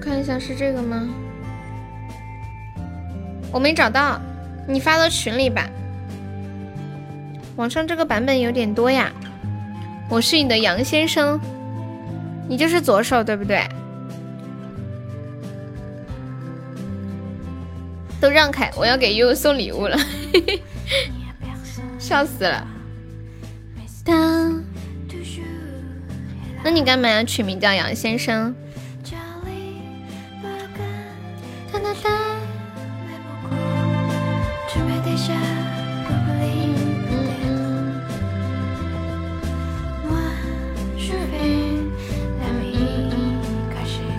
[0.02, 1.10] 看一下是这个吗？
[3.52, 4.20] 我没找到，
[4.68, 5.70] 你发到群里吧。
[7.56, 9.12] 网上这个版本有点多呀。
[10.10, 11.40] 我是你的杨先生，
[12.48, 13.64] 你就是左手对不对？
[18.22, 19.98] 都让开，我要给悠悠送礼物了，
[22.00, 22.68] 笑死了。
[26.64, 28.54] 那你干嘛要取名叫杨先生？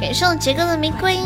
[0.07, 1.17] 感谢杰哥的玫瑰。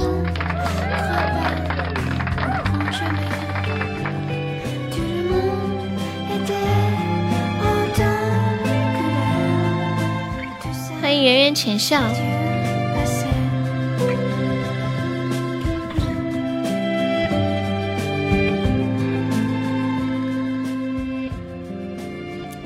[11.03, 12.01] 欢迎圆圆浅笑。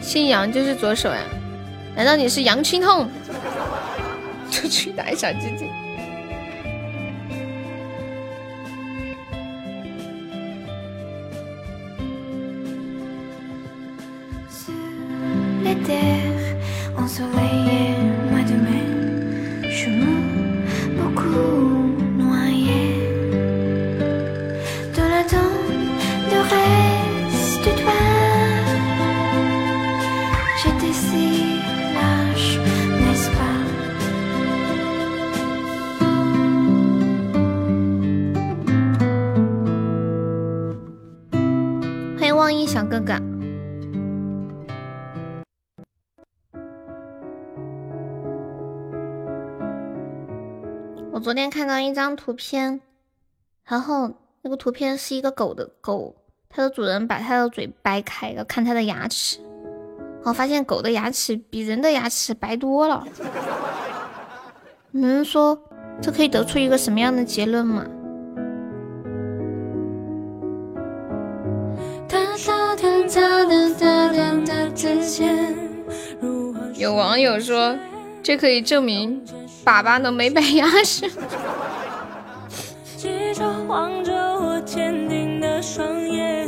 [0.00, 1.18] 姓杨就是左手呀？
[1.96, 3.10] 难道你是杨青痛？
[4.48, 5.73] 出去打小鸡鸡。
[51.34, 52.80] 昨天看到一张图片，
[53.64, 54.12] 然后
[54.42, 56.14] 那个图片是一个狗的狗，
[56.48, 59.40] 它的主人把它的嘴掰开，要看它的牙齿，
[60.22, 63.04] 我发现狗的牙齿比人的牙齿白多了。
[64.92, 65.60] 你们说
[66.00, 67.84] 这可以得出一个什么样的结论吗？
[76.76, 77.76] 有网友说，
[78.22, 79.20] 这可以证明
[79.64, 81.10] 粑粑都没白牙齿。
[82.96, 86.46] 记着望着我坚定的双眼，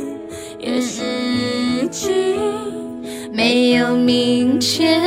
[0.59, 2.37] 也失去
[3.31, 5.01] 没有明天。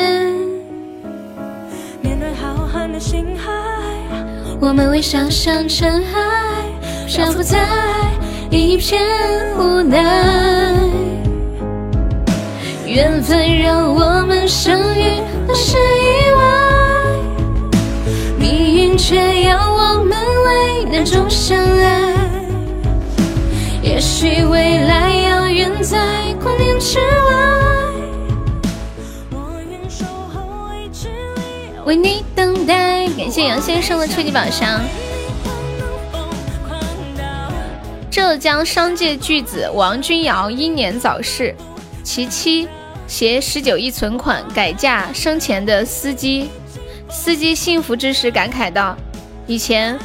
[2.02, 3.50] 面对浩瀚的星海，
[4.60, 6.64] 我们微笑像尘埃，
[7.06, 7.58] 漂浮在
[8.50, 9.00] 一片
[9.56, 10.74] 无奈。
[12.86, 15.80] 缘分让我们相遇，那是意
[16.36, 16.59] 外，
[18.96, 22.14] 却要我们为难中相爱。
[23.82, 27.04] 也许未来遥远在光年之外，
[29.30, 33.08] 我愿守候未知里，为你等待。
[33.16, 34.80] 感谢杨先生的初级宝箱。
[38.10, 41.54] 浙江商界巨子王君瑶英年早逝，
[42.02, 42.68] 其妻
[43.06, 46.50] 携十九亿存款改嫁生前的司机。
[47.10, 48.96] 司机幸福之时感慨道
[49.46, 49.98] ：“以前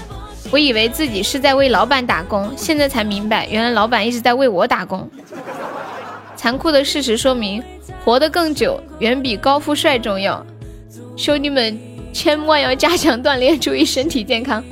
[0.52, 5.10] 我以为自己是在为老板打工，现在才明白，原来老板一直在为我打工。”
[6.36, 7.64] 残酷的事实说明，
[8.03, 10.45] 活得更久远比高富帅重要。
[11.15, 11.77] 兄弟们，
[12.11, 14.64] 千万要加强锻炼，注意身体健康。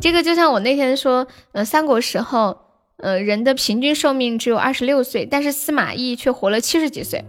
[0.00, 2.56] 这个就像我那天说，呃，三国时候，
[2.98, 7.24] 呃，人的平均寿命只有二十六岁，但是司马懿却活了七十几岁，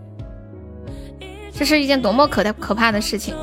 [1.58, 3.36] 这是一件多么可的可怕的事情！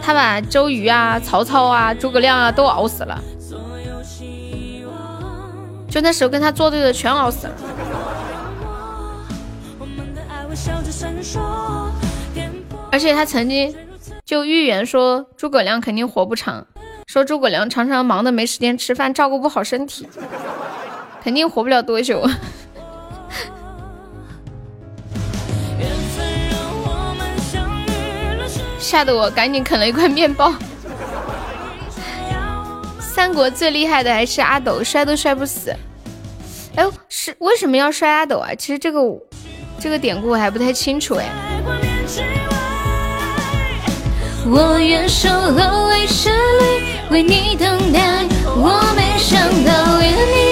[0.00, 3.22] 他把周瑜啊、曹操啊、诸葛亮啊都熬死了，
[5.88, 7.54] 就那时候跟他作对的全熬死了。
[12.90, 13.74] 而且他曾经
[14.24, 16.66] 就预言说诸葛亮肯定活不长，
[17.06, 20.08] 说诸葛亮常常忙得没时间吃饭，照顾不好身体，
[21.22, 22.26] 肯定活不了多久。
[28.94, 30.54] 吓得我赶紧啃了一块面包。
[33.00, 35.74] 三国最厉害的还是阿斗，摔都摔不死。
[36.76, 38.54] 哎，是为什么要摔阿斗啊？
[38.56, 39.00] 其实这个
[39.80, 41.26] 这个典故我还不太清楚哎。
[44.46, 48.24] 我愿守候为十里，为你等待。
[48.56, 50.43] 我没想到，为了你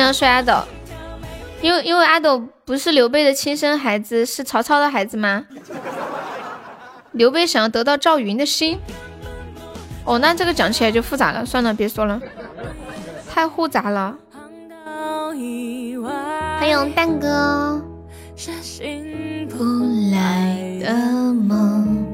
[0.00, 0.54] 要摔阿斗？
[1.62, 5.44] 因为因为阿斗不是刘备的亲生孩子，是曹操的孩子吗？
[7.12, 8.78] 刘备想要得到赵云的心。
[10.04, 12.20] 哦，那这个讲起来就复杂了，算了，别说了，
[13.28, 14.16] 太复杂了。
[14.86, 16.10] 到意外
[16.58, 17.82] 还有蛋哥，
[18.34, 19.64] 是醒不不
[20.12, 20.94] 来的
[21.34, 22.06] 梦。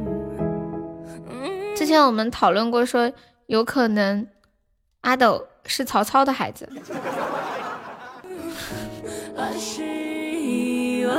[1.76, 3.12] 之前我们讨论过，说
[3.46, 4.26] 有可能
[5.02, 6.68] 阿斗是曹操的孩子。
[9.36, 11.14] 来是意外，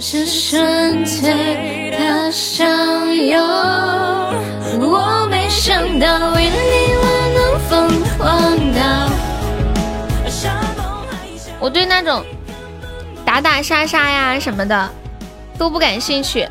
[0.00, 3.40] 是纯粹的相拥。
[4.80, 6.56] 我没想到，为你
[6.96, 7.04] 我
[7.36, 9.08] 能疯狂到。
[11.60, 12.24] 我对那种
[13.24, 14.90] 打打杀杀呀什么的
[15.56, 16.42] 都不感兴趣，《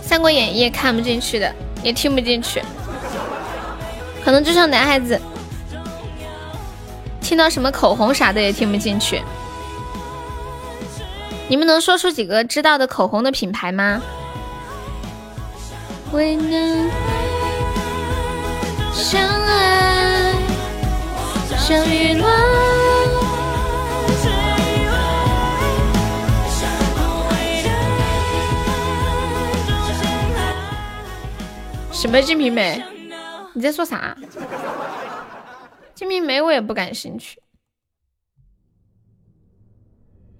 [0.00, 2.62] 三国演义》看不进去的，也听不进去。
[4.24, 5.20] 可能就像男孩子，
[7.20, 9.22] 听到什么口红啥的也听不进去。
[11.48, 14.00] 你们能说出几个知道的口红的品牌吗？
[16.12, 16.90] 为能
[18.92, 20.34] 相爱，
[21.56, 22.30] 相遇乱。
[31.92, 32.82] 什什么《金瓶梅》？
[33.52, 34.16] 你在说啥？
[36.00, 37.42] 《金瓶梅》我也不感兴趣。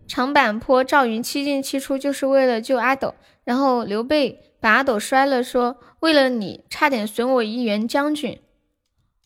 [0.08, 3.14] 长坂坡赵云七进七出就是为了救阿斗，
[3.44, 8.40] 然后刘备把阿斗摔了，说为了你差点损我一员将军。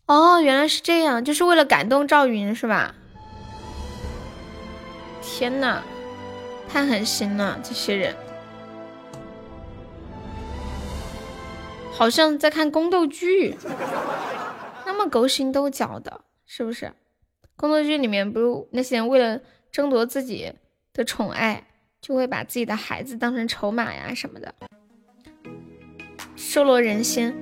[0.06, 2.96] 哦，原来是这样，就是为了感动赵云是吧？
[5.22, 5.84] 天呐，
[6.68, 8.16] 太狠心了，这些人。
[11.92, 13.56] 好像在看宫斗剧，
[14.86, 16.92] 那么勾心斗角的，是不是？
[17.56, 19.40] 宫斗剧里面不是那些人为了
[19.70, 20.52] 争夺自己
[20.92, 21.66] 的宠爱，
[22.00, 24.54] 就会把自己的孩子当成筹码呀什么的，
[26.36, 27.34] 收罗人心。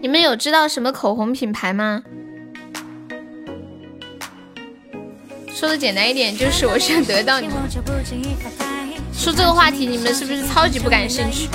[0.00, 2.02] 你们有知道什么口红品牌吗？
[5.56, 7.48] 说的简单一点，就是我想得到你。
[9.10, 11.48] 说这个话题，你们是不是超级不感兴趣？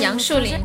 [0.00, 0.58] 杨树林，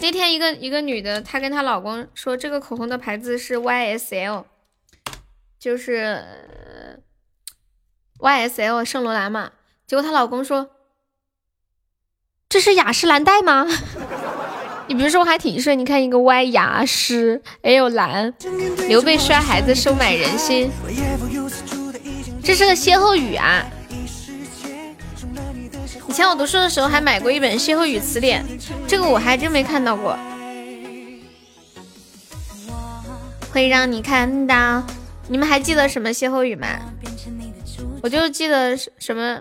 [0.00, 4.44] 那天一个一个女的，她跟她老公说这个口红的牌子是 YSL，
[5.58, 6.24] 就是
[8.20, 9.52] YSL 圣罗兰嘛。
[9.86, 10.70] 结果她老公说
[12.48, 13.66] 这是雅诗兰黛吗？
[14.88, 18.32] 你比如说还挺顺，你看一个 Y 雅诗 L 蓝，
[18.88, 20.70] 刘备摔孩子收买人心，
[22.42, 23.64] 这是个歇后语啊！
[26.08, 28.44] 以前我读书的时候还买过一本歇后语词典，
[28.86, 30.18] 这个我还真没看到过。
[33.50, 34.82] 会让你看到，
[35.28, 36.66] 你们还记得什么歇后语吗？
[38.02, 39.40] 我就记得什么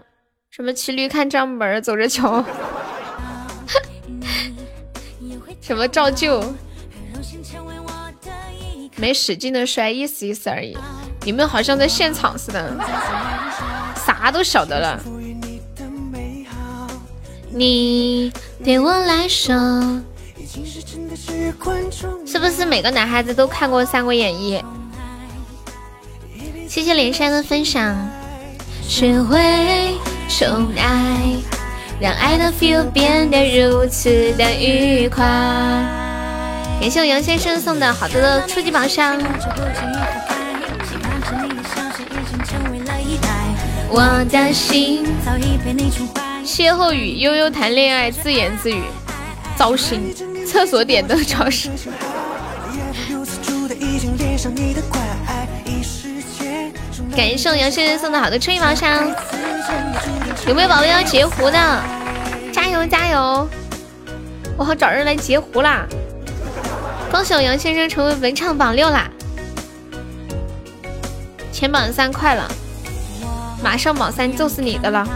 [0.50, 2.46] 什么骑驴看账本走着瞧。
[5.62, 6.44] 什么照旧？
[8.98, 10.78] 没使劲的摔，意思意思而已。
[11.24, 12.76] 你们好像在现场似的，
[14.06, 15.00] 啥都晓得了。
[17.54, 18.32] 你
[18.64, 19.54] 对我来说，
[22.26, 24.62] 是不是每个男孩子都看过《三国演义》？
[26.70, 27.96] 谢谢连山的分享。
[28.82, 29.38] 学会
[30.28, 31.61] 宠爱。
[32.02, 35.24] 让爱的 feel 变得如此的愉快。
[36.80, 39.22] 感谢我杨先生送的好多的初级宝箱。
[43.92, 45.06] 我的心
[46.44, 48.82] 歇后语：悠悠谈恋爱，自言自语，
[49.56, 50.12] 糟心。
[50.48, 51.70] 厕所点灯超市。
[57.16, 59.14] 感谢我杨先生送的好多初级宝箱。
[60.48, 61.84] 有没有宝宝要截胡的？
[62.52, 63.48] 加油加油！
[64.58, 65.86] 我好找人来截胡啦！
[67.12, 69.10] 恭喜我杨先生成为文唱榜六啦！
[71.52, 72.50] 前榜三快了，
[73.62, 75.08] 马上榜三就是你的了。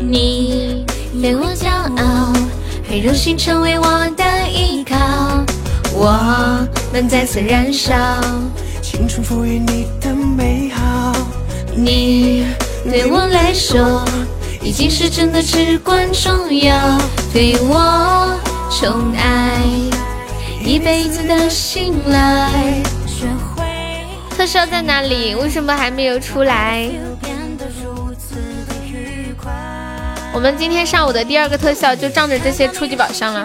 [0.00, 0.84] 你
[1.20, 2.32] 对我骄傲，
[2.88, 4.96] 很荣幸成为我的依靠，
[5.92, 7.94] 我们再次燃烧，
[8.82, 11.12] 青春赋予你的美好。
[11.74, 12.46] 你
[12.84, 14.04] 对我来说
[14.60, 16.98] 已经是真的至关重要，
[17.32, 18.38] 对我
[18.70, 19.60] 宠爱
[20.64, 22.82] 一辈子的信赖。
[24.36, 25.34] 特效在哪里？
[25.34, 26.88] 为什么还没有出来？
[30.32, 33.44] 我们今天上午的第二个特效就仗着这些初级宝箱了，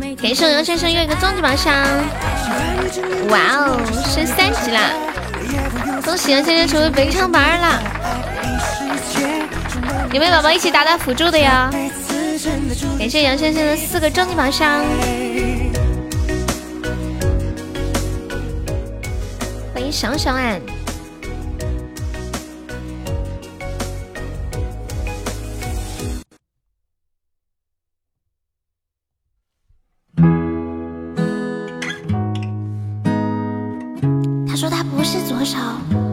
[0.00, 1.74] 感谢我杨先生又一个终极宝箱，
[3.30, 4.92] 哇哦，升三级啦！
[6.04, 7.80] 恭喜杨先生成为本场榜二啦！
[10.12, 11.70] 有没有宝宝一起打打辅助的呀？
[12.98, 14.84] 感谢杨先生的四个终极宝箱，
[19.74, 20.60] 欢迎小小俺。
[35.38, 36.07] 多少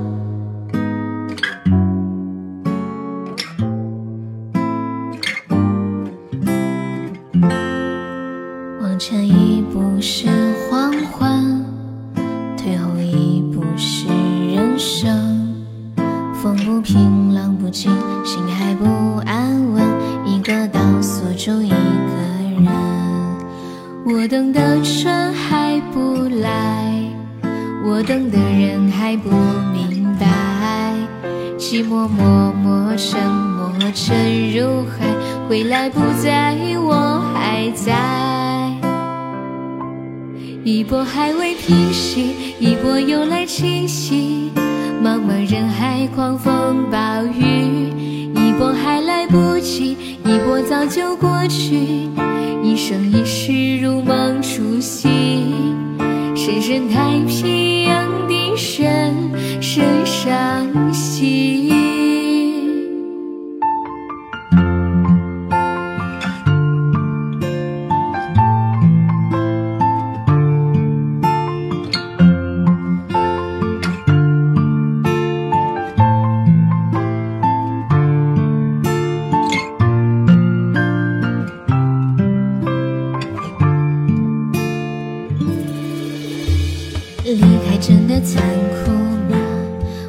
[87.87, 88.41] 真的残
[88.83, 88.91] 酷
[89.29, 89.37] 吗？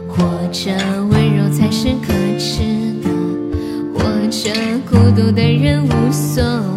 [0.09, 0.71] 或者
[1.11, 2.63] 温柔才是可耻
[3.03, 3.11] 的？
[3.93, 4.01] 或
[4.31, 4.51] 者
[4.89, 6.76] 孤独的人无所谓，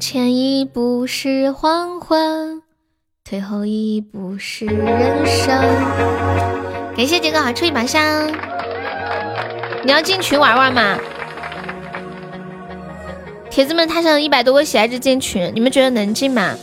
[0.00, 2.62] 前一步是黄昏。
[3.24, 5.48] 退后一步是人生。
[6.96, 8.30] 感谢杰哥好出一把香，
[9.82, 10.98] 你要进群玩玩吗？
[13.50, 16.54] 铁子们，他想一百多个喜爱值进群，你们觉得能进吗？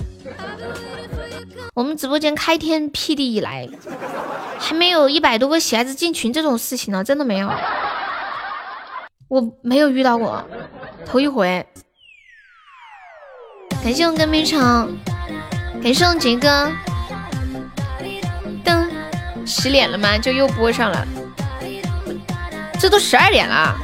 [1.73, 3.67] 我们直播间开天辟地以来，
[4.59, 7.49] 还没有一百多个喜爱值进群这种事情呢，真的没有，
[9.29, 10.43] 我没有遇到过，
[11.05, 11.65] 头一回。
[13.83, 14.95] 感谢我跟冰城。
[15.81, 16.71] 感谢我杰哥，
[18.63, 18.87] 噔，
[19.43, 20.15] 洗脸了吗？
[20.19, 21.03] 就又播上了，
[22.79, 23.75] 这都十二点了，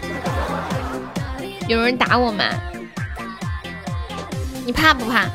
[1.68, 2.44] 有人打我吗？
[4.64, 5.26] 你怕不怕？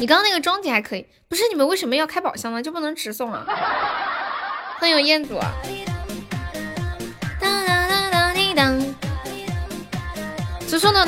[0.00, 2.60] 你刚刚那个装体还可以，不是你们为什么要开宝箱呢？
[2.60, 3.46] 就不能直送啊？
[4.80, 5.38] 欢迎彦祖，
[7.40, 8.76] 当当当当滴当，
[10.66, 11.06] 直送的。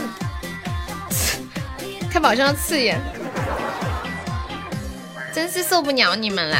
[2.10, 3.00] 开宝箱刺眼，
[5.32, 6.56] 真是受不了你们了！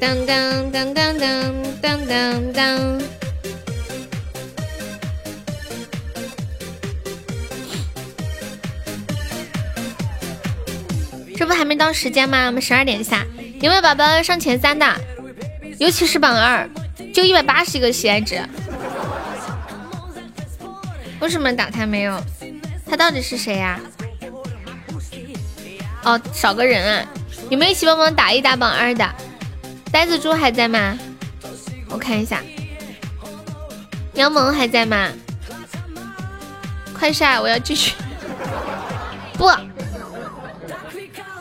[0.00, 3.00] 当当当当当当当当，
[11.36, 12.46] 这不还没到时间吗？
[12.46, 13.24] 我们十二点下，
[13.60, 14.84] 有没有宝宝上前三的？
[15.78, 16.68] 尤其是榜二，
[17.14, 18.42] 就一百八十个喜爱值。
[21.22, 22.20] 为什么打他没有？
[22.84, 23.78] 他到底是谁呀？
[26.02, 27.06] 哦，少个人啊！
[27.48, 29.08] 有没有一起帮忙打一打榜二的？
[29.92, 30.98] 呆子猪还在吗？
[31.88, 32.42] 我看一下。
[34.14, 35.10] 杨萌还在吗？
[36.92, 37.94] 快下，我要继续。
[39.38, 39.48] 不，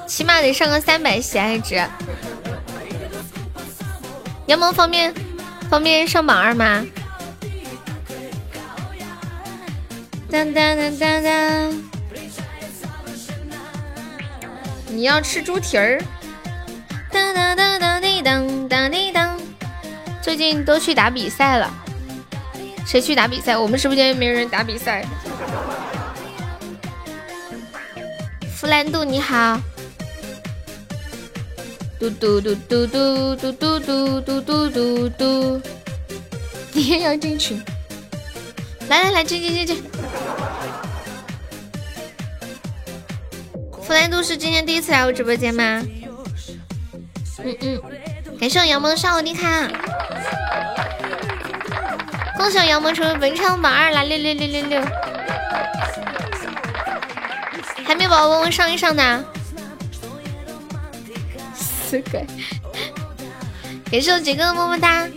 [0.06, 1.84] 起码得上个三百喜爱值。
[4.46, 5.12] 杨萌方便
[5.72, 6.86] 方便上榜二吗？
[10.32, 11.84] 当当当当当！
[14.88, 16.02] 你要吃猪蹄儿？
[17.12, 19.38] 当当当当滴当当滴当！
[20.22, 21.70] 最近都去打比赛了，
[22.88, 23.58] 谁去打比赛？
[23.58, 25.04] 我们直播间没人打比赛。
[28.56, 29.60] 弗兰度你好，
[32.00, 35.62] 嘟嘟嘟嘟嘟嘟嘟嘟嘟嘟嘟嘟，
[36.72, 37.62] 你也要进群？
[38.88, 39.91] 来来来，进进进进！
[43.84, 45.84] 弗莱都是今天第一次来我直播间吗？
[47.44, 47.82] 嗯嗯，
[48.40, 49.68] 感谢我杨萌上我的卡，
[52.38, 54.04] 恭喜我杨萌成为本场榜二啦！
[54.04, 54.82] 六六六六六，
[57.84, 59.26] 还没宝宝问我上一上呢。
[61.56, 62.26] 死鬼！
[63.92, 65.08] 感谢我杰哥么么哒，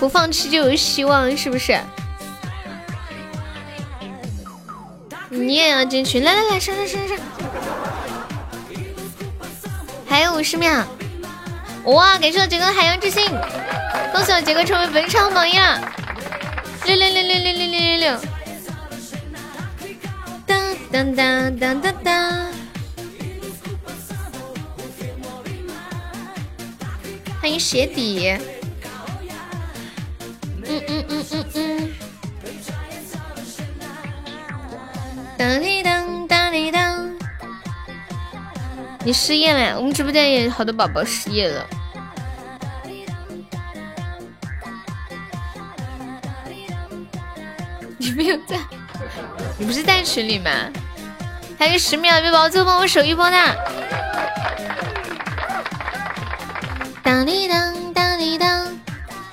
[0.00, 1.78] 不放弃就有希望，是不是？
[5.28, 7.26] 你也要进群，来来来，上上上上上！
[10.08, 10.84] 还有五十秒，
[11.84, 12.18] 哇！
[12.18, 13.26] 感谢我杰哥海洋之心，
[14.10, 15.52] 恭喜我杰哥成为本场榜一！
[15.52, 18.18] 六六六六六六六六六！
[20.46, 22.48] 当当当当当当！
[27.40, 28.34] 欢迎鞋底，
[31.10, 31.90] 嗯嗯嗯嗯嗯。
[35.36, 36.28] 当滴当
[36.70, 37.10] 当，
[39.04, 39.76] 你失业了？
[39.76, 41.66] 我们直播间也好多宝宝失业了。
[47.98, 48.56] 你没有在？
[49.58, 50.50] 你不是在群里吗？
[51.58, 53.36] 还有十秒，没宝宝最后帮我守一波的。
[57.02, 58.66] 当滴当当滴当，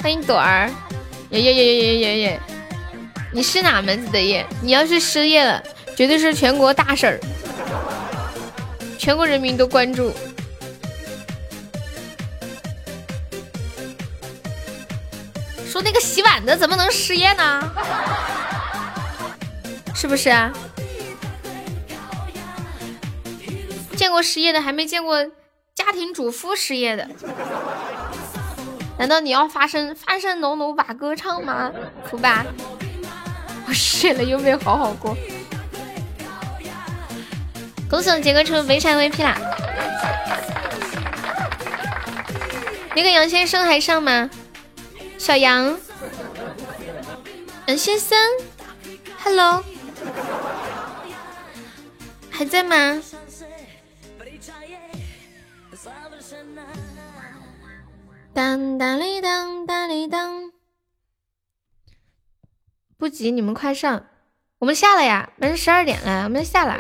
[0.02, 0.70] 欢迎朵儿，
[1.38, 2.40] 耶耶耶耶耶耶！
[3.32, 4.46] 你是哪门子的耶？
[4.62, 5.62] 你要是失业了，
[5.96, 7.20] 绝对是全国大事儿，
[8.98, 10.12] 全国人民都关注。
[15.70, 17.72] 说那个洗碗的怎么能失业呢？
[19.94, 20.52] 是不是啊？
[23.96, 25.26] 见过失业的，还没见过。
[25.76, 27.08] 家庭主妇失业的，
[28.98, 31.72] 难道你要发声翻身农奴把歌唱吗？
[32.10, 32.46] 苦吧，
[33.68, 35.16] 我睡了又没有好好过。
[37.90, 39.38] 恭喜我杰哥成为围山 VP 啦！
[42.96, 44.30] 那个杨先生还上吗？
[45.18, 45.78] 小杨，
[47.68, 48.18] 杨先生
[49.24, 49.64] ，Hello，
[52.30, 53.02] 还在吗？
[58.38, 60.52] 当当哩当当哩当，
[62.96, 64.06] 不急，你们快上，
[64.60, 66.80] 我们下了呀，马上十二点了，我们下了。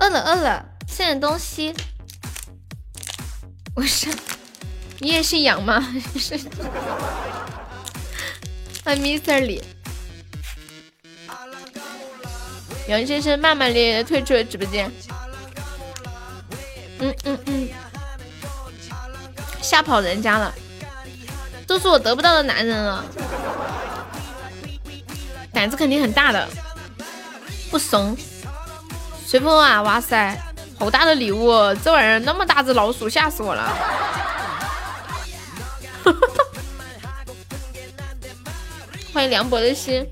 [0.00, 1.72] 饿了饿了，吃点东西。
[3.76, 4.08] 我是，
[4.98, 5.80] 你也是羊吗？
[6.18, 6.36] 是。
[8.84, 9.62] 欢迎 Mr 李，
[12.88, 14.90] 杨先生骂骂咧咧退出了直播间。
[16.98, 17.68] 嗯嗯嗯。
[19.64, 20.52] 吓跑人家了，
[21.66, 23.02] 都是我得不到的男人了，
[25.52, 26.46] 胆子肯定很大的，
[27.70, 28.14] 不怂。
[29.26, 30.38] 随风啊，哇塞，
[30.78, 31.50] 好大的礼物，
[31.82, 33.74] 这玩意儿那么大只老鼠，吓死我了。
[39.14, 40.06] 欢迎凉薄的心。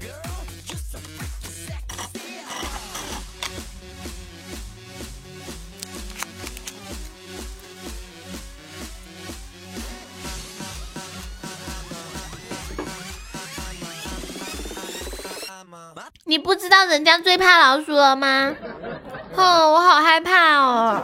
[16.24, 18.54] 你不知道人家最怕老鼠了吗？
[19.34, 21.02] 哼，我好害怕哦，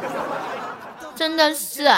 [1.16, 1.90] 真的是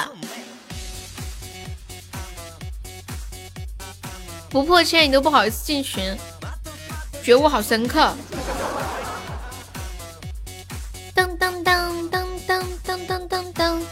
[4.48, 6.16] 不破千你都不好意思进群，
[7.22, 8.12] 觉悟好深刻。
[11.14, 13.82] 当当当当当当当当当，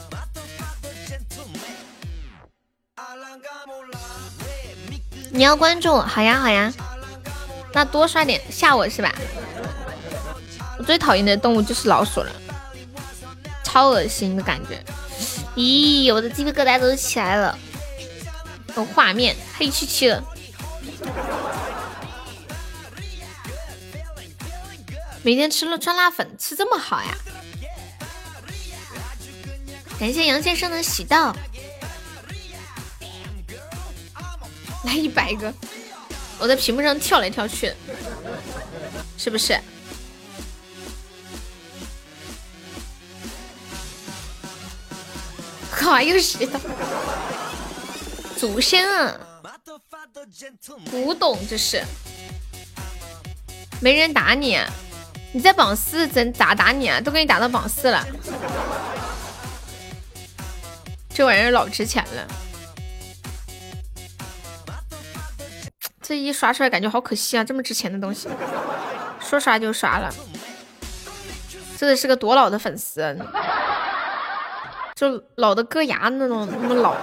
[5.31, 6.73] 你要关注，好呀好呀。
[7.79, 9.15] 那多刷点吓我是吧？
[10.81, 12.33] 我最讨厌的动物就是老鼠了，
[13.63, 14.85] 超恶心的感觉。
[15.55, 17.57] 咦，我的鸡皮疙瘩都起来了，
[18.75, 20.21] 有画面黑漆漆的。
[25.23, 27.15] 每天吃了酸辣粉，吃这么好呀？
[30.01, 31.33] 感谢杨先生的喜到，
[34.83, 35.55] 来一百个。
[36.39, 37.73] 我在屏幕上跳来跳去，
[39.17, 39.59] 是不是？
[45.71, 46.49] 靠，又是
[48.37, 49.19] 祖先啊！
[50.91, 51.83] 古董这是，
[53.81, 54.59] 没人打你，
[55.33, 57.01] 你在榜四怎咋打你啊？
[57.01, 58.07] 都给你打到榜四了。
[61.15, 62.48] 这玩意儿老值钱了。
[66.09, 67.45] 这一刷出来感觉好可惜啊！
[67.45, 68.31] 这么值钱的东西，
[69.21, 70.11] 说刷就刷了，
[71.77, 73.15] 真的是个多老的粉丝，
[74.95, 76.97] 就老的硌牙那种，那么老。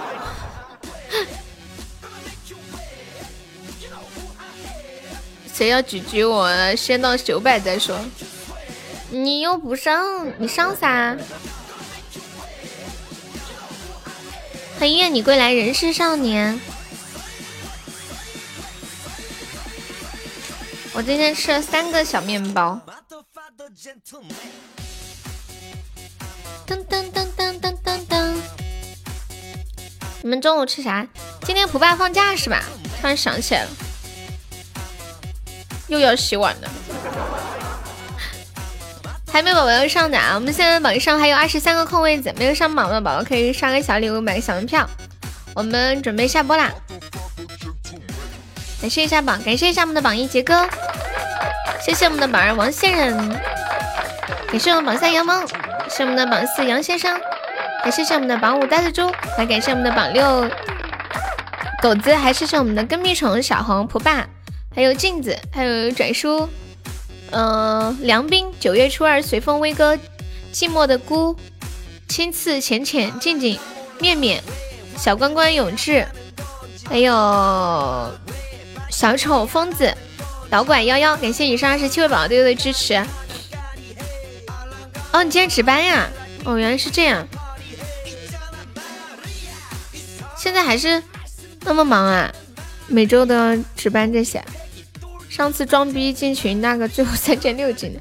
[5.54, 6.74] 谁要举举我？
[6.74, 7.96] 先到九百再说。
[9.10, 10.04] 你又不上，
[10.38, 11.16] 你上啥？
[14.80, 16.60] 欢迎愿你归来，人是少年。
[20.96, 22.80] 我今天吃了三个小面包。
[26.66, 28.34] 噔噔噔噔噔噔噔。
[30.22, 31.06] 你们中午吃啥？
[31.42, 32.62] 今天普爸放假是吧？
[32.98, 33.68] 突然想起来了，
[35.88, 36.70] 又要洗碗了。
[39.30, 40.34] 还没宝宝要上的啊！
[40.34, 44.88] 我们现在榜上还有二十三个空位子，没有上榜的宝宝可以刷个小礼物，买个小门票。
[45.54, 46.72] 我们准备下播啦！
[48.86, 50.64] 感谢一下榜，感谢一下我们的榜一杰哥。
[51.84, 53.28] 谢谢我们的榜二王先人，
[54.46, 55.44] 感谢我们榜三杨萌，
[55.90, 57.20] 谢我们的榜四杨先生，
[57.82, 60.48] 还谢谢我们的榜五呆子猪，来感谢我们的榜六
[61.82, 64.24] 狗子，还谢谢我们的跟屁虫小红蒲爸，
[64.72, 66.48] 还有镜子，还有转叔，
[67.32, 69.98] 嗯，梁斌，九月初二随风微歌，
[70.52, 71.36] 寂寞的孤，
[72.06, 73.18] 青刺浅浅。
[73.18, 73.58] 静静，
[73.98, 74.40] 面面，
[74.96, 76.06] 小关关永志，
[76.88, 77.12] 还有
[78.96, 79.94] 小丑疯子。
[80.48, 82.94] 导管幺幺，感谢以上二十七位宝宝对我的支持。
[85.12, 86.08] 哦，你今天值班呀？
[86.46, 87.28] 哦，原来是这样。
[90.34, 91.02] 现在还是
[91.60, 92.32] 那么忙啊？
[92.86, 94.42] 每周都要值班这些。
[95.28, 98.00] 上次装逼进群那个最后三千六进的，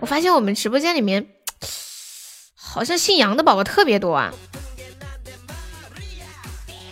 [0.00, 1.26] 我发现我们直播间里面
[2.54, 4.32] 好像姓杨的宝宝特别多啊。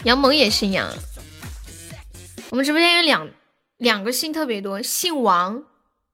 [0.04, 0.92] 杨萌也姓杨。
[2.50, 3.30] 我们直播间有两。
[3.76, 5.64] 两个姓特别多，姓王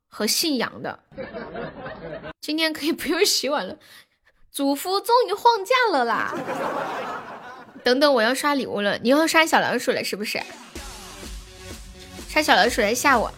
[0.06, 1.00] 和姓杨的。
[2.40, 3.78] 今天可以不用洗碗了，
[4.52, 6.32] 祖父终于放假了啦！
[7.82, 10.40] 等等，我要刷礼物了，你要刷小老鼠了是不是？
[12.28, 13.32] 刷小老鼠来吓我？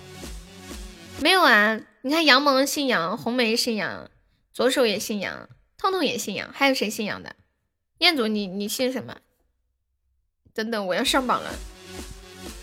[1.22, 4.10] 没有啊，你看杨萌姓杨，红梅姓杨，
[4.52, 7.34] 左手也姓杨，痛痛也姓杨，还有谁姓杨的？
[7.98, 9.16] 彦祖，你你姓什么？
[10.52, 11.54] 等等，我要上榜了。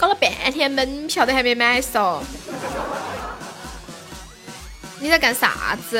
[0.05, 2.21] 搞了半天门票都还没买嗦，
[4.99, 5.97] 你在干啥子？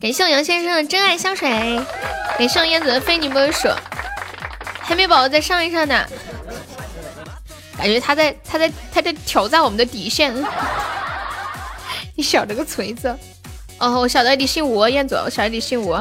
[0.00, 1.50] 感谢我杨先生的真爱香水，
[2.38, 3.68] 感谢我燕子的非你莫属，
[4.80, 6.02] 还没宝宝再上一上呢，
[7.76, 10.34] 感觉他在他在他在挑战我们的底线。
[12.16, 13.14] 你晓得个锤子！
[13.76, 15.92] 哦，我晓得你姓吴，燕子，我晓得你姓吴。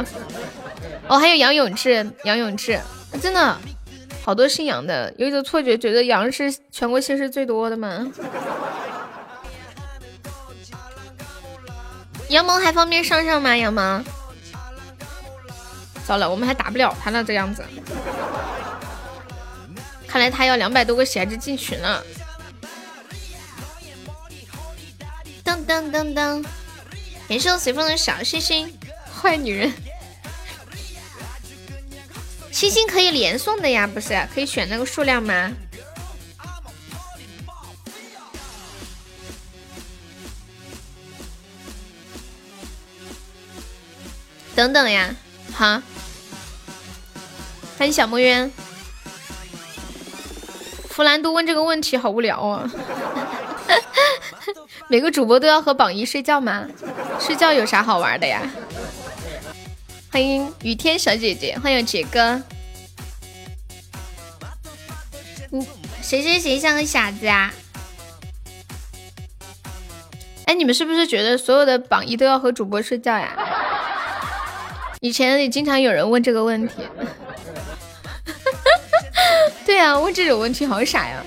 [1.09, 2.79] 哦，还有杨永志，杨永志，
[3.21, 3.57] 真的。
[4.25, 8.11] 好多姓杨的，有一种错觉，觉得杨是全国姓氏最多的吗？
[12.29, 13.55] 杨萌还方便上上吗？
[13.55, 14.03] 杨萌，
[16.07, 17.63] 糟了，我们还打不了他了，这样子，
[20.07, 22.03] 看来他要两百多个闲置进群了。
[25.43, 26.43] 噔噔噔噔，
[27.29, 28.75] 感谢我随风的小星星，
[29.21, 29.71] 坏女人。
[32.55, 34.17] 星星可以连送的呀，不是？
[34.33, 35.51] 可以选那个数量吗？
[44.55, 45.13] 等等呀，
[45.53, 45.81] 好。
[47.77, 48.49] 欢迎小墨渊。
[50.87, 52.71] 弗兰多问这个问题好无聊啊！
[54.87, 56.65] 每个主播都要和榜一睡觉吗？
[57.19, 58.49] 睡觉有啥好玩的呀？
[60.15, 62.41] 欢迎雨天小姐姐，欢迎杰哥。
[65.51, 65.67] 嗯，
[66.01, 67.53] 谁谁谁像个傻子啊？
[70.45, 73.35] 哎，你们是不是觉得所有的榜一都要和主播睡觉呀？
[75.01, 76.75] 以前也经常有人问这个问题。
[79.67, 81.21] 对啊，问这种问题好傻呀！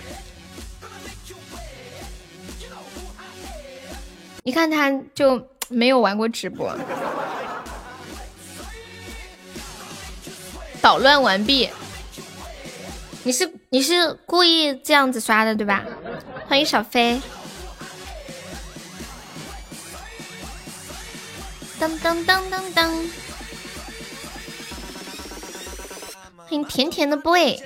[4.45, 6.75] 你看他就没有玩过直播。
[10.81, 11.69] 捣乱完毕，
[13.25, 15.85] 你是你是故意这样子刷的对吧？
[16.49, 17.21] 欢迎小飞，
[21.79, 22.91] 当当当当当，
[26.37, 27.61] 欢迎甜甜的 boy，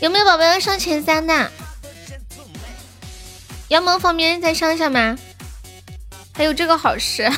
[0.00, 1.50] 有没有宝宝要上前三的？
[3.68, 5.18] 杨萌方便再上上吗？
[6.36, 7.28] 还有这个好事。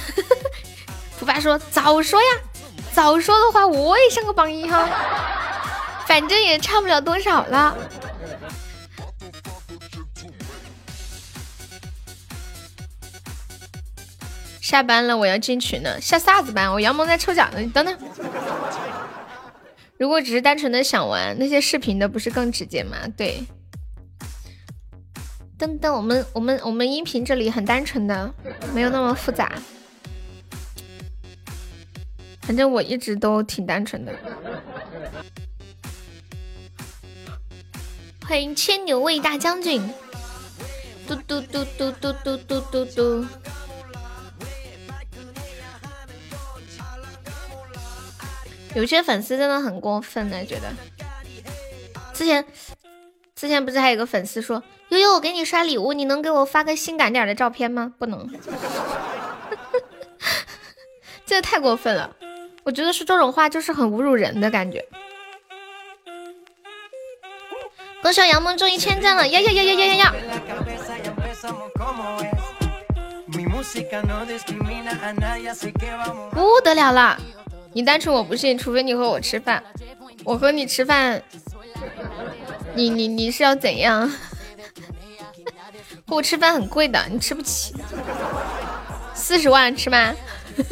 [1.16, 2.28] 福爸说早说呀，
[2.92, 4.88] 早说的话我也上个榜一哈，
[6.06, 7.76] 反正也差不了多少了。
[14.60, 16.00] 下班了，我要进群了。
[16.00, 16.70] 下啥子班？
[16.70, 17.98] 我杨萌在抽奖呢，你等等。
[19.98, 22.96] 如果只是单纯的想玩，那些视频的不是更直接吗？
[23.16, 23.44] 对。
[25.58, 28.32] 噔噔，我们我们我们音频这里很单纯的，
[28.72, 29.52] 没有那么复杂。
[32.42, 34.14] 反正我一直都挺单纯的。
[38.24, 39.82] 欢迎牵牛卫大将军。
[41.08, 43.26] 嘟嘟嘟嘟嘟嘟嘟嘟嘟。
[48.74, 50.72] 有些粉丝真的很过分呢，觉得。
[52.12, 52.44] 之前
[53.34, 57.92] 之前不是还有个粉丝说，悠悠我给你刷礼物，你能给我发个性感点的照片吗？
[57.98, 58.28] 不能，
[61.26, 62.10] 这太过分了。
[62.64, 64.84] 我觉得说这种话就是很侮辱人的感觉。
[68.00, 70.14] 恭喜杨梦中一千赞了，呀呀呀呀呀呀呀！
[76.32, 77.18] 不得了了。
[77.74, 79.62] 你单纯我不信，除非你和我吃饭，
[80.24, 81.22] 我和你吃饭，
[82.74, 84.10] 你你你是要怎样？
[86.08, 87.74] 和我吃饭很贵的，你吃不起，
[89.14, 90.14] 四十万吃吗？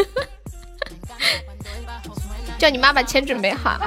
[2.59, 3.79] 叫你妈把钱准备好。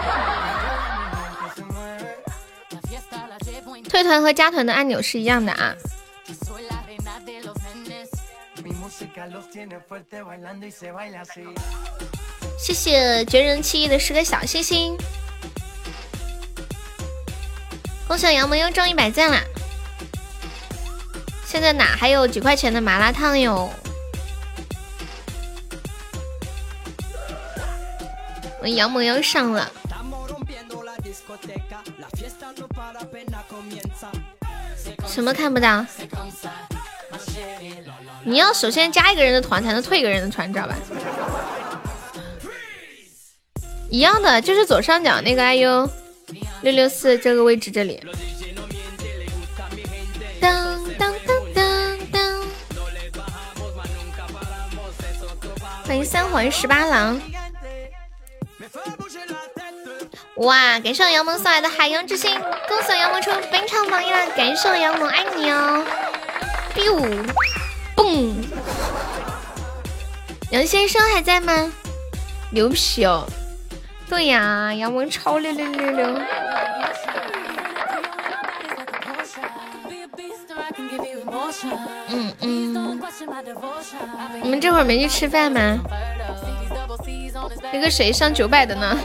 [3.90, 5.74] 退团和加团的按钮是一样的啊。
[12.60, 14.96] 谢谢绝人气的十个小星星，
[18.08, 19.42] 恭喜杨萌又中一百赞啦！
[21.50, 23.68] 现在哪还有几块钱的麻辣烫哟？
[28.62, 29.68] 我杨萌要上了，
[35.08, 35.84] 什么看不到？
[38.24, 40.76] 你要首先加一个人的团，才能退一个人的团，知道吧？
[43.90, 45.90] 一样的，就是左上角那个 IU
[46.62, 48.00] 六六四这个位置这里。
[55.90, 57.20] 欢迎三环十八郎。
[60.36, 65.84] 哇，感谢我杨萌送来的海洋之心，恭喜杨萌出本场榜一了，感谢我杨萌，爱你哦。
[66.76, 67.26] biu，
[67.96, 68.36] 嘣！
[70.52, 71.72] 杨先生还在吗？
[72.52, 73.26] 牛皮哦。
[74.08, 76.22] 对呀，杨萌超六六六六。
[82.10, 83.02] 嗯嗯。
[84.42, 85.80] 你们这会儿没去吃饭吗？
[87.72, 88.98] 那个谁上九百的呢？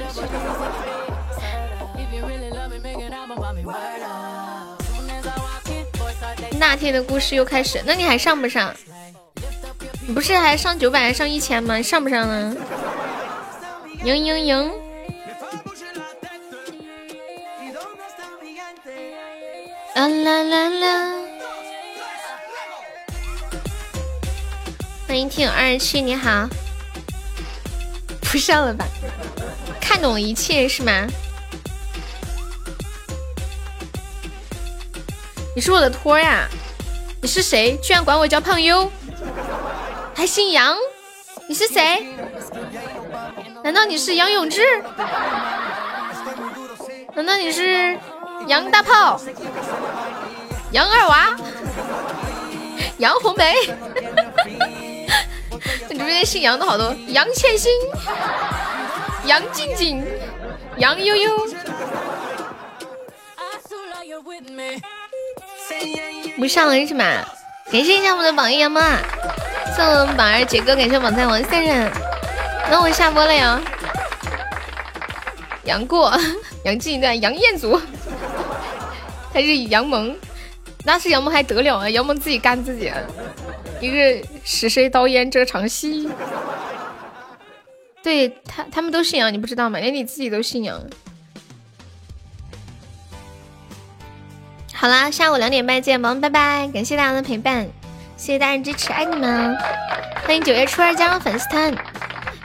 [6.58, 8.74] 那天的故事又开始，那你还上不上？
[10.06, 11.80] 你不是还上九百，还上一千吗？
[11.82, 12.56] 上不上呢？
[14.04, 14.72] 赢赢赢！
[19.94, 21.23] 啦啦啦啦！
[25.06, 26.48] 欢迎听友二十七，你好。
[28.22, 28.84] 不上了吧？
[29.80, 31.06] 看懂一切是吗？
[35.54, 36.48] 你是我的托呀？
[37.20, 37.76] 你是谁？
[37.82, 38.90] 居然管我叫胖优，
[40.14, 40.76] 还姓杨？
[41.48, 42.06] 你是谁？
[43.62, 44.62] 难道你是杨永志？
[47.14, 47.98] 难道你是？
[48.46, 49.18] 杨大炮，
[50.72, 51.36] 杨二娃，
[52.98, 53.54] 杨红梅，
[55.88, 57.70] 你直播间姓杨的好多，杨倩欣，
[59.24, 60.04] 杨静静，
[60.76, 61.30] 杨悠悠，
[66.36, 67.04] 不上了是吗？
[67.70, 68.82] 感谢一下我们的榜一杨梦，
[69.76, 71.90] 送我们榜二杰哥，感谢榜三王三人，
[72.70, 73.60] 那我下播了呀。
[75.64, 76.12] 杨过，
[76.64, 77.80] 杨静段，杨彦祖。
[79.32, 80.16] 还是杨萌，
[80.84, 81.90] 那是杨萌还得了啊！
[81.90, 82.92] 杨萌自己干自己，
[83.84, 86.08] 一个使谁刀烟这场戏。
[88.02, 89.78] 对他，他们都信仰，你不知道吗？
[89.78, 90.80] 连你自己都信仰。
[94.74, 96.68] 好啦，下午两点半见，萌拜拜！
[96.74, 97.66] 感谢大家的陪伴，
[98.16, 99.56] 谢谢大家支持，爱你们！
[100.26, 101.74] 欢迎九月初二加入粉丝团，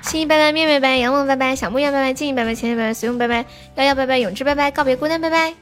[0.04, 3.46] 心意拜拜，面面拜拜，杨萌拜拜，小木叶拜拜，静怡拜拜，浅浅拜拜，随用拜拜，
[3.76, 5.54] 幺幺拜拜，永志拜拜，告别孤单拜拜。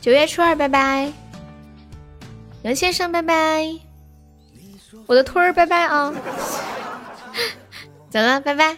[0.00, 1.12] 九月初二，拜拜，
[2.62, 3.64] 杨先生，拜拜，
[5.10, 6.14] 我的托儿拜拜啊！
[8.10, 8.76] 走了，拜拜。